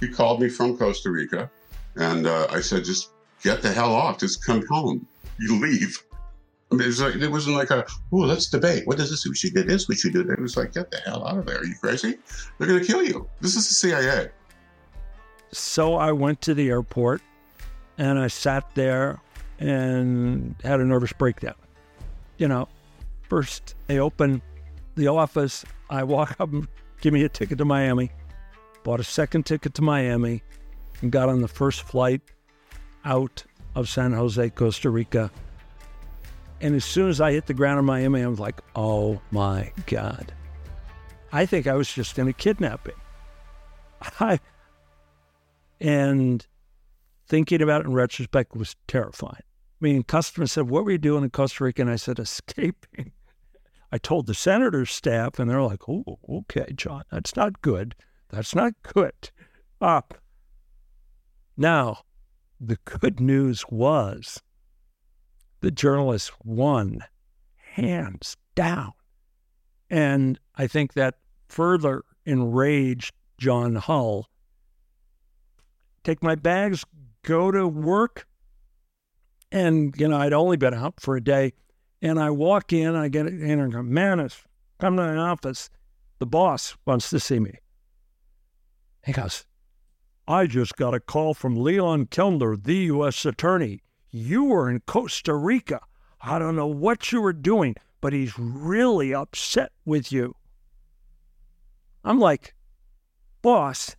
He 0.00 0.08
called 0.08 0.40
me 0.42 0.48
from 0.48 0.76
Costa 0.76 1.12
Rica, 1.12 1.48
and 1.94 2.26
uh, 2.26 2.48
I 2.50 2.60
said, 2.60 2.82
just 2.82 3.10
get 3.40 3.62
the 3.62 3.72
hell 3.72 3.94
off. 3.94 4.18
Just 4.18 4.44
come 4.44 4.66
home. 4.66 5.06
You 5.38 5.60
leave. 5.60 6.02
I 6.72 6.74
mean, 6.74 6.82
it, 6.82 6.86
was 6.86 7.00
like, 7.00 7.14
it 7.14 7.30
wasn't 7.30 7.54
like 7.54 7.70
a, 7.70 7.86
oh, 8.12 8.16
let's 8.16 8.50
debate. 8.50 8.84
What 8.88 8.96
does 8.96 9.10
this? 9.10 9.24
We 9.24 9.36
should 9.36 9.54
do 9.54 9.62
this. 9.62 9.86
We 9.86 9.94
should 9.94 10.12
do 10.12 10.24
that. 10.24 10.32
It 10.32 10.40
was 10.40 10.56
like, 10.56 10.72
get 10.72 10.90
the 10.90 10.96
hell 10.96 11.24
out 11.24 11.38
of 11.38 11.46
there. 11.46 11.58
Are 11.58 11.64
you 11.64 11.76
crazy? 11.80 12.18
They're 12.58 12.66
going 12.66 12.80
to 12.80 12.84
kill 12.84 13.04
you. 13.04 13.28
This 13.40 13.54
is 13.54 13.68
the 13.68 13.74
CIA. 13.74 14.30
So 15.52 15.94
I 15.94 16.10
went 16.10 16.40
to 16.40 16.52
the 16.52 16.68
airport 16.68 17.22
and 17.96 18.18
I 18.18 18.26
sat 18.26 18.74
there 18.74 19.20
and 19.60 20.56
had 20.64 20.80
a 20.80 20.84
nervous 20.84 21.12
breakdown. 21.12 21.54
You 22.38 22.48
know, 22.48 22.66
first 23.28 23.76
they 23.86 24.00
open 24.00 24.42
the 24.96 25.08
office. 25.08 25.64
I 25.88 26.02
walk 26.02 26.36
up 26.40 26.52
and 26.52 26.66
give 27.00 27.12
me 27.12 27.22
a 27.24 27.28
ticket 27.28 27.58
to 27.58 27.64
Miami. 27.64 28.10
Bought 28.82 29.00
a 29.00 29.04
second 29.04 29.46
ticket 29.46 29.74
to 29.74 29.82
Miami 29.82 30.42
and 31.00 31.12
got 31.12 31.28
on 31.28 31.42
the 31.42 31.48
first 31.48 31.82
flight 31.82 32.20
out 33.04 33.44
of 33.74 33.88
San 33.88 34.12
Jose, 34.12 34.50
Costa 34.50 34.90
Rica. 34.90 35.30
And 36.60 36.74
as 36.74 36.84
soon 36.84 37.08
as 37.08 37.20
I 37.20 37.32
hit 37.32 37.46
the 37.46 37.54
ground 37.54 37.78
in 37.78 37.84
Miami, 37.84 38.22
I 38.22 38.26
was 38.26 38.40
like, 38.40 38.60
oh 38.74 39.20
my 39.30 39.70
God. 39.86 40.32
I 41.32 41.44
think 41.44 41.66
I 41.66 41.74
was 41.74 41.92
just 41.92 42.18
in 42.18 42.28
a 42.28 42.32
kidnapping. 42.32 42.94
I, 44.20 44.40
and 45.80 46.46
thinking 47.28 47.60
about 47.60 47.82
it 47.82 47.86
in 47.86 47.92
retrospect 47.92 48.56
was 48.56 48.76
terrifying. 48.88 49.42
I 49.42 49.84
mean, 49.84 50.02
customers 50.04 50.52
said, 50.52 50.70
What 50.70 50.84
were 50.84 50.92
you 50.92 50.98
doing 50.98 51.24
in 51.24 51.30
Costa 51.30 51.64
Rica? 51.64 51.82
And 51.82 51.90
I 51.90 51.96
said, 51.96 52.18
Escaping. 52.18 53.12
I 53.92 53.98
told 53.98 54.26
the 54.26 54.34
senator's 54.34 54.90
staff, 54.90 55.38
and 55.38 55.48
they're 55.48 55.62
like, 55.62 55.88
Oh, 55.88 56.18
okay, 56.28 56.72
John, 56.74 57.02
that's 57.10 57.36
not 57.36 57.62
good. 57.62 57.94
That's 58.30 58.54
not 58.54 58.74
good. 58.82 59.30
Up. 59.80 60.14
Now, 61.56 61.98
the 62.60 62.78
good 62.84 63.20
news 63.20 63.64
was 63.70 64.42
the 65.60 65.70
journalist 65.70 66.32
won 66.44 67.04
hands 67.56 68.36
down. 68.54 68.92
And 69.90 70.38
I 70.56 70.66
think 70.66 70.94
that 70.94 71.16
further 71.48 72.02
enraged 72.24 73.14
John 73.38 73.76
Hull. 73.76 74.28
Take 76.02 76.22
my 76.22 76.34
bags, 76.34 76.84
go 77.22 77.50
to 77.50 77.68
work. 77.68 78.26
And, 79.52 79.94
you 79.96 80.08
know, 80.08 80.18
I'd 80.18 80.32
only 80.32 80.56
been 80.56 80.74
out 80.74 81.00
for 81.00 81.16
a 81.16 81.20
day. 81.22 81.52
And 82.02 82.20
I 82.20 82.30
walk 82.30 82.72
in, 82.72 82.94
I 82.94 83.08
get 83.08 83.26
in 83.26 83.60
and 83.60 83.72
go, 83.72 83.78
Mattes, 83.80 84.42
come 84.78 84.96
to 84.96 85.02
the 85.02 85.16
office. 85.16 85.70
The 86.18 86.26
boss 86.26 86.76
wants 86.86 87.10
to 87.10 87.20
see 87.20 87.38
me. 87.38 87.58
He 89.04 89.12
goes, 89.12 89.46
I 90.28 90.46
just 90.46 90.76
got 90.76 90.94
a 90.94 91.00
call 91.00 91.34
from 91.34 91.56
Leon 91.56 92.06
Kellner, 92.06 92.56
the 92.56 92.76
U.S. 92.76 93.24
attorney. 93.24 93.82
You 94.10 94.44
were 94.44 94.68
in 94.68 94.80
Costa 94.80 95.34
Rica. 95.34 95.80
I 96.20 96.38
don't 96.38 96.56
know 96.56 96.66
what 96.66 97.12
you 97.12 97.20
were 97.20 97.32
doing, 97.32 97.76
but 98.00 98.12
he's 98.12 98.38
really 98.38 99.14
upset 99.14 99.72
with 99.84 100.10
you. 100.10 100.34
I'm 102.04 102.18
like, 102.18 102.54
boss, 103.42 103.96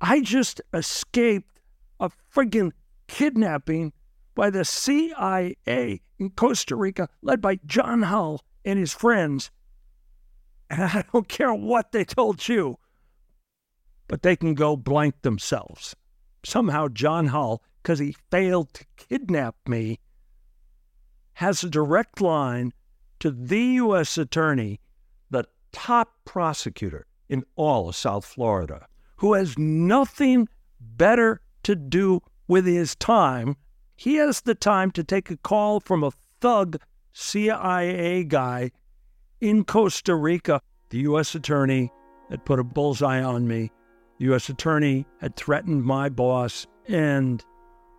I 0.00 0.20
just 0.20 0.60
escaped 0.72 1.60
a 1.98 2.10
friggin' 2.34 2.72
kidnapping 3.06 3.92
by 4.34 4.50
the 4.50 4.64
CIA 4.64 6.00
in 6.18 6.30
Costa 6.30 6.76
Rica, 6.76 7.08
led 7.22 7.40
by 7.40 7.58
John 7.66 8.02
Hull 8.02 8.40
and 8.64 8.78
his 8.78 8.92
friends. 8.92 9.50
And 10.70 10.82
I 10.82 11.04
don't 11.12 11.28
care 11.28 11.54
what 11.54 11.92
they 11.92 12.04
told 12.04 12.48
you, 12.48 12.78
but 14.08 14.22
they 14.22 14.36
can 14.36 14.54
go 14.54 14.76
blank 14.76 15.22
themselves. 15.22 15.94
Somehow, 16.44 16.88
John 16.88 17.28
Hull, 17.28 17.62
because 17.82 17.98
he 17.98 18.16
failed 18.30 18.72
to 18.74 18.84
kidnap 18.96 19.56
me, 19.66 19.98
has 21.34 21.62
a 21.62 21.70
direct 21.70 22.20
line 22.20 22.72
to 23.20 23.30
the 23.30 23.60
U.S. 23.60 24.18
Attorney, 24.18 24.80
the 25.30 25.44
top 25.72 26.14
prosecutor 26.24 27.06
in 27.28 27.44
all 27.56 27.88
of 27.88 27.96
South 27.96 28.24
Florida, 28.24 28.86
who 29.16 29.34
has 29.34 29.58
nothing 29.58 30.48
better 30.80 31.40
to 31.62 31.74
do 31.74 32.20
with 32.46 32.66
his 32.66 32.94
time 32.96 33.56
he 34.04 34.16
has 34.16 34.42
the 34.42 34.54
time 34.54 34.90
to 34.90 35.02
take 35.02 35.30
a 35.30 35.36
call 35.38 35.80
from 35.80 36.04
a 36.04 36.10
thug 36.38 36.76
CIA 37.14 38.22
guy 38.24 38.70
in 39.40 39.64
Costa 39.64 40.14
Rica. 40.14 40.60
The 40.90 40.98
U.S. 40.98 41.34
attorney 41.34 41.90
had 42.28 42.44
put 42.44 42.58
a 42.58 42.64
bullseye 42.64 43.22
on 43.22 43.48
me. 43.48 43.72
The 44.18 44.26
U.S. 44.26 44.50
attorney 44.50 45.06
had 45.22 45.36
threatened 45.36 45.84
my 45.84 46.10
boss, 46.10 46.66
and 46.86 47.42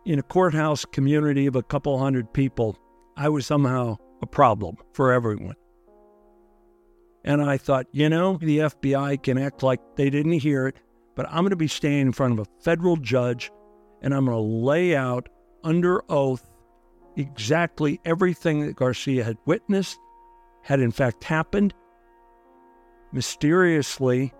in 0.05 0.19
a 0.19 0.21
courthouse 0.21 0.85
community 0.85 1.47
of 1.47 1.55
a 1.55 1.63
couple 1.63 1.97
hundred 1.97 2.31
people, 2.33 2.77
I 3.17 3.27
was 3.29 3.47
somehow 3.47 3.97
a 4.21 4.27
problem 4.27 4.77
for 4.93 5.11
everyone. 5.11 5.55
And 7.23 7.41
I 7.41 7.57
thought, 7.57 7.87
you 7.91 8.09
know, 8.09 8.37
the 8.37 8.59
FBI 8.59 9.23
can 9.23 9.39
act 9.39 9.63
like 9.63 9.79
they 9.95 10.11
didn't 10.11 10.33
hear 10.33 10.67
it, 10.67 10.75
but 11.15 11.25
I'm 11.29 11.39
going 11.39 11.49
to 11.49 11.55
be 11.55 11.67
standing 11.67 12.01
in 12.01 12.13
front 12.13 12.39
of 12.39 12.47
a 12.47 12.61
federal 12.61 12.95
judge 12.95 13.49
and 14.03 14.13
I'm 14.13 14.25
going 14.25 14.37
to 14.37 14.65
lay 14.65 14.95
out 14.95 15.29
under 15.65 16.01
oath 16.09 16.49
exactly 17.17 17.99
everything 18.05 18.65
that 18.65 18.75
Garcia 18.75 19.23
had 19.23 19.37
witnessed, 19.45 19.99
had 20.61 20.79
in 20.79 20.91
fact 20.91 21.23
happened. 21.23 21.73
Mysteriously, 23.11 24.33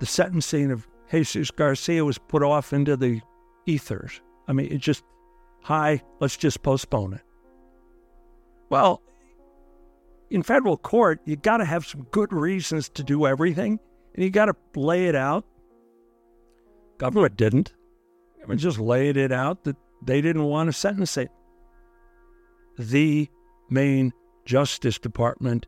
the 0.00 0.06
sentencing 0.06 0.70
of 0.70 0.86
Jesus 1.10 1.50
Garcia 1.50 2.04
was 2.04 2.18
put 2.18 2.42
off 2.42 2.72
into 2.72 2.96
the 2.96 3.20
ethers. 3.66 4.20
I 4.48 4.52
mean, 4.52 4.72
it 4.72 4.78
just, 4.78 5.04
hi, 5.62 6.02
let's 6.20 6.36
just 6.36 6.62
postpone 6.62 7.14
it. 7.14 7.22
Well, 8.70 9.02
in 10.30 10.42
federal 10.42 10.76
court, 10.76 11.20
you 11.24 11.36
got 11.36 11.58
to 11.58 11.64
have 11.64 11.86
some 11.86 12.02
good 12.10 12.32
reasons 12.32 12.88
to 12.90 13.04
do 13.04 13.26
everything, 13.26 13.78
and 14.14 14.24
you 14.24 14.30
got 14.30 14.46
to 14.46 14.56
lay 14.74 15.06
it 15.06 15.14
out. 15.14 15.44
Government 16.98 17.36
didn't. 17.36 17.74
Just 18.56 18.78
laid 18.78 19.16
it 19.16 19.32
out 19.32 19.64
that 19.64 19.76
they 20.02 20.20
didn't 20.20 20.44
want 20.44 20.68
to 20.68 20.72
sentence 20.72 21.16
it. 21.16 21.30
The 22.78 23.28
Main 23.70 24.12
Justice 24.44 24.98
Department 24.98 25.66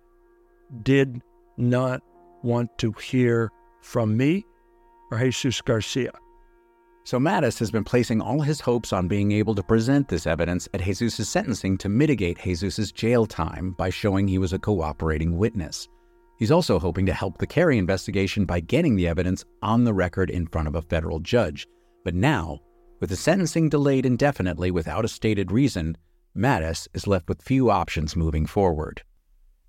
did 0.82 1.22
not 1.56 2.02
want 2.42 2.76
to 2.78 2.92
hear 2.92 3.50
from 3.80 4.16
me 4.16 4.44
or 5.10 5.18
Jesus 5.18 5.60
Garcia. 5.60 6.12
So 7.04 7.20
Mattes 7.20 7.60
has 7.60 7.70
been 7.70 7.84
placing 7.84 8.20
all 8.20 8.40
his 8.40 8.60
hopes 8.60 8.92
on 8.92 9.06
being 9.06 9.30
able 9.30 9.54
to 9.54 9.62
present 9.62 10.08
this 10.08 10.26
evidence 10.26 10.68
at 10.74 10.82
Jesus' 10.82 11.28
sentencing 11.28 11.78
to 11.78 11.88
mitigate 11.88 12.42
Jesus' 12.42 12.90
jail 12.90 13.26
time 13.26 13.76
by 13.78 13.90
showing 13.90 14.26
he 14.26 14.38
was 14.38 14.52
a 14.52 14.58
cooperating 14.58 15.38
witness. 15.38 15.88
He's 16.36 16.50
also 16.50 16.80
hoping 16.80 17.06
to 17.06 17.14
help 17.14 17.38
the 17.38 17.46
Kerry 17.46 17.78
investigation 17.78 18.44
by 18.44 18.58
getting 18.58 18.96
the 18.96 19.06
evidence 19.06 19.44
on 19.62 19.84
the 19.84 19.94
record 19.94 20.30
in 20.30 20.48
front 20.48 20.66
of 20.66 20.74
a 20.74 20.82
federal 20.82 21.20
judge. 21.20 21.68
But 22.04 22.14
now, 22.14 22.60
with 23.00 23.10
the 23.10 23.16
sentencing 23.16 23.68
delayed 23.68 24.06
indefinitely 24.06 24.70
without 24.70 25.04
a 25.04 25.08
stated 25.08 25.52
reason, 25.52 25.96
Mattes 26.36 26.88
is 26.94 27.06
left 27.06 27.28
with 27.28 27.42
few 27.42 27.70
options 27.70 28.16
moving 28.16 28.46
forward. 28.46 29.02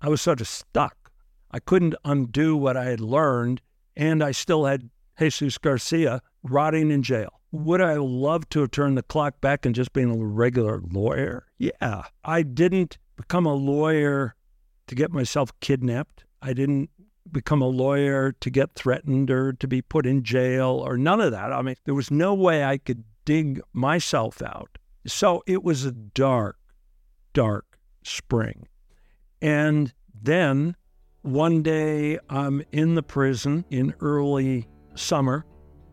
I 0.00 0.08
was 0.08 0.20
sort 0.20 0.40
of 0.40 0.48
stuck. 0.48 1.10
I 1.50 1.58
couldn't 1.58 1.94
undo 2.04 2.56
what 2.56 2.76
I 2.76 2.84
had 2.84 3.00
learned, 3.00 3.62
and 3.96 4.22
I 4.22 4.32
still 4.32 4.66
had 4.66 4.90
Jesus 5.18 5.58
Garcia 5.58 6.20
rotting 6.42 6.90
in 6.90 7.02
jail. 7.02 7.40
Would 7.50 7.80
I 7.80 7.94
love 7.94 8.48
to 8.50 8.60
have 8.60 8.70
turned 8.70 8.98
the 8.98 9.02
clock 9.02 9.40
back 9.40 9.64
and 9.64 9.74
just 9.74 9.92
been 9.92 10.10
a 10.10 10.16
regular 10.16 10.80
lawyer? 10.90 11.46
Yeah. 11.58 12.04
I 12.24 12.42
didn't 12.42 12.98
become 13.16 13.46
a 13.46 13.54
lawyer 13.54 14.34
to 14.86 14.94
get 14.94 15.10
myself 15.10 15.50
kidnapped. 15.60 16.24
I 16.42 16.52
didn't 16.52 16.90
become 17.32 17.62
a 17.62 17.66
lawyer 17.66 18.32
to 18.40 18.50
get 18.50 18.74
threatened 18.74 19.30
or 19.30 19.52
to 19.54 19.66
be 19.66 19.82
put 19.82 20.06
in 20.06 20.22
jail 20.22 20.82
or 20.86 20.96
none 20.96 21.20
of 21.20 21.32
that. 21.32 21.52
I 21.52 21.62
mean, 21.62 21.76
there 21.84 21.94
was 21.94 22.10
no 22.10 22.34
way 22.34 22.64
I 22.64 22.78
could 22.78 23.04
dig 23.28 23.60
myself 23.74 24.40
out. 24.40 24.78
So 25.06 25.42
it 25.46 25.62
was 25.62 25.84
a 25.84 25.92
dark, 25.92 26.56
dark 27.34 27.78
spring. 28.02 28.66
And 29.42 29.92
then 30.14 30.74
one 31.20 31.62
day 31.62 32.18
I'm 32.30 32.62
in 32.72 32.94
the 32.94 33.02
prison 33.02 33.66
in 33.68 33.92
early 34.00 34.66
summer 34.94 35.44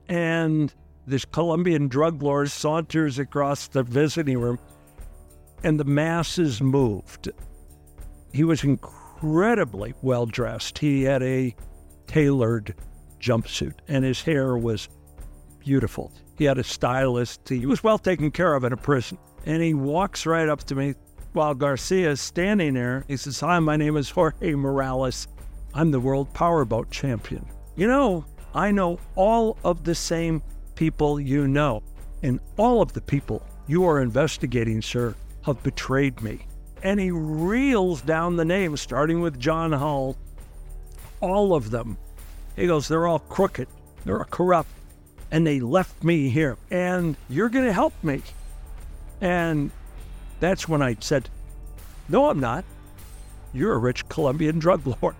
and 0.07 0.73
this 1.05 1.25
Colombian 1.25 1.89
drug 1.89 2.23
lord 2.23 2.49
saunters 2.51 3.19
across 3.19 3.67
the 3.67 3.83
visiting 3.83 4.39
room, 4.39 4.57
and 5.61 5.77
the 5.77 5.83
masses 5.83 6.61
moved. 6.61 7.29
He 8.31 8.45
was 8.45 8.63
incredibly 8.63 9.93
well 10.01 10.25
dressed. 10.25 10.77
He 10.77 11.03
had 11.03 11.21
a 11.21 11.53
tailored 12.07 12.75
jumpsuit, 13.19 13.75
and 13.89 14.05
his 14.05 14.21
hair 14.21 14.57
was 14.57 14.87
beautiful. 15.59 16.13
He 16.37 16.45
had 16.45 16.57
a 16.57 16.63
stylist. 16.63 17.47
He 17.47 17.65
was 17.65 17.83
well 17.83 17.97
taken 17.97 18.31
care 18.31 18.53
of 18.55 18.63
in 18.63 18.73
a 18.73 18.77
prison. 18.77 19.17
And 19.45 19.61
he 19.61 19.73
walks 19.73 20.25
right 20.25 20.49
up 20.49 20.63
to 20.65 20.75
me 20.75 20.95
while 21.33 21.53
Garcia 21.53 22.11
is 22.11 22.21
standing 22.21 22.73
there. 22.73 23.05
He 23.07 23.17
says, 23.17 23.39
Hi, 23.39 23.59
my 23.59 23.77
name 23.77 23.97
is 23.97 24.09
Jorge 24.09 24.55
Morales. 24.55 25.27
I'm 25.73 25.91
the 25.91 25.99
world 25.99 26.33
powerboat 26.33 26.89
champion. 26.91 27.45
You 27.75 27.87
know, 27.87 28.25
I 28.53 28.71
know 28.71 28.99
all 29.15 29.57
of 29.63 29.83
the 29.83 29.95
same 29.95 30.41
people 30.75 31.19
you 31.19 31.47
know, 31.47 31.83
and 32.23 32.39
all 32.57 32.81
of 32.81 32.93
the 32.93 33.01
people 33.01 33.45
you 33.67 33.85
are 33.85 34.01
investigating, 34.01 34.81
sir, 34.81 35.15
have 35.43 35.61
betrayed 35.63 36.21
me. 36.21 36.45
And 36.83 36.99
he 36.99 37.11
reels 37.11 38.01
down 38.01 38.35
the 38.35 38.45
names, 38.45 38.79
starting 38.79 39.21
with 39.21 39.39
John 39.39 39.71
Hull, 39.71 40.15
all 41.19 41.55
of 41.55 41.71
them. 41.71 41.97
He 42.55 42.67
goes, 42.67 42.87
They're 42.87 43.07
all 43.07 43.19
crooked, 43.19 43.67
they're 44.05 44.23
corrupt, 44.25 44.69
and 45.35 45.45
they 45.45 45.59
left 45.59 46.01
me 46.01 46.29
here, 46.29 46.57
and 46.71 47.17
you're 47.27 47.49
going 47.49 47.65
to 47.65 47.73
help 47.73 47.93
me. 48.01 48.21
And 49.19 49.69
that's 50.39 50.65
when 50.65 50.81
I 50.81 50.95
said, 51.01 51.29
No, 52.07 52.29
I'm 52.29 52.39
not. 52.39 52.63
You're 53.51 53.73
a 53.73 53.77
rich 53.77 54.07
Colombian 54.07 54.59
drug 54.59 54.87
lord. 55.01 55.13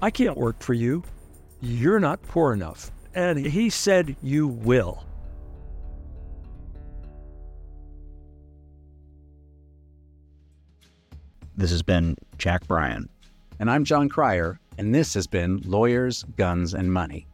I 0.00 0.12
can't 0.12 0.36
work 0.36 0.62
for 0.62 0.74
you. 0.74 1.02
You're 1.60 1.98
not 1.98 2.22
poor 2.22 2.52
enough. 2.52 2.92
And 3.16 3.44
he 3.44 3.68
said, 3.68 4.14
You 4.22 4.46
will. 4.46 5.02
This 11.56 11.72
has 11.72 11.82
been 11.82 12.14
Jack 12.38 12.68
Bryan. 12.68 13.08
And 13.58 13.72
I'm 13.72 13.82
John 13.82 14.08
Cryer, 14.08 14.60
and 14.78 14.94
this 14.94 15.14
has 15.14 15.26
been 15.26 15.62
Lawyers, 15.64 16.24
Guns, 16.36 16.74
and 16.74 16.92
Money. 16.92 17.26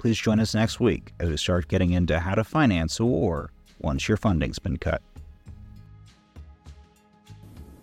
Please 0.00 0.16
join 0.16 0.40
us 0.40 0.54
next 0.54 0.80
week 0.80 1.12
as 1.20 1.28
we 1.28 1.36
start 1.36 1.68
getting 1.68 1.92
into 1.92 2.18
how 2.18 2.34
to 2.34 2.42
finance 2.42 2.98
a 3.00 3.04
war 3.04 3.50
once 3.82 4.08
your 4.08 4.16
funding's 4.16 4.58
been 4.58 4.78
cut. 4.78 5.02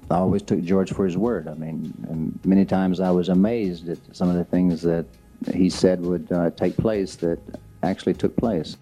I 0.10 0.16
always 0.16 0.42
took 0.42 0.64
George 0.64 0.92
for 0.92 1.06
his 1.06 1.16
word. 1.16 1.48
I 1.48 1.54
mean, 1.54 2.40
many 2.44 2.66
times 2.66 3.00
I 3.02 3.12
was 3.12 3.30
amazed 3.30 3.88
at 3.88 4.00
some 4.14 4.30
of 4.30 4.36
the 4.36 4.46
things 4.46 4.82
that 4.82 5.06
he 5.54 5.70
said 5.70 6.02
would 6.02 6.32
uh, 6.32 6.50
take 6.50 6.76
place 6.76 7.16
that 7.18 7.38
actually 7.84 8.16
took 8.16 8.36
place. 8.36 8.78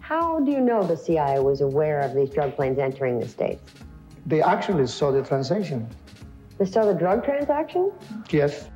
How 0.00 0.40
do 0.40 0.50
you 0.50 0.60
know 0.60 0.82
the 0.82 0.96
CIA 0.96 1.38
was 1.38 1.60
aware 1.60 2.00
of 2.00 2.16
these 2.16 2.30
drug 2.30 2.56
planes 2.56 2.80
entering 2.80 3.20
the 3.20 3.28
States? 3.28 3.62
They 4.26 4.42
actually 4.42 4.88
saw 4.88 5.12
the 5.12 5.22
transaction. 5.22 5.88
They 6.58 6.64
saw 6.64 6.84
the 6.84 6.94
drug 6.94 7.24
transaction? 7.24 7.92
Yes. 8.30 8.68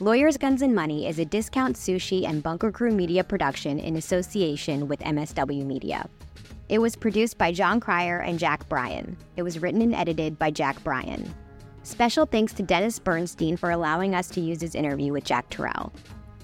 Lawyers, 0.00 0.36
Guns, 0.36 0.62
and 0.62 0.74
Money 0.74 1.06
is 1.06 1.18
a 1.18 1.24
discount 1.24 1.76
sushi 1.76 2.26
and 2.26 2.42
bunker 2.42 2.72
crew 2.72 2.90
media 2.90 3.22
production 3.22 3.78
in 3.78 3.96
association 3.96 4.88
with 4.88 5.00
MSW 5.00 5.66
Media. 5.66 6.08
It 6.72 6.80
was 6.80 6.96
produced 6.96 7.36
by 7.36 7.52
John 7.52 7.80
Cryer 7.80 8.20
and 8.20 8.38
Jack 8.38 8.66
Bryan. 8.66 9.18
It 9.36 9.42
was 9.42 9.58
written 9.58 9.82
and 9.82 9.94
edited 9.94 10.38
by 10.38 10.50
Jack 10.50 10.82
Bryan. 10.82 11.34
Special 11.82 12.24
thanks 12.24 12.54
to 12.54 12.62
Dennis 12.62 12.98
Bernstein 12.98 13.58
for 13.58 13.70
allowing 13.70 14.14
us 14.14 14.28
to 14.30 14.40
use 14.40 14.62
his 14.62 14.74
interview 14.74 15.12
with 15.12 15.22
Jack 15.22 15.50
Terrell. 15.50 15.92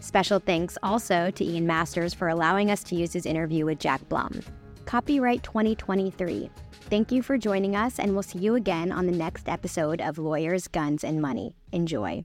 Special 0.01 0.39
thanks 0.39 0.77
also 0.83 1.31
to 1.31 1.45
Ian 1.47 1.67
Masters 1.67 2.13
for 2.13 2.29
allowing 2.29 2.71
us 2.71 2.83
to 2.85 2.95
use 2.95 3.15
his 3.15 3.25
interview 3.25 3.65
with 3.65 3.79
Jack 3.79 4.07
Blum. 4.11 4.43
Copyright 4.85 5.43
2023. 5.45 6.51
Thank 6.91 7.11
you 7.11 7.23
for 7.23 7.39
joining 7.39 7.75
us, 7.75 7.99
and 7.99 8.13
we'll 8.13 8.23
see 8.23 8.41
you 8.41 8.55
again 8.55 8.93
on 8.93 9.07
the 9.07 9.13
next 9.13 9.49
episode 9.49 10.03
of 10.03 10.19
Lawyers, 10.19 10.69
Guns, 10.69 11.05
and 11.05 11.23
Money. 11.23 11.55
Enjoy. 11.73 12.23